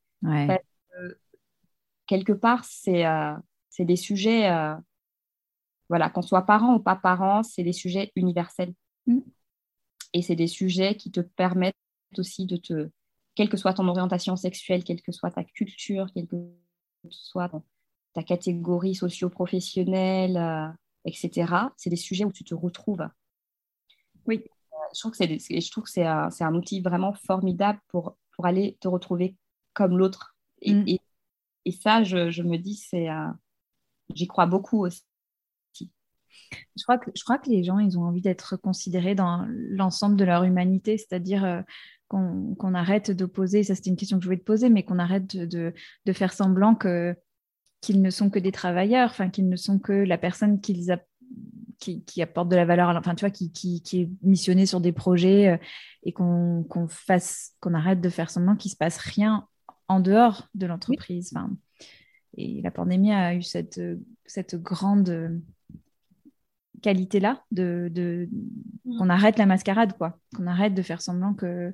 Quelque 2.08 2.34
part, 2.34 2.66
c'est 2.66 3.06
euh, 3.06 3.34
des 3.80 3.96
sujets, 3.96 4.50
euh, 4.50 4.76
voilà, 5.90 6.10
qu'on 6.10 6.22
soit 6.22 6.44
parent 6.44 6.76
ou 6.76 6.80
pas 6.80 6.96
parent, 6.96 7.44
c'est 7.44 7.64
des 7.64 7.74
sujets 7.74 8.12
universels. 8.16 8.74
Mm. 9.08 9.20
Et 10.14 10.22
c'est 10.22 10.36
des 10.36 10.48
sujets 10.48 10.96
qui 10.96 11.12
te 11.12 11.22
permettent 11.22 11.76
aussi 12.18 12.46
de 12.46 12.58
te, 12.58 12.90
quelle 13.36 13.50
que 13.50 13.58
soit 13.58 13.74
ton 13.74 13.88
orientation 13.88 14.36
sexuelle, 14.36 14.84
quelle 14.84 15.02
que 15.02 15.12
soit 15.12 15.32
ta 15.32 15.44
culture, 15.44 16.08
quelle 16.14 16.28
que 16.28 16.38
soit 17.10 17.52
ta 18.14 18.24
catégorie 18.24 18.96
socio-professionnelle, 18.96 20.38
euh, 20.38 20.68
etc. 21.06 21.52
C'est 21.78 21.90
des 21.90 21.96
sujets 21.96 22.26
où 22.26 22.32
tu 22.32 22.44
te 22.44 22.54
retrouves. 22.54 23.08
Oui. 24.28 24.44
Euh, 24.46 24.76
je 24.94 25.00
trouve 25.00 25.12
que 25.12 25.18
c'est, 25.18 25.40
je 25.62 25.72
trouve 25.72 25.86
que 25.86 25.90
c'est, 25.90 26.06
un, 26.06 26.30
un 26.40 26.56
outil 26.56 26.82
vraiment 26.82 27.14
formidable 27.14 27.80
pour, 27.88 28.18
pour 28.36 28.46
aller 28.46 28.78
te 28.80 28.88
retrouver 28.88 29.36
comme 29.74 29.98
l'autre. 29.98 30.33
Et, 30.64 30.74
mm. 30.74 30.98
et, 31.66 31.72
ça, 31.72 32.04
je, 32.04 32.32
je, 32.32 32.42
me 32.44 32.58
dis, 32.58 32.76
c'est, 32.76 33.10
euh, 33.10 33.28
j'y 34.14 34.28
crois 34.28 34.46
beaucoup 34.46 34.86
aussi. 34.86 35.04
Je 36.76 36.84
crois, 36.84 36.98
que, 36.98 37.10
je 37.16 37.24
crois 37.24 37.38
que 37.38 37.50
les 37.50 37.64
gens, 37.64 37.80
ils 37.80 37.98
ont 37.98 38.04
envie 38.04 38.22
d'être 38.22 38.58
considérés 38.58 39.16
dans 39.16 39.48
l'ensemble 39.50 40.16
de 40.16 40.26
leur 40.26 40.44
humanité, 40.44 40.98
c'est-à-dire 40.98 41.64
qu'on 42.08 42.74
arrête 42.74 43.12
d'opposer, 43.12 43.64
ça 43.64 43.76
c'était 43.76 43.90
une 43.90 43.96
question 43.96 44.18
que 44.18 44.24
je 44.24 44.28
voulais 44.28 44.40
te 44.40 44.44
poser, 44.44 44.70
mais 44.70 44.84
qu'on 44.84 45.00
arrête 45.00 45.36
de, 45.36 45.74
faire 46.14 46.34
semblant 46.34 46.76
que 46.76 47.16
qu'ils 47.82 48.02
ne 48.02 48.10
sont 48.10 48.30
que 48.30 48.40
des 48.40 48.52
travailleurs, 48.52 49.10
enfin 49.10 49.30
qu'ils 49.30 49.50
ne 49.50 49.56
sont 49.56 49.80
que 49.80 49.94
la 49.94 50.18
personne 50.18 50.62
qu'ils 50.62 50.92
qui, 51.80 52.22
apporte 52.22 52.50
de 52.50 52.56
la 52.56 52.66
valeur, 52.66 52.90
enfin 52.96 53.16
tu 53.16 53.26
vois, 53.26 53.32
qui, 53.32 53.52
qui, 53.52 53.82
est 53.94 54.10
missionnée 54.22 54.66
sur 54.66 54.80
des 54.80 54.94
projets 54.94 55.50
euh, 55.50 55.58
et 56.04 56.14
qu'on 56.14 56.66
fasse, 56.88 57.56
qu'on 57.60 57.74
arrête 57.74 58.00
de 58.00 58.10
faire 58.10 58.30
semblant 58.30 58.56
qu'il 58.56 58.72
se 58.72 58.78
passe 58.78 58.98
rien 58.98 59.48
en 59.88 60.00
dehors 60.00 60.50
de 60.56 60.66
l'entreprise. 60.66 61.34
et 62.38 62.62
la 62.62 62.72
pandémie 62.72 63.14
a 63.14 63.36
eu 63.36 63.44
cette, 63.44 63.82
cette 64.26 64.56
grande 64.56 65.42
qualité-là 66.82 67.44
de, 67.52 67.90
de 67.92 68.30
mmh. 68.86 68.98
qu'on 68.98 69.10
arrête 69.10 69.38
la 69.38 69.46
mascarade, 69.46 69.96
quoi, 69.98 70.20
qu'on 70.36 70.48
arrête 70.48 70.74
de 70.74 70.82
faire 70.82 71.02
semblant 71.02 71.34
que 71.34 71.74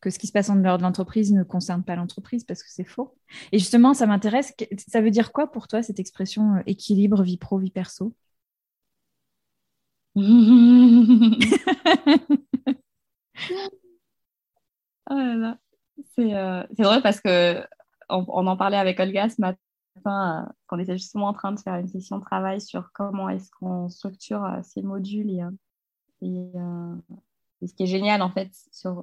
que 0.00 0.10
ce 0.10 0.18
qui 0.18 0.26
se 0.26 0.32
passe 0.32 0.50
en 0.50 0.56
dehors 0.56 0.78
de 0.78 0.82
l'entreprise 0.82 1.32
ne 1.32 1.42
concerne 1.42 1.84
pas 1.84 1.96
l'entreprise 1.96 2.44
parce 2.44 2.62
que 2.62 2.70
c'est 2.70 2.84
faux. 2.84 3.16
Et 3.52 3.58
justement, 3.58 3.94
ça 3.94 4.06
m'intéresse. 4.06 4.54
Ça 4.88 5.00
veut 5.00 5.10
dire 5.10 5.32
quoi 5.32 5.50
pour 5.52 5.68
toi 5.68 5.82
cette 5.82 6.00
expression 6.00 6.56
euh, 6.56 6.62
équilibre 6.66 7.22
vie 7.22 7.36
pro 7.36 7.58
vie 7.58 7.70
perso? 7.70 8.14
Oh 15.12 15.56
C'est 16.14 16.34
euh, 16.34 16.62
drôle 16.78 17.02
parce 17.02 17.20
que 17.20 17.62
on, 18.08 18.46
en 18.46 18.56
parlait 18.56 18.76
avec 18.76 18.98
Olga 18.98 19.28
ce 19.28 19.40
matin, 19.40 19.58
euh, 20.06 20.52
qu'on 20.66 20.78
était 20.78 20.98
justement 20.98 21.28
en 21.28 21.32
train 21.32 21.52
de 21.52 21.60
faire 21.60 21.76
une 21.76 21.88
session 21.88 22.18
de 22.18 22.24
travail 22.24 22.60
sur 22.60 22.90
comment 22.92 23.28
est-ce 23.28 23.50
qu'on 23.58 23.88
structure 23.88 24.44
ces 24.62 24.82
modules 24.82 25.30
et, 25.30 26.52
et 27.62 27.66
ce 27.66 27.74
qui 27.74 27.84
est 27.84 27.86
génial, 27.86 28.22
en 28.22 28.30
fait, 28.30 28.50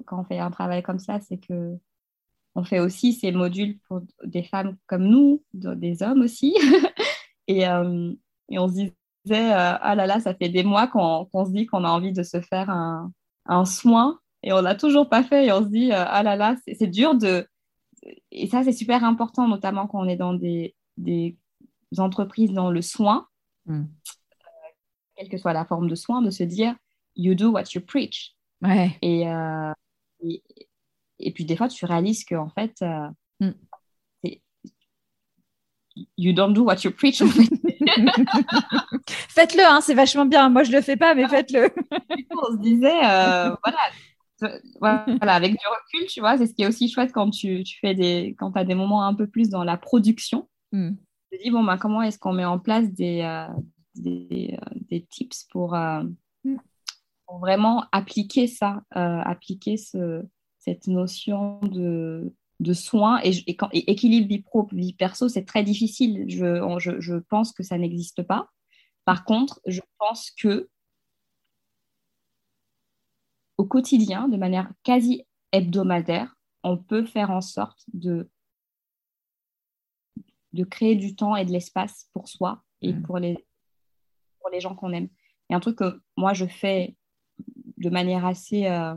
quand 0.05 0.19
on 0.19 0.23
fait 0.23 0.39
un 0.39 0.51
travail 0.51 0.83
comme 0.83 0.99
ça, 0.99 1.19
c'est 1.19 1.37
que 1.37 1.77
on 2.55 2.63
fait 2.63 2.79
aussi 2.79 3.13
ces 3.13 3.31
modules 3.31 3.77
pour 3.87 4.01
des 4.23 4.41
femmes 4.41 4.77
comme 4.87 5.03
nous, 5.03 5.43
des 5.53 6.01
hommes 6.01 6.21
aussi. 6.21 6.55
et, 7.47 7.67
euh, 7.67 8.13
on 8.49 8.67
se 8.67 8.73
disait, 8.73 8.91
euh, 9.31 9.77
ah 9.79 9.93
là 9.93 10.07
là, 10.07 10.19
ça 10.19 10.33
fait 10.33 10.49
des 10.49 10.63
mois 10.63 10.87
qu'on 10.87 11.45
se 11.45 11.51
dit 11.51 11.67
qu'on 11.67 11.83
a 11.83 11.89
envie 11.89 12.13
de 12.13 12.23
se 12.23 12.41
faire 12.41 12.69
un 12.69 13.65
soin 13.65 14.19
et 14.43 14.53
on 14.53 14.61
l'a 14.61 14.75
toujours 14.75 15.09
pas 15.09 15.23
fait. 15.23 15.47
Et 15.47 15.51
on 15.51 15.63
se 15.63 15.69
dit, 15.69 15.91
euh, 15.91 16.03
ah 16.07 16.23
là 16.23 16.35
là, 16.35 16.55
c'est 16.67 16.87
dur 16.87 17.15
de. 17.15 17.47
Et 18.31 18.47
ça, 18.47 18.63
c'est 18.63 18.71
super 18.71 19.03
important, 19.03 19.47
notamment 19.47 19.87
quand 19.87 19.99
on 19.99 20.07
est 20.07 20.15
dans 20.15 20.33
des, 20.33 20.75
des 20.97 21.37
entreprises 21.97 22.51
dans 22.53 22.69
le 22.69 22.81
soin, 22.81 23.27
mm. 23.65 23.85
quelle 25.15 25.29
que 25.29 25.37
soit 25.37 25.53
la 25.53 25.65
forme 25.65 25.89
de 25.89 25.95
soin, 25.95 26.21
de 26.21 26.29
se 26.29 26.43
dire, 26.43 26.75
you 27.15 27.35
do 27.35 27.49
what 27.51 27.63
you 27.73 27.81
preach. 27.81 28.35
Ouais. 28.61 28.97
Euh, 29.03 29.73
et, 30.23 30.43
et, 31.19 31.31
puis 31.31 31.45
des 31.45 31.55
fois, 31.55 31.67
tu 31.67 31.85
réalises 31.85 32.23
que 32.23 32.35
en 32.35 32.49
fait, 32.49 32.75
euh, 32.81 33.09
mm. 33.39 33.51
you 36.17 36.33
don't 36.33 36.53
do 36.53 36.63
what 36.63 36.77
you 36.83 36.91
preach. 36.91 37.21
Faites-le, 39.07 39.63
hein, 39.65 39.81
c'est 39.81 39.93
vachement 39.93 40.25
bien. 40.25 40.49
Moi, 40.49 40.63
je 40.63 40.71
le 40.71 40.81
fais 40.81 40.97
pas, 40.97 41.13
mais 41.15 41.27
faites-le. 41.27 41.69
on 42.31 42.53
se 42.53 42.57
disait, 42.61 43.05
euh, 43.05 43.55
voilà, 43.63 43.79
voilà, 44.79 45.33
avec 45.33 45.51
du 45.51 45.57
recul, 45.57 46.07
tu 46.07 46.19
vois, 46.19 46.37
c'est 46.37 46.47
ce 46.47 46.53
qui 46.53 46.63
est 46.63 46.67
aussi 46.67 46.89
chouette 46.89 47.11
quand 47.11 47.29
tu, 47.29 47.63
tu 47.63 47.79
fais 47.79 47.95
des, 47.95 48.35
quand 48.37 48.55
as 48.55 48.63
des 48.63 48.75
moments 48.75 49.03
un 49.03 49.13
peu 49.13 49.27
plus 49.27 49.49
dans 49.49 49.63
la 49.63 49.77
production. 49.77 50.47
Mm. 50.71 50.91
Tu 51.31 51.37
te 51.37 51.43
dis, 51.43 51.51
bon, 51.51 51.63
ben, 51.63 51.77
comment 51.77 52.01
est-ce 52.01 52.19
qu'on 52.19 52.33
met 52.33 52.45
en 52.45 52.59
place 52.59 52.91
des, 52.91 53.45
des, 53.95 54.57
des, 54.89 55.05
tips 55.05 55.45
pour, 55.51 55.75
mm 55.75 56.57
vraiment 57.35 57.85
appliquer 57.91 58.47
ça, 58.47 58.81
euh, 58.95 59.19
appliquer 59.23 59.77
ce, 59.77 60.23
cette 60.59 60.87
notion 60.87 61.59
de, 61.61 62.33
de 62.59 62.73
soin 62.73 63.19
et, 63.23 63.31
et, 63.47 63.55
quand, 63.55 63.69
équilibre 63.73 64.27
vie 64.27 64.41
pro, 64.41 64.67
vie 64.71 64.93
perso, 64.93 65.27
c'est 65.27 65.45
très 65.45 65.63
difficile. 65.63 66.25
Je, 66.27 66.77
je, 66.79 66.99
je, 66.99 67.15
pense 67.15 67.51
que 67.51 67.63
ça 67.63 67.77
n'existe 67.77 68.23
pas. 68.23 68.49
Par 69.05 69.25
contre, 69.25 69.61
je 69.65 69.81
pense 69.99 70.31
que 70.31 70.69
au 73.57 73.65
quotidien, 73.65 74.27
de 74.27 74.37
manière 74.37 74.71
quasi 74.83 75.25
hebdomadaire, 75.51 76.35
on 76.63 76.77
peut 76.77 77.05
faire 77.05 77.31
en 77.31 77.41
sorte 77.41 77.83
de, 77.93 78.29
de 80.53 80.63
créer 80.63 80.95
du 80.95 81.15
temps 81.15 81.35
et 81.35 81.45
de 81.45 81.51
l'espace 81.51 82.09
pour 82.13 82.27
soi 82.27 82.63
et 82.81 82.93
mmh. 82.93 83.03
pour, 83.03 83.17
les, 83.17 83.45
pour 84.39 84.49
les 84.49 84.59
gens 84.59 84.75
qu'on 84.75 84.93
aime. 84.93 85.09
Et 85.49 85.53
un 85.53 85.59
truc 85.59 85.77
que 85.77 86.01
moi 86.17 86.33
je 86.33 86.45
fais 86.45 86.95
de 87.77 87.89
manière 87.89 88.25
assez, 88.25 88.65
euh, 88.65 88.95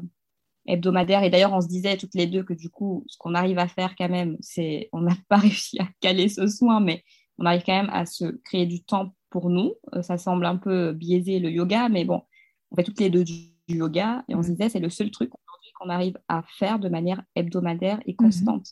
hebdomadaire. 0.66 1.22
Et 1.22 1.30
d'ailleurs, 1.30 1.52
on 1.52 1.60
se 1.60 1.68
disait 1.68 1.96
toutes 1.96 2.14
les 2.14 2.26
deux 2.26 2.42
que 2.42 2.54
du 2.54 2.70
coup, 2.70 3.04
ce 3.08 3.16
qu'on 3.18 3.34
arrive 3.34 3.58
à 3.58 3.68
faire 3.68 3.94
quand 3.96 4.08
même, 4.08 4.36
c'est, 4.40 4.88
on 4.92 5.02
n'a 5.02 5.16
pas 5.28 5.36
réussi 5.38 5.78
à 5.80 5.88
caler 6.00 6.28
ce 6.28 6.46
soin, 6.46 6.80
mais 6.80 7.04
on 7.38 7.46
arrive 7.46 7.62
quand 7.64 7.76
même 7.76 7.90
à 7.92 8.06
se 8.06 8.24
créer 8.44 8.66
du 8.66 8.82
temps 8.82 9.14
pour 9.30 9.50
nous. 9.50 9.74
Euh, 9.94 10.02
ça 10.02 10.18
semble 10.18 10.46
un 10.46 10.56
peu 10.56 10.92
biaisé 10.92 11.38
le 11.38 11.50
yoga, 11.50 11.88
mais 11.88 12.04
bon, 12.04 12.22
on 12.70 12.76
fait 12.76 12.84
toutes 12.84 13.00
les 13.00 13.10
deux 13.10 13.24
du, 13.24 13.34
yoga 13.76 14.24
et 14.28 14.34
on 14.34 14.42
se 14.42 14.50
disait, 14.50 14.68
c'est 14.68 14.80
le 14.80 14.90
seul 14.90 15.10
truc 15.10 15.30
aujourd'hui 15.34 15.70
qu'on 15.78 15.88
arrive 15.88 16.18
à 16.28 16.42
faire 16.42 16.78
de 16.78 16.88
manière 16.88 17.22
hebdomadaire 17.34 18.00
et 18.06 18.14
constante. 18.14 18.68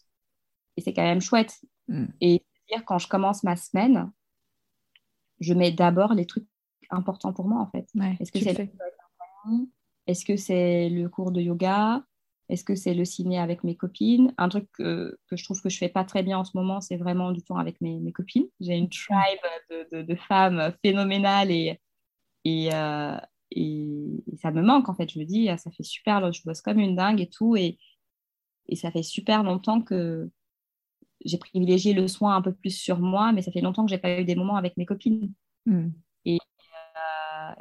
Et 0.76 0.80
c'est 0.80 0.92
quand 0.92 1.02
même 1.02 1.20
chouette. 1.20 1.54
Mm. 1.88 2.06
Et 2.20 2.44
dire 2.68 2.84
quand 2.84 2.98
je 2.98 3.08
commence 3.08 3.42
ma 3.42 3.56
semaine, 3.56 4.10
je 5.40 5.54
mets 5.54 5.72
d'abord 5.72 6.14
les 6.14 6.26
trucs 6.26 6.46
importants 6.90 7.32
pour 7.32 7.48
moi 7.48 7.60
en 7.60 7.70
fait. 7.70 7.88
Est-ce 8.20 8.32
que 8.32 8.40
c'est 8.40 8.72
est-ce 10.06 10.24
que 10.24 10.36
c'est 10.36 10.88
le 10.88 11.08
cours 11.08 11.32
de 11.32 11.40
yoga? 11.40 12.02
Est-ce 12.48 12.64
que 12.64 12.74
c'est 12.74 12.94
le 12.94 13.04
ciné 13.04 13.38
avec 13.38 13.62
mes 13.62 13.76
copines? 13.76 14.32
Un 14.38 14.48
truc 14.48 14.66
que, 14.72 15.18
je 15.30 15.44
trouve 15.44 15.60
que 15.60 15.68
je 15.68 15.76
fais 15.76 15.90
pas 15.90 16.04
très 16.04 16.22
bien 16.22 16.38
en 16.38 16.44
ce 16.44 16.56
moment, 16.56 16.80
c'est 16.80 16.96
vraiment 16.96 17.30
du 17.30 17.42
temps 17.42 17.58
avec 17.58 17.78
mes, 17.82 18.12
copines. 18.12 18.46
J'ai 18.58 18.74
une 18.74 18.88
tribe 18.88 19.38
de, 19.92 20.14
femmes 20.14 20.72
phénoménales 20.82 21.50
et, 21.50 21.78
euh, 22.72 23.18
et, 23.50 24.24
ça 24.40 24.50
me 24.50 24.62
manque 24.62 24.88
en 24.88 24.94
fait. 24.94 25.10
Je 25.10 25.18
me 25.18 25.24
dis, 25.24 25.48
ah, 25.48 25.56
ça 25.56 25.70
fait 25.70 25.82
super, 25.82 26.32
je 26.32 26.42
bosse 26.44 26.60
comme 26.60 26.78
une 26.78 26.96
dingue 26.96 27.20
et 27.20 27.28
tout. 27.28 27.56
Et, 27.56 27.78
et 28.68 28.76
ça 28.76 28.90
fait 28.90 29.02
super 29.02 29.42
longtemps 29.42 29.80
que 29.80 30.30
j'ai 31.24 31.38
privilégié 31.38 31.94
le 31.94 32.06
soin 32.08 32.36
un 32.36 32.42
peu 32.42 32.52
plus 32.52 32.70
sur 32.70 32.98
moi, 32.98 33.32
mais 33.32 33.42
ça 33.42 33.50
fait 33.50 33.60
longtemps 33.60 33.84
que 33.84 33.90
j'ai 33.90 33.98
pas 33.98 34.20
eu 34.20 34.24
des 34.24 34.36
moments 34.36 34.56
avec 34.56 34.76
mes 34.76 34.86
copines. 34.86 35.32
Hmm. 35.66 35.88
Et, 36.24 36.36
euh, 36.36 37.54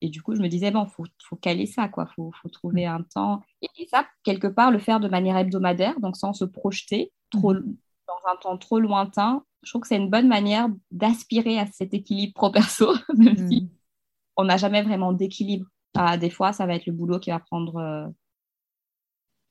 et 0.00 0.08
du 0.08 0.22
coup, 0.22 0.34
je 0.34 0.40
me 0.40 0.48
disais, 0.48 0.70
bon, 0.70 0.84
il 0.84 0.90
faut, 0.90 1.04
faut, 1.28 1.36
caler 1.36 1.66
ça, 1.66 1.88
quoi. 1.88 2.06
Il 2.10 2.14
faut, 2.14 2.32
faut, 2.40 2.48
trouver 2.48 2.86
un 2.86 3.02
temps. 3.02 3.42
Et, 3.60 3.86
ça, 3.86 4.06
quelque 4.24 4.46
part, 4.46 4.70
le 4.70 4.78
faire 4.78 5.00
de 5.00 5.08
manière 5.08 5.36
hebdomadaire, 5.36 5.98
donc 6.00 6.16
sans 6.16 6.32
se 6.32 6.44
projeter 6.44 7.12
trop, 7.30 7.54
mhm. 7.54 7.76
dans 8.08 8.30
un 8.30 8.36
temps 8.36 8.58
trop 8.58 8.80
lointain, 8.80 9.44
je 9.62 9.70
trouve 9.70 9.82
que 9.82 9.88
c'est 9.88 9.96
une 9.96 10.10
bonne 10.10 10.28
manière 10.28 10.68
d'aspirer 10.90 11.58
à 11.58 11.66
cet 11.66 11.94
équilibre 11.94 12.34
pro-perso, 12.34 12.94
même 13.16 13.36
si 13.48 13.62
mhm. 13.62 13.70
On 14.36 14.44
n'a 14.44 14.56
jamais 14.56 14.82
vraiment 14.82 15.12
d'équilibre. 15.12 15.66
Ah, 15.94 16.16
des 16.16 16.30
fois, 16.30 16.52
ça 16.52 16.66
va 16.66 16.74
être 16.74 16.86
le 16.86 16.92
boulot 16.92 17.18
qui 17.20 17.30
va 17.30 17.38
prendre 17.38 17.76
euh, 17.76 18.08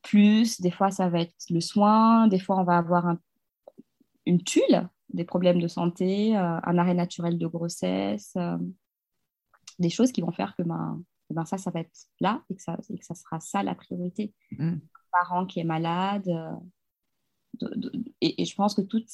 plus, 0.02 0.60
des 0.62 0.72
fois, 0.72 0.92
ça 0.92 1.10
va 1.10 1.22
être 1.22 1.36
le 1.50 1.62
soin, 1.62 2.28
des 2.28 2.40
fois, 2.40 2.60
on 2.60 2.64
va 2.64 2.78
avoir 2.78 3.08
un, 3.08 3.20
une 4.26 4.44
tulle, 4.44 4.90
des 5.14 5.26
problèmes 5.26 5.60
de 5.60 5.68
santé, 5.68 6.36
euh, 6.36 6.60
un 6.64 6.78
arrêt 6.78 6.94
naturel 6.94 7.38
de 7.38 7.48
grossesse. 7.48 8.34
Euh, 8.38 8.58
des 9.80 9.90
choses 9.90 10.12
qui 10.12 10.22
vont 10.22 10.32
faire 10.32 10.56
que 10.56 10.64
ben, 10.64 11.02
ben, 11.30 11.46
ça, 11.46 11.58
ça 11.58 11.72
va 11.72 11.82
être 11.82 11.92
là 12.20 12.44
et 12.50 12.56
que 12.56 12.62
ça, 12.62 12.78
que 12.78 13.06
ça 13.06 13.16
sera 13.16 13.40
ça 13.40 13.64
la 13.64 13.76
priorité. 13.76 14.34
Mm. 14.52 14.74
Un 14.74 14.80
parent 15.12 15.46
qui 15.46 15.60
est 15.60 15.66
malade. 15.66 16.28
Euh, 16.28 17.68
et, 18.22 18.46
je 18.46 18.56
pense 18.56 18.76
que 18.76 18.82
toute, 18.82 19.10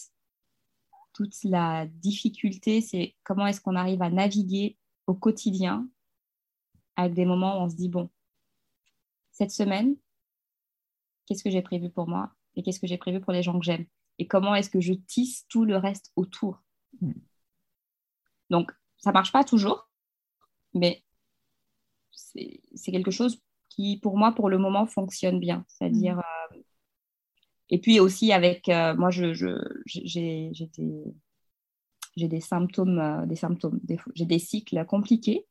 toute 1.14 1.36
la 1.44 1.88
difficulté, 1.88 2.82
c'est 2.82 3.16
comment 3.24 3.48
est-ce 3.48 3.62
qu'on 3.62 3.76
arrive 3.76 4.02
à 4.02 4.10
naviguer 4.10 4.78
au 5.08 5.16
quotidien 5.16 5.88
avec 6.96 7.14
des 7.14 7.26
moments 7.26 7.60
où 7.60 7.64
on 7.64 7.70
se 7.70 7.76
dit, 7.76 7.90
bon, 7.90 8.10
cette 9.32 9.52
semaine, 9.52 9.96
qu'est-ce 11.26 11.44
que 11.44 11.50
j'ai 11.50 11.62
prévu 11.62 11.90
pour 11.90 12.08
moi 12.08 12.32
et 12.56 12.64
qu'est-ce 12.64 12.80
que 12.80 12.88
j'ai 12.88 12.98
prévu 12.98 13.20
pour 13.20 13.34
les 13.34 13.44
gens 13.44 13.58
que 13.60 13.66
j'aime 13.66 13.86
et 14.20 14.28
comment 14.28 14.56
est-ce 14.56 14.70
que 14.70 14.82
je 14.82 14.94
tisse 14.94 15.46
tout 15.48 15.66
le 15.66 15.78
reste 15.78 16.12
autour. 16.16 16.64
Mm. 17.02 17.12
Donc, 18.50 18.72
ça 18.98 19.12
marche 19.12 19.32
pas 19.32 19.44
toujours, 19.44 19.90
mais 20.74 21.04
c'est 22.12 22.92
quelque 22.92 23.12
chose 23.12 23.42
qui, 23.70 23.98
pour 23.98 24.18
moi, 24.18 24.34
pour 24.34 24.50
le 24.50 24.58
moment, 24.58 24.86
fonctionne 24.86 25.40
bien. 25.40 25.66
C'est-à-dire. 25.68 26.16
Mhm. 26.16 26.24
Euh, 26.58 26.62
et 27.70 27.80
puis 27.80 28.00
aussi, 28.00 28.32
avec. 28.32 28.70
Euh, 28.70 28.96
moi, 28.96 29.12
j'ai 29.12 29.34
je, 29.34 29.58
des, 32.18 32.28
des 32.28 32.42
symptômes, 32.42 33.00
euh, 33.00 33.26
des 33.26 33.36
symptômes, 33.36 33.80
j'ai 34.16 34.26
des 34.26 34.40
cycles 34.40 34.86
compliqués. 34.86 35.46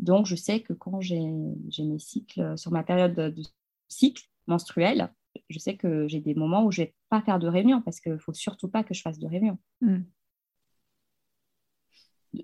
Donc, 0.00 0.26
je 0.26 0.34
sais 0.34 0.60
que 0.60 0.72
quand 0.72 1.00
j'ai 1.00 1.20
mes 1.20 1.98
cycles, 1.98 2.58
sur 2.58 2.72
ma 2.72 2.82
période 2.82 3.14
de 3.14 3.42
cycle 3.88 4.24
menstruel, 4.46 5.12
je 5.48 5.58
sais 5.58 5.76
que 5.76 6.06
j'ai 6.08 6.20
des 6.20 6.34
moments 6.34 6.64
où 6.64 6.70
je 6.70 6.82
ne 6.82 6.86
vais 6.86 6.94
pas 7.08 7.22
faire 7.22 7.38
de 7.38 7.48
réunion 7.48 7.80
parce 7.80 8.00
qu'il 8.00 8.12
ne 8.12 8.18
faut 8.18 8.32
surtout 8.32 8.68
pas 8.68 8.84
que 8.84 8.92
je 8.92 9.02
fasse 9.02 9.18
de 9.18 9.26
réunion. 9.26 9.58
Mm 9.80 10.02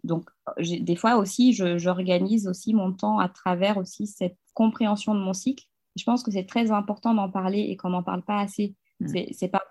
donc, 0.04 0.28
des 0.58 0.96
fois 0.96 1.16
aussi, 1.16 1.52
j'organise 1.52 2.46
aussi 2.46 2.74
mon 2.74 2.92
temps 2.92 3.18
à 3.18 3.28
travers 3.28 3.76
aussi 3.76 4.06
cette 4.06 4.36
compréhension 4.54 5.14
de 5.14 5.20
mon 5.20 5.32
cycle. 5.32 5.64
Je 5.96 6.04
pense 6.04 6.22
que 6.22 6.30
c'est 6.30 6.46
très 6.46 6.70
important 6.70 7.14
d'en 7.14 7.30
parler 7.30 7.60
et 7.60 7.76
qu'on 7.76 7.90
n'en 7.90 8.02
parle 8.02 8.22
pas 8.22 8.38
assez. 8.38 8.74
Mm. 9.00 9.24
C'est 9.32 9.48
pas 9.48 9.64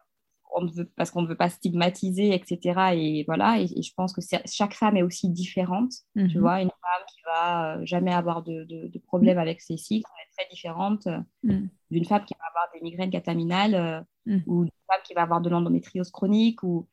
on 0.59 0.67
veut, 0.67 0.89
parce 0.95 1.11
qu'on 1.11 1.21
ne 1.21 1.27
veut 1.27 1.35
pas 1.35 1.49
stigmatiser, 1.49 2.33
etc. 2.33 2.93
Et 2.93 3.23
voilà, 3.25 3.59
et, 3.59 3.67
je 3.67 3.93
pense 3.95 4.13
que 4.13 4.21
chaque 4.45 4.73
femme 4.73 4.97
est 4.97 5.03
aussi 5.03 5.29
différente. 5.29 5.91
Tu 6.15 6.21
mm-hmm. 6.21 6.39
vois, 6.39 6.61
une 6.61 6.69
femme 6.69 7.05
qui 7.07 7.21
va 7.25 7.75
euh, 7.75 7.85
jamais 7.85 8.13
avoir 8.13 8.43
de, 8.43 8.65
de, 8.65 8.99
problème 8.99 9.37
mm. 9.37 9.41
avec 9.41 9.61
ses 9.61 9.77
cycles 9.77 10.09
est 10.21 10.35
très 10.37 10.49
différente 10.49 11.07
euh, 11.07 11.19
mm. 11.43 11.67
d'une 11.91 12.05
femme 12.05 12.25
qui 12.25 12.33
va 12.33 12.45
avoir 12.47 12.67
des 12.73 12.81
migraines 12.81 13.09
cataminales 13.09 13.75
euh, 13.75 14.39
ou 14.47 14.63
d'une 14.63 14.71
femme 14.87 15.01
qui 15.03 15.13
va 15.13 15.23
avoir 15.23 15.41
de 15.41 15.49
l'endométriose 15.49 16.11
chronique. 16.11 16.63
Ou 16.63 16.87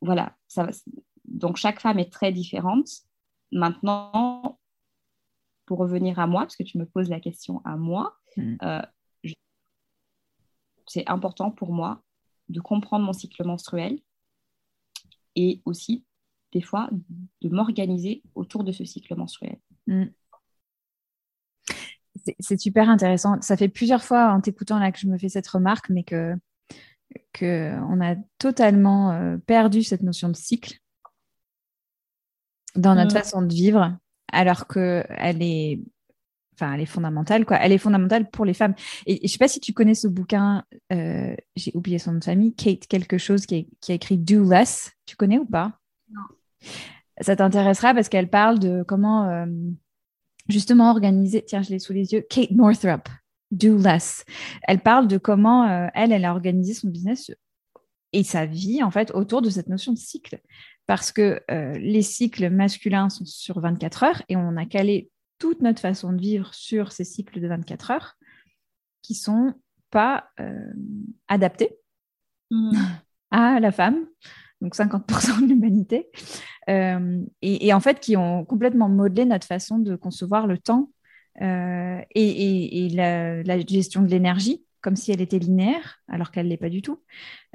voilà, 0.00 0.36
ça, 0.48 0.68
donc 1.24 1.56
chaque 1.56 1.80
femme 1.80 1.98
est 1.98 2.12
très 2.12 2.32
différente. 2.32 2.88
Maintenant, 3.52 4.58
pour 5.66 5.78
revenir 5.78 6.18
à 6.18 6.26
moi, 6.26 6.42
parce 6.42 6.56
que 6.56 6.62
tu 6.62 6.78
me 6.78 6.86
poses 6.86 7.08
la 7.08 7.20
question 7.20 7.62
à 7.64 7.76
moi, 7.76 8.16
euh, 8.38 8.82
c'est 10.86 11.08
important 11.08 11.50
pour 11.50 11.72
moi 11.72 12.02
de 12.52 12.60
comprendre 12.60 13.04
mon 13.04 13.12
cycle 13.12 13.44
menstruel 13.44 13.98
et 15.34 15.60
aussi 15.64 16.04
des 16.52 16.62
fois 16.62 16.90
de 17.40 17.48
m'organiser 17.48 18.22
autour 18.34 18.62
de 18.62 18.72
ce 18.72 18.84
cycle 18.84 19.14
menstruel. 19.16 19.58
Mm. 19.86 20.04
C'est 22.38 22.60
super 22.60 22.88
intéressant. 22.88 23.40
Ça 23.40 23.56
fait 23.56 23.68
plusieurs 23.68 24.04
fois 24.04 24.32
en 24.32 24.40
t'écoutant 24.40 24.78
là 24.78 24.92
que 24.92 24.98
je 24.98 25.08
me 25.08 25.18
fais 25.18 25.30
cette 25.30 25.48
remarque, 25.48 25.88
mais 25.88 26.04
que 26.04 26.34
qu'on 27.38 28.00
a 28.00 28.16
totalement 28.38 29.12
euh, 29.12 29.36
perdu 29.38 29.82
cette 29.82 30.02
notion 30.02 30.28
de 30.28 30.36
cycle 30.36 30.78
dans 32.74 32.94
notre 32.94 33.14
mm. 33.14 33.18
façon 33.18 33.42
de 33.42 33.52
vivre, 33.52 33.96
alors 34.32 34.66
qu'elle 34.66 35.42
est, 35.42 35.80
enfin, 36.54 36.74
elle 36.74 36.80
est 36.80 36.86
fondamentale, 36.86 37.44
quoi. 37.44 37.58
Elle 37.58 37.72
est 37.72 37.78
fondamentale 37.78 38.30
pour 38.30 38.44
les 38.44 38.54
femmes. 38.54 38.74
Et, 39.06 39.16
je 39.22 39.26
je 39.26 39.32
sais 39.32 39.38
pas 39.38 39.48
si 39.48 39.60
tu 39.60 39.72
connais 39.72 39.94
ce 39.94 40.08
bouquin, 40.08 40.64
euh, 40.92 41.34
j'ai 41.56 41.72
oublié 41.74 41.98
son 41.98 42.12
nom 42.12 42.18
de 42.18 42.24
famille, 42.24 42.54
Kate 42.54 42.86
quelque 42.86 43.18
chose 43.18 43.46
qui, 43.46 43.68
a 43.88 43.92
écrit 43.92 44.18
Do 44.18 44.48
Less. 44.48 44.92
Tu 45.06 45.16
connais 45.16 45.38
ou 45.38 45.46
pas? 45.46 45.78
Non. 46.10 46.68
Ça 47.20 47.36
t'intéressera 47.36 47.94
parce 47.94 48.08
qu'elle 48.08 48.30
parle 48.30 48.58
de 48.58 48.84
comment 48.86 49.28
euh, 49.28 49.46
justement 50.48 50.90
organiser. 50.90 51.44
Tiens, 51.44 51.62
je 51.62 51.70
l'ai 51.70 51.78
sous 51.78 51.92
les 51.92 52.12
yeux. 52.12 52.24
Kate 52.28 52.50
Northrup. 52.50 53.08
Do 53.50 53.76
Less. 53.76 54.24
Elle 54.62 54.80
parle 54.80 55.08
de 55.08 55.18
comment 55.18 55.68
euh, 55.68 55.88
elle, 55.94 56.12
elle 56.12 56.24
a 56.24 56.32
organisé 56.32 56.72
son 56.72 56.88
business 56.88 57.30
et 58.14 58.24
sa 58.24 58.46
vie 58.46 58.82
en 58.82 58.90
fait 58.90 59.10
autour 59.14 59.42
de 59.42 59.50
cette 59.50 59.68
notion 59.68 59.92
de 59.92 59.98
cycle 59.98 60.40
parce 60.86 61.12
que 61.12 61.40
euh, 61.50 61.78
les 61.78 62.02
cycles 62.02 62.50
masculins 62.50 63.08
sont 63.08 63.24
sur 63.24 63.60
24 63.60 64.02
heures 64.02 64.22
et 64.28 64.36
on 64.36 64.56
a 64.56 64.66
calé 64.66 65.10
toute 65.42 65.60
notre 65.60 65.80
façon 65.80 66.12
de 66.12 66.20
vivre 66.20 66.54
sur 66.54 66.92
ces 66.92 67.02
cycles 67.02 67.40
de 67.40 67.48
24 67.48 67.90
heures 67.90 68.16
qui 69.02 69.16
sont 69.16 69.54
pas 69.90 70.28
euh, 70.38 70.72
adaptés 71.26 71.76
mmh. 72.52 72.78
à 73.32 73.58
la 73.58 73.72
femme, 73.72 74.06
donc 74.60 74.76
50% 74.76 75.42
de 75.42 75.46
l'humanité, 75.48 76.08
euh, 76.70 77.24
et, 77.42 77.74
en 77.74 77.80
fait 77.80 77.98
qui 77.98 78.16
ont 78.16 78.44
complètement 78.44 78.88
modelé 78.88 79.24
notre 79.24 79.48
façon 79.48 79.80
de 79.80 79.96
concevoir 79.96 80.46
le 80.46 80.58
temps 80.58 80.92
et, 81.40 82.88
la, 82.94 83.60
gestion 83.66 84.02
de 84.02 84.08
l'énergie 84.08 84.64
comme 84.80 84.94
si 84.94 85.10
elle 85.10 85.20
était 85.20 85.40
linéaire, 85.40 86.00
alors 86.08 86.30
qu'elle 86.30 86.46
ne 86.46 86.50
l'est 86.50 86.56
pas 86.56 86.68
du 86.68 86.82
tout. 86.82 87.00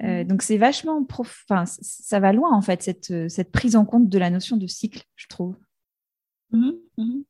Euh, 0.02 0.24
mm. 0.24 0.28
donc 0.28 0.42
c'est 0.42 0.58
vachement, 0.58 1.04
prof... 1.06 1.46
enfin, 1.50 1.66
ça 1.66 2.20
va 2.20 2.34
loin 2.34 2.54
en 2.54 2.62
fait, 2.62 2.84
cette, 2.84 3.30
cette, 3.30 3.52
prise 3.52 3.78
en 3.78 3.86
compte 3.86 4.10
de 4.10 4.18
la 4.18 4.30
notion 4.30 4.58
de 4.58 4.68
cycle, 4.68 5.04
je 5.16 5.28
trouve. 5.28 5.56
Mm-hmm, 6.52 6.76
mm-hmm. 6.98 7.24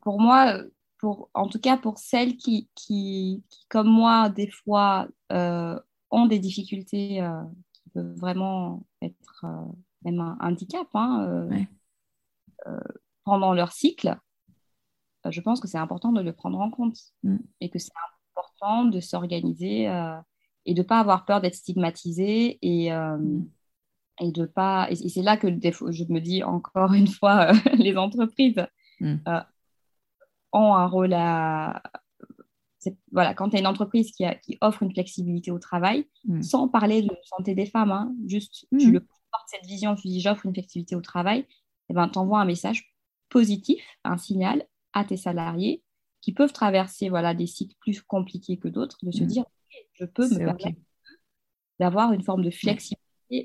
pour, 0.00 0.20
moi, 0.20 0.62
pour, 0.98 1.30
en 1.34 1.48
tout 1.48 1.60
cas 1.60 1.76
pour 1.76 1.98
celles 1.98 2.36
qui, 2.36 2.68
qui, 2.74 3.42
comme 3.68 3.88
moi, 3.88 4.28
des 4.28 4.48
fois, 4.48 5.08
euh, 5.32 5.78
ont 6.10 6.26
des 6.26 6.38
difficultés 6.38 7.22
euh, 7.22 7.42
qui 7.72 7.90
peuvent 7.90 8.16
vraiment 8.16 8.86
être 9.02 9.44
même 10.04 10.20
un 10.20 10.36
handicap 10.40 10.86
hein, 10.94 11.48
pendant 13.24 13.54
leur 13.54 13.72
cycle, 13.72 14.16
euh, 15.26 15.30
je 15.30 15.40
pense 15.40 15.60
que 15.60 15.68
c'est 15.68 15.78
important 15.78 16.12
de 16.12 16.20
le 16.20 16.32
prendre 16.32 16.58
en 16.60 16.70
compte 16.70 16.98
mm. 17.22 17.36
et 17.60 17.70
que 17.70 17.78
c'est 17.78 17.92
important 18.34 18.84
de 18.84 19.00
s'organiser 19.00 19.88
euh, 19.88 20.16
et 20.66 20.74
de 20.74 20.82
ne 20.82 20.86
pas 20.86 21.00
avoir 21.00 21.24
peur 21.24 21.40
d'être 21.40 21.54
stigmatisé 21.54 22.58
et, 22.62 22.92
euh, 22.92 23.16
mm. 23.16 23.48
Et 24.20 24.30
de 24.32 24.44
pas. 24.46 24.86
Et 24.90 24.96
c'est 24.96 25.22
là 25.22 25.36
que 25.36 25.48
je 25.48 26.04
me 26.08 26.20
dis 26.20 26.42
encore 26.42 26.92
une 26.92 27.08
fois, 27.08 27.52
les 27.74 27.96
entreprises, 27.96 28.64
mm. 29.00 29.16
ont 30.52 30.74
un 30.74 30.86
rôle 30.86 31.12
à. 31.14 31.82
Voilà, 33.12 33.34
quand 33.34 33.50
tu 33.50 33.56
as 33.56 33.60
une 33.60 33.66
entreprise 33.66 34.10
qui, 34.12 34.24
qui, 34.42 34.56
offre 34.62 34.82
une 34.82 34.92
flexibilité 34.92 35.50
au 35.50 35.58
travail, 35.58 36.06
Mm. 36.24 36.42
sans 36.42 36.68
parler 36.68 37.02
de 37.02 37.14
santé 37.24 37.54
des 37.54 37.66
femmes, 37.66 37.92
hein, 37.92 38.14
juste 38.26 38.66
Mm. 38.72 38.78
tu 38.78 38.90
le 38.90 39.00
portes 39.00 39.48
cette 39.48 39.66
vision, 39.66 39.94
tu 39.94 40.08
dis 40.08 40.20
j'offre 40.20 40.46
une 40.46 40.52
flexibilité 40.54 40.94
au 40.96 41.00
travail, 41.00 41.46
et 41.88 41.94
ben, 41.94 42.08
tu 42.08 42.18
envoies 42.18 42.40
un 42.40 42.44
message 42.44 42.94
positif, 43.28 43.82
un 44.04 44.16
signal 44.16 44.66
à 44.92 45.04
tes 45.04 45.16
salariés 45.16 45.82
qui 46.20 46.32
peuvent 46.32 46.52
traverser 46.52 47.08
voilà, 47.08 47.32
des 47.34 47.46
sites 47.46 47.78
plus 47.78 48.02
compliqués 48.02 48.58
que 48.58 48.68
d'autres, 48.68 48.98
de 49.02 49.10
se 49.10 49.24
Mm. 49.24 49.26
dire 49.26 49.44
je 49.94 50.04
peux 50.04 50.28
me 50.28 50.38
permettre 50.38 50.80
d'avoir 51.78 52.12
une 52.12 52.22
forme 52.22 52.42
de 52.44 52.50
flexibilité 52.50 53.00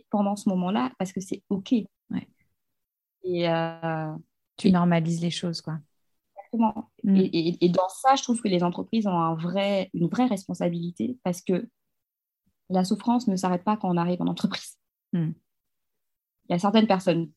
pendant 0.09 0.35
ce 0.35 0.49
moment-là 0.49 0.91
parce 0.99 1.11
que 1.13 1.21
c'est 1.21 1.43
OK. 1.49 1.73
Ouais. 2.09 2.27
Et, 3.23 3.49
euh, 3.49 4.13
Tu 4.57 4.69
Et- 4.69 4.71
normalises 4.71 5.21
les 5.21 5.31
choses, 5.31 5.61
quoi. 5.61 5.79
exactement. 6.37 6.89
Mm. 7.03 7.15
Et, 7.17 7.25
et- 7.49 7.65
et 7.65 7.69
dans 7.69 7.89
ça, 7.89 8.15
je 8.15 8.23
trouve 8.23 8.41
que 8.41 8.47
les 8.47 8.63
entreprises 8.63 9.05
ont 9.07 9.19
un 9.19 9.35
vrai, 9.35 9.89
une 9.93 10.07
vraie 10.07 10.27
responsabilité 10.27 11.17
parce 11.23 11.41
que 11.41 11.67
la 12.69 12.83
souffrance 12.85 13.27
ne 13.27 13.35
s'arrête 13.35 13.63
pas 13.63 13.77
quand 13.77 13.89
on 13.93 13.97
arrive 13.97 14.21
en 14.21 14.27
entreprise. 14.27 14.77
Mm. 15.13 15.31
Il 16.47 16.51
y 16.51 16.53
a 16.53 16.59
certaines 16.59 16.87
personnes 16.87 17.31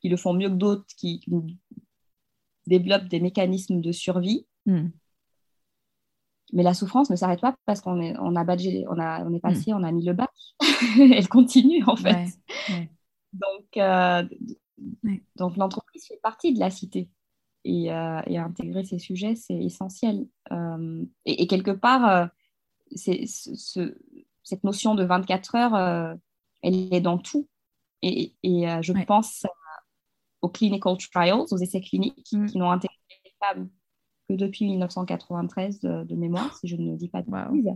qui 0.00 0.08
le 0.08 0.16
font 0.16 0.32
mieux 0.34 0.48
que 0.48 0.54
d'autres, 0.54 0.86
qui, 0.96 1.20
qui 1.20 1.30
développent 2.66 3.08
des 3.08 3.20
mécanismes 3.20 3.80
de 3.80 3.92
survie. 3.92 4.46
Mm. 4.66 4.88
Mais 6.52 6.62
la 6.62 6.74
souffrance 6.74 7.10
ne 7.10 7.16
s'arrête 7.16 7.40
pas 7.40 7.54
parce 7.64 7.80
qu'on 7.80 8.00
est, 8.00 8.14
on 8.18 8.36
a 8.36 8.44
badgé, 8.44 8.84
on, 8.90 8.98
a, 8.98 9.24
on 9.24 9.32
est 9.34 9.40
passé, 9.40 9.72
on 9.72 9.82
a 9.82 9.90
mis 9.92 10.04
le 10.04 10.12
bac. 10.12 10.30
Elle 10.98 11.28
continue 11.28 11.82
en 11.86 11.96
fait. 11.96 12.12
Ouais, 12.12 12.74
ouais. 12.74 12.90
Donc, 13.32 13.76
euh, 13.76 14.22
Ouais. 15.04 15.22
donc 15.36 15.56
l'entreprise 15.56 16.04
fait 16.08 16.18
partie 16.22 16.52
de 16.52 16.58
la 16.60 16.70
cité. 16.70 17.08
Et, 17.64 17.92
euh, 17.92 18.20
et 18.26 18.38
intégrer 18.38 18.84
ces 18.84 18.98
sujets, 18.98 19.36
c'est 19.36 19.54
essentiel. 19.54 20.26
Euh, 20.50 21.04
et, 21.24 21.42
et 21.42 21.46
quelque 21.46 21.70
part, 21.70 22.28
c'est, 22.94 23.26
ce- 23.26 23.54
ce- 23.54 23.96
cette 24.42 24.64
notion 24.64 24.94
de 24.96 25.04
24 25.04 25.54
heures, 25.54 26.16
elle 26.62 26.92
est 26.94 27.00
dans 27.00 27.18
tout. 27.18 27.48
Et, 28.02 28.34
et, 28.42 28.66
je 28.82 28.92
pense 29.04 29.46
aux 30.42 30.48
clinical 30.48 30.96
trials, 31.12 31.44
aux 31.50 31.58
essais 31.58 31.80
cliniques, 31.80 32.28
Mm. 32.32 32.46
qui 32.46 32.58
n'ont 32.58 32.70
intégré 32.72 32.96
les 33.24 33.32
femmes 33.40 33.68
que 34.32 34.36
depuis 34.36 34.66
1993 34.66 35.80
de, 35.80 36.04
de 36.04 36.14
mémoire, 36.14 36.56
si 36.56 36.68
je 36.68 36.76
ne 36.76 36.96
dis 36.96 37.08
pas 37.08 37.22
de 37.22 37.30
Wow. 37.30 37.52
bêtises. 37.52 37.72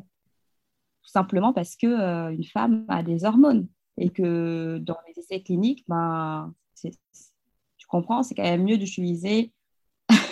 Tout 1.02 1.10
simplement 1.10 1.52
parce 1.52 1.76
que 1.76 1.86
euh, 1.86 2.30
une 2.32 2.44
femme 2.44 2.84
a 2.88 3.02
des 3.02 3.24
hormones 3.24 3.68
et 3.96 4.10
que 4.10 4.78
dans 4.78 4.96
les 5.06 5.18
essais 5.20 5.42
cliniques, 5.42 5.84
ben, 5.88 6.52
tu 6.82 6.90
comprends, 7.88 8.22
c'est 8.22 8.34
quand 8.34 8.42
même 8.42 8.64
mieux 8.64 8.78
d'utiliser 8.78 9.52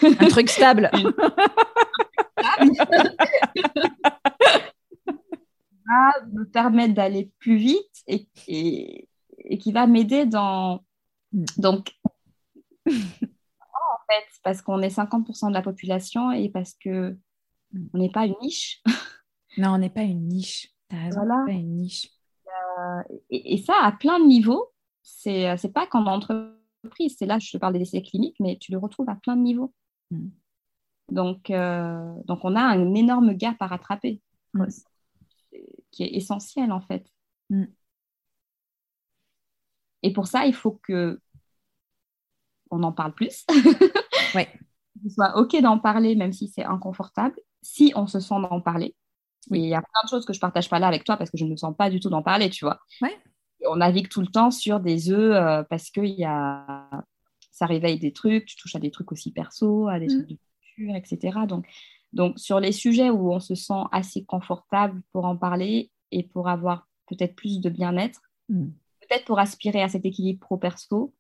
Un 0.03 0.29
truc 0.29 0.49
stable. 0.49 0.91
va 5.87 6.13
me 6.33 6.45
permettre 6.45 6.95
d'aller 6.95 7.31
plus 7.39 7.57
vite 7.57 8.03
et, 8.07 8.27
et, 8.49 9.09
et 9.39 9.59
qui 9.59 9.73
va 9.73 9.87
m'aider 9.87 10.27
dans. 10.27 10.83
Mm. 11.33 11.45
Donc, 11.59 11.93
fait, 14.09 14.25
parce 14.43 14.63
qu'on 14.63 14.81
est 14.83 14.89
50% 14.97 15.49
de 15.49 15.55
la 15.55 15.63
population 15.63 16.31
et 16.33 16.49
parce 16.49 16.75
que 16.75 17.17
on 17.93 17.99
n'est 17.99 18.11
pas 18.11 18.27
une 18.27 18.37
niche. 18.41 18.83
Non, 19.57 19.71
on 19.75 19.79
n'est 19.79 19.89
pas 19.91 20.03
une 20.03 20.27
niche. 20.27 20.75
T'as 20.89 20.97
raison, 21.05 21.21
Voilà. 21.21 21.35
on 21.37 21.45
n'est 21.47 21.53
pas 21.53 21.59
une 21.61 21.77
niche. 21.77 22.11
Et, 23.31 23.55
et 23.55 23.59
ça, 23.59 23.75
à 23.83 23.93
plein 23.93 24.19
de 24.19 24.25
niveaux, 24.27 24.73
c'est 25.05 25.57
c'est 25.59 25.73
pas 25.73 25.87
qu'en 25.87 26.07
entreprise, 26.07 27.15
c'est 27.17 27.27
là, 27.27 27.39
je 27.39 27.53
te 27.53 27.57
parle 27.59 27.75
des 27.75 27.83
essais 27.83 28.03
cliniques, 28.03 28.35
mais 28.41 28.59
tu 28.61 28.73
le 28.73 28.79
retrouves 28.79 29.09
à 29.09 29.15
plein 29.15 29.37
de 29.37 29.43
niveaux. 29.43 29.73
Mm. 30.11 30.27
Donc, 31.13 31.51
euh, 31.51 32.13
donc, 32.25 32.41
on 32.45 32.57
a 32.57 32.63
un 32.63 32.95
énorme 32.95 33.33
gap 33.35 33.57
à 33.61 33.69
rattraper, 33.69 34.21
Mm. 34.55 34.67
qui 35.93 36.03
est 36.03 36.15
essentiel 36.17 36.73
en 36.73 36.81
fait. 36.81 37.07
Mm. 37.51 37.67
Et 40.03 40.13
pour 40.13 40.27
ça, 40.27 40.47
il 40.47 40.55
faut 40.55 40.81
que 40.83 41.21
on 42.75 42.83
en 42.83 42.93
parle 42.93 43.13
plus. 43.15 43.45
Ouais. 44.35 44.47
Que 44.47 45.09
ce 45.09 45.15
soit 45.15 45.37
OK 45.37 45.55
d'en 45.61 45.79
parler, 45.79 46.17
même 46.17 46.33
si 46.33 46.49
c'est 46.49 46.65
inconfortable, 46.65 47.37
si 47.63 47.93
on 47.95 48.07
se 48.09 48.19
sent 48.21 48.35
d'en 48.35 48.61
parler. 48.61 48.97
Oui. 49.51 49.61
Il 49.61 49.69
y 49.69 49.75
a 49.75 49.81
plein 49.81 50.01
de 50.05 50.09
choses 50.09 50.25
que 50.27 50.33
je 50.33 50.41
partage 50.41 50.69
pas 50.69 50.79
là 50.81 50.89
avec 50.89 51.05
toi 51.05 51.17
parce 51.17 51.31
que 51.31 51.37
je 51.37 51.45
ne 51.45 51.51
me 51.51 51.57
sens 51.57 51.75
pas 51.77 51.89
du 51.91 52.01
tout 52.01 52.11
d'en 52.11 52.23
parler, 52.23 52.51
tu 52.51 52.65
vois. 52.65 52.81
Ouais. 53.01 53.17
On 53.69 53.77
navigue 53.77 54.09
tout 54.09 54.21
le 54.21 54.27
temps 54.27 54.51
sur 54.51 54.81
des 54.81 55.11
œufs 55.13 55.37
euh, 55.37 55.63
parce 55.71 55.91
que 55.91 56.01
il 56.01 56.15
y 56.19 56.25
a... 56.25 56.89
ça 57.53 57.67
réveille 57.67 57.99
des 58.01 58.13
trucs, 58.13 58.47
tu 58.47 58.57
touches 58.57 58.75
à 58.75 58.81
des 58.81 58.91
trucs 58.91 59.13
aussi 59.13 59.31
perso, 59.33 59.87
à 59.89 60.01
des 60.01 60.07
Mm. 60.07 60.11
trucs 60.25 60.29
de 60.31 60.39
culture, 60.75 60.97
etc. 60.97 61.39
Donc, 61.47 61.67
donc, 62.13 62.39
sur 62.39 62.59
les 62.59 62.73
sujets 62.73 63.11
où 63.11 63.33
on 63.33 63.41
se 63.41 63.55
sent 63.55 63.83
assez 63.93 64.25
confortable 64.25 65.01
pour 65.13 65.27
en 65.27 65.37
parler 65.37 65.91
et 66.11 66.23
pour 66.25 66.49
avoir 66.49 66.89
peut-être 67.07 67.37
plus 67.37 67.61
de 67.61 67.69
bien-être, 67.71 68.21
Mm. 68.49 68.67
peut-être 69.01 69.25
pour 69.27 69.39
aspirer 69.39 69.83
à 69.83 69.89
cet 69.89 70.05
équilibre 70.07 70.41
pro-perso, 70.41 71.15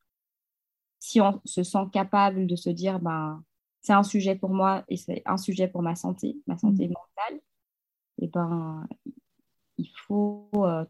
si 1.04 1.20
on 1.20 1.38
se 1.44 1.62
sent 1.62 1.86
capable 1.92 2.46
de 2.46 2.56
se 2.56 2.70
dire, 2.70 2.98
ben, 2.98 3.44
c'est 3.82 3.92
un 3.92 4.02
sujet 4.02 4.36
pour 4.36 4.54
moi 4.54 4.84
et 4.88 4.96
c'est 4.96 5.20
un 5.26 5.36
sujet 5.36 5.68
pour 5.68 5.82
ma 5.82 5.96
santé, 5.96 6.38
ma 6.46 6.56
santé 6.56 6.88
mentale, 6.88 7.40
et 8.22 8.28
ben, 8.28 8.86
il 9.76 9.90
faut, 10.06 10.48
euh, 10.54 10.82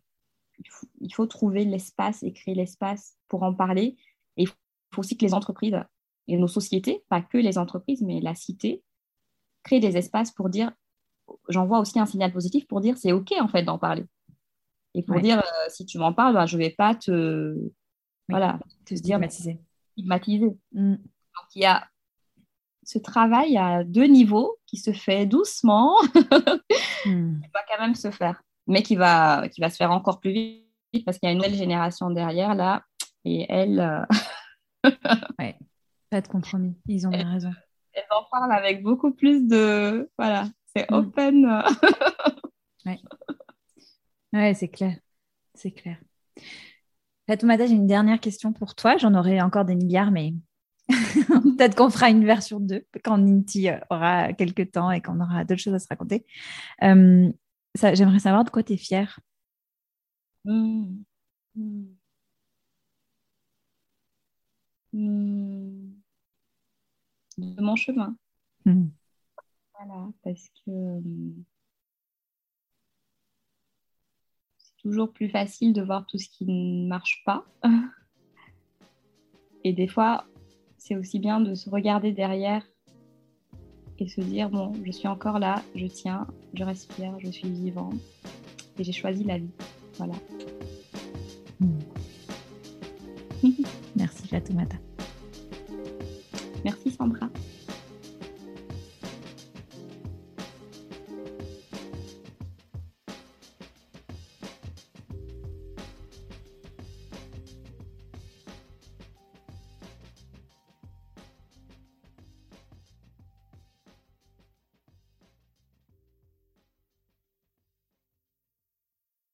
il 0.61 0.71
faut, 0.71 0.87
il 1.01 1.13
faut 1.13 1.27
trouver 1.27 1.65
l'espace 1.65 2.23
et 2.23 2.33
créer 2.33 2.55
l'espace 2.55 3.17
pour 3.27 3.43
en 3.43 3.53
parler. 3.55 3.97
Et 4.37 4.45
il 4.45 4.47
faut 4.47 5.01
aussi 5.01 5.17
que 5.17 5.25
les 5.25 5.35
entreprises 5.35 5.81
et 6.29 6.37
nos 6.37 6.47
sociétés, 6.47 7.03
pas 7.09 7.21
que 7.21 7.39
les 7.39 7.59
entreprises, 7.59 8.03
mais 8.03 8.21
la 8.21 8.37
cité, 8.37 8.85
créent 9.65 9.81
des 9.81 9.97
espaces 9.97 10.31
pour 10.31 10.49
dire, 10.49 10.71
j'envoie 11.49 11.81
aussi 11.81 11.99
un 11.99 12.07
signal 12.07 12.33
positif 12.33 12.69
pour 12.69 12.81
dire 12.81 12.97
c'est 12.99 13.11
OK 13.11 13.33
en 13.41 13.49
fait 13.49 13.65
d'en 13.65 13.79
parler. 13.79 14.05
Et 14.95 15.03
pour 15.03 15.17
Ouais. 15.17 15.23
dire, 15.23 15.41
euh, 15.41 15.69
si 15.71 15.87
tu 15.87 15.99
m'en 15.99 16.13
parles, 16.13 16.35
ben, 16.35 16.47
je 16.47 16.57
ne 16.57 16.63
vais 16.63 16.71
pas 16.71 16.95
te, 16.95 17.57
voilà, 18.29 18.61
Te 18.85 18.95
stigmatiser. 18.95 19.59
Stigmatiser. 19.95 20.57
Mm. 20.73 20.95
Donc, 20.97 21.47
il 21.55 21.63
y 21.63 21.67
a 21.67 21.87
ce 22.85 22.99
travail 22.99 23.57
à 23.57 23.83
deux 23.85 24.05
niveaux 24.05 24.59
qui 24.67 24.77
se 24.77 24.93
fait 24.93 25.27
doucement, 25.27 25.97
Mm. 27.07 27.41
qui 27.43 27.49
va 27.53 27.61
quand 27.69 27.81
même 27.83 27.95
se 27.95 28.11
faire, 28.11 28.43
mais 28.67 28.83
qui 28.83 28.97
va, 28.97 29.49
qui 29.49 29.61
va 29.61 29.69
se 29.71 29.77
faire 29.77 29.91
encore 29.91 30.21
plus 30.21 30.33
vite 30.33 31.05
parce 31.05 31.19
qu'il 31.19 31.27
y 31.27 31.31
a 31.31 31.33
une 31.33 31.39
nouvelle 31.39 31.55
génération 31.55 32.09
derrière 32.11 32.55
là, 32.55 32.83
et 33.25 33.47
elle, 33.49 33.81
euh, 33.81 34.05
Pas 36.11 36.21
de 36.21 36.29
compromis. 36.29 36.77
Ils 36.87 37.07
ont 37.07 37.11
bien 37.11 37.31
raison. 37.33 37.51
elle 37.93 38.05
en 38.11 38.25
parle 38.31 38.53
avec 38.53 38.83
beaucoup 38.83 39.13
plus 39.13 39.47
de, 39.49 40.09
voilà, 40.19 40.45
c'est 40.75 40.91
Mm. 40.91 40.95
open. 40.95 41.45
euh. 42.87 42.95
Ouais, 44.33 44.55
c'est 44.55 44.69
clair. 44.69 44.97
C'est 45.55 45.71
clair. 45.73 45.97
Fatoumata, 47.27 47.67
j'ai 47.67 47.75
une 47.75 47.87
dernière 47.87 48.21
question 48.21 48.53
pour 48.53 48.75
toi. 48.75 48.97
J'en 48.99 49.15
aurai 49.15 49.41
encore 49.41 49.65
des 49.65 49.75
milliards, 49.75 50.11
mais 50.11 50.35
peut-être 50.89 51.75
qu'on 51.77 51.91
fera 51.91 52.11
une 52.11 52.25
version 52.25 52.61
2 52.61 52.85
quand 53.03 53.19
Ninti 53.19 53.69
euh, 53.71 53.79
aura 53.91 54.33
quelques 54.35 54.73
temps 54.73 54.91
et 54.91 55.01
qu'on 55.01 55.21
aura 55.21 55.45
d'autres 55.45 55.61
choses 55.63 55.75
à 55.75 55.79
se 55.79 55.89
raconter. 55.89 56.27
Euh, 56.83 57.31
J'aimerais 57.95 58.21
savoir 58.21 58.45
de 58.45 58.51
quoi 58.51 58.63
tu 58.63 58.75
es 58.75 58.77
fière. 58.77 59.19
Mm. 60.47 61.05
Mm. 61.57 61.97
Mm. 64.95 66.03
De 67.37 67.63
mon 67.63 67.77
chemin. 67.77 68.17
Voilà, 69.75 70.09
parce 70.23 70.49
que 70.65 70.71
euh, 70.71 71.01
c'est 74.59 74.74
toujours 74.85 75.11
plus 75.11 75.31
facile 75.31 75.73
de 75.73 75.81
voir 75.83 76.07
tout 76.07 76.19
ce 76.19 76.29
qui 76.29 76.45
ne 76.45 76.87
marche 76.87 77.23
pas. 77.25 77.45
Et 79.65 79.73
des 79.73 79.89
fois, 79.89 80.27
c'est 80.77 80.95
aussi 80.95 81.19
bien 81.19 81.41
de 81.41 81.55
se 81.55 81.71
regarder 81.71 82.13
derrière 82.13 82.63
et 83.99 84.07
se 84.09 84.21
dire, 84.21 84.51
bon, 84.51 84.73
je 84.85 84.91
suis 84.91 85.09
encore 85.09 85.39
là, 85.39 85.63
je 85.75 85.87
tiens, 85.87 86.27
je 86.53 86.65
respire, 86.65 87.19
je 87.21 87.31
suis 87.31 87.49
vivant 87.49 87.89
et 88.79 88.85
j'ai 88.85 88.93
choisi 88.93 89.25
la 89.25 89.39
vie. 89.39 89.49
Voilà. 89.97 90.13
Merci 93.97 94.29
Fatoumata. 94.29 94.77
Merci 96.63 96.91
Sandra. 96.91 97.31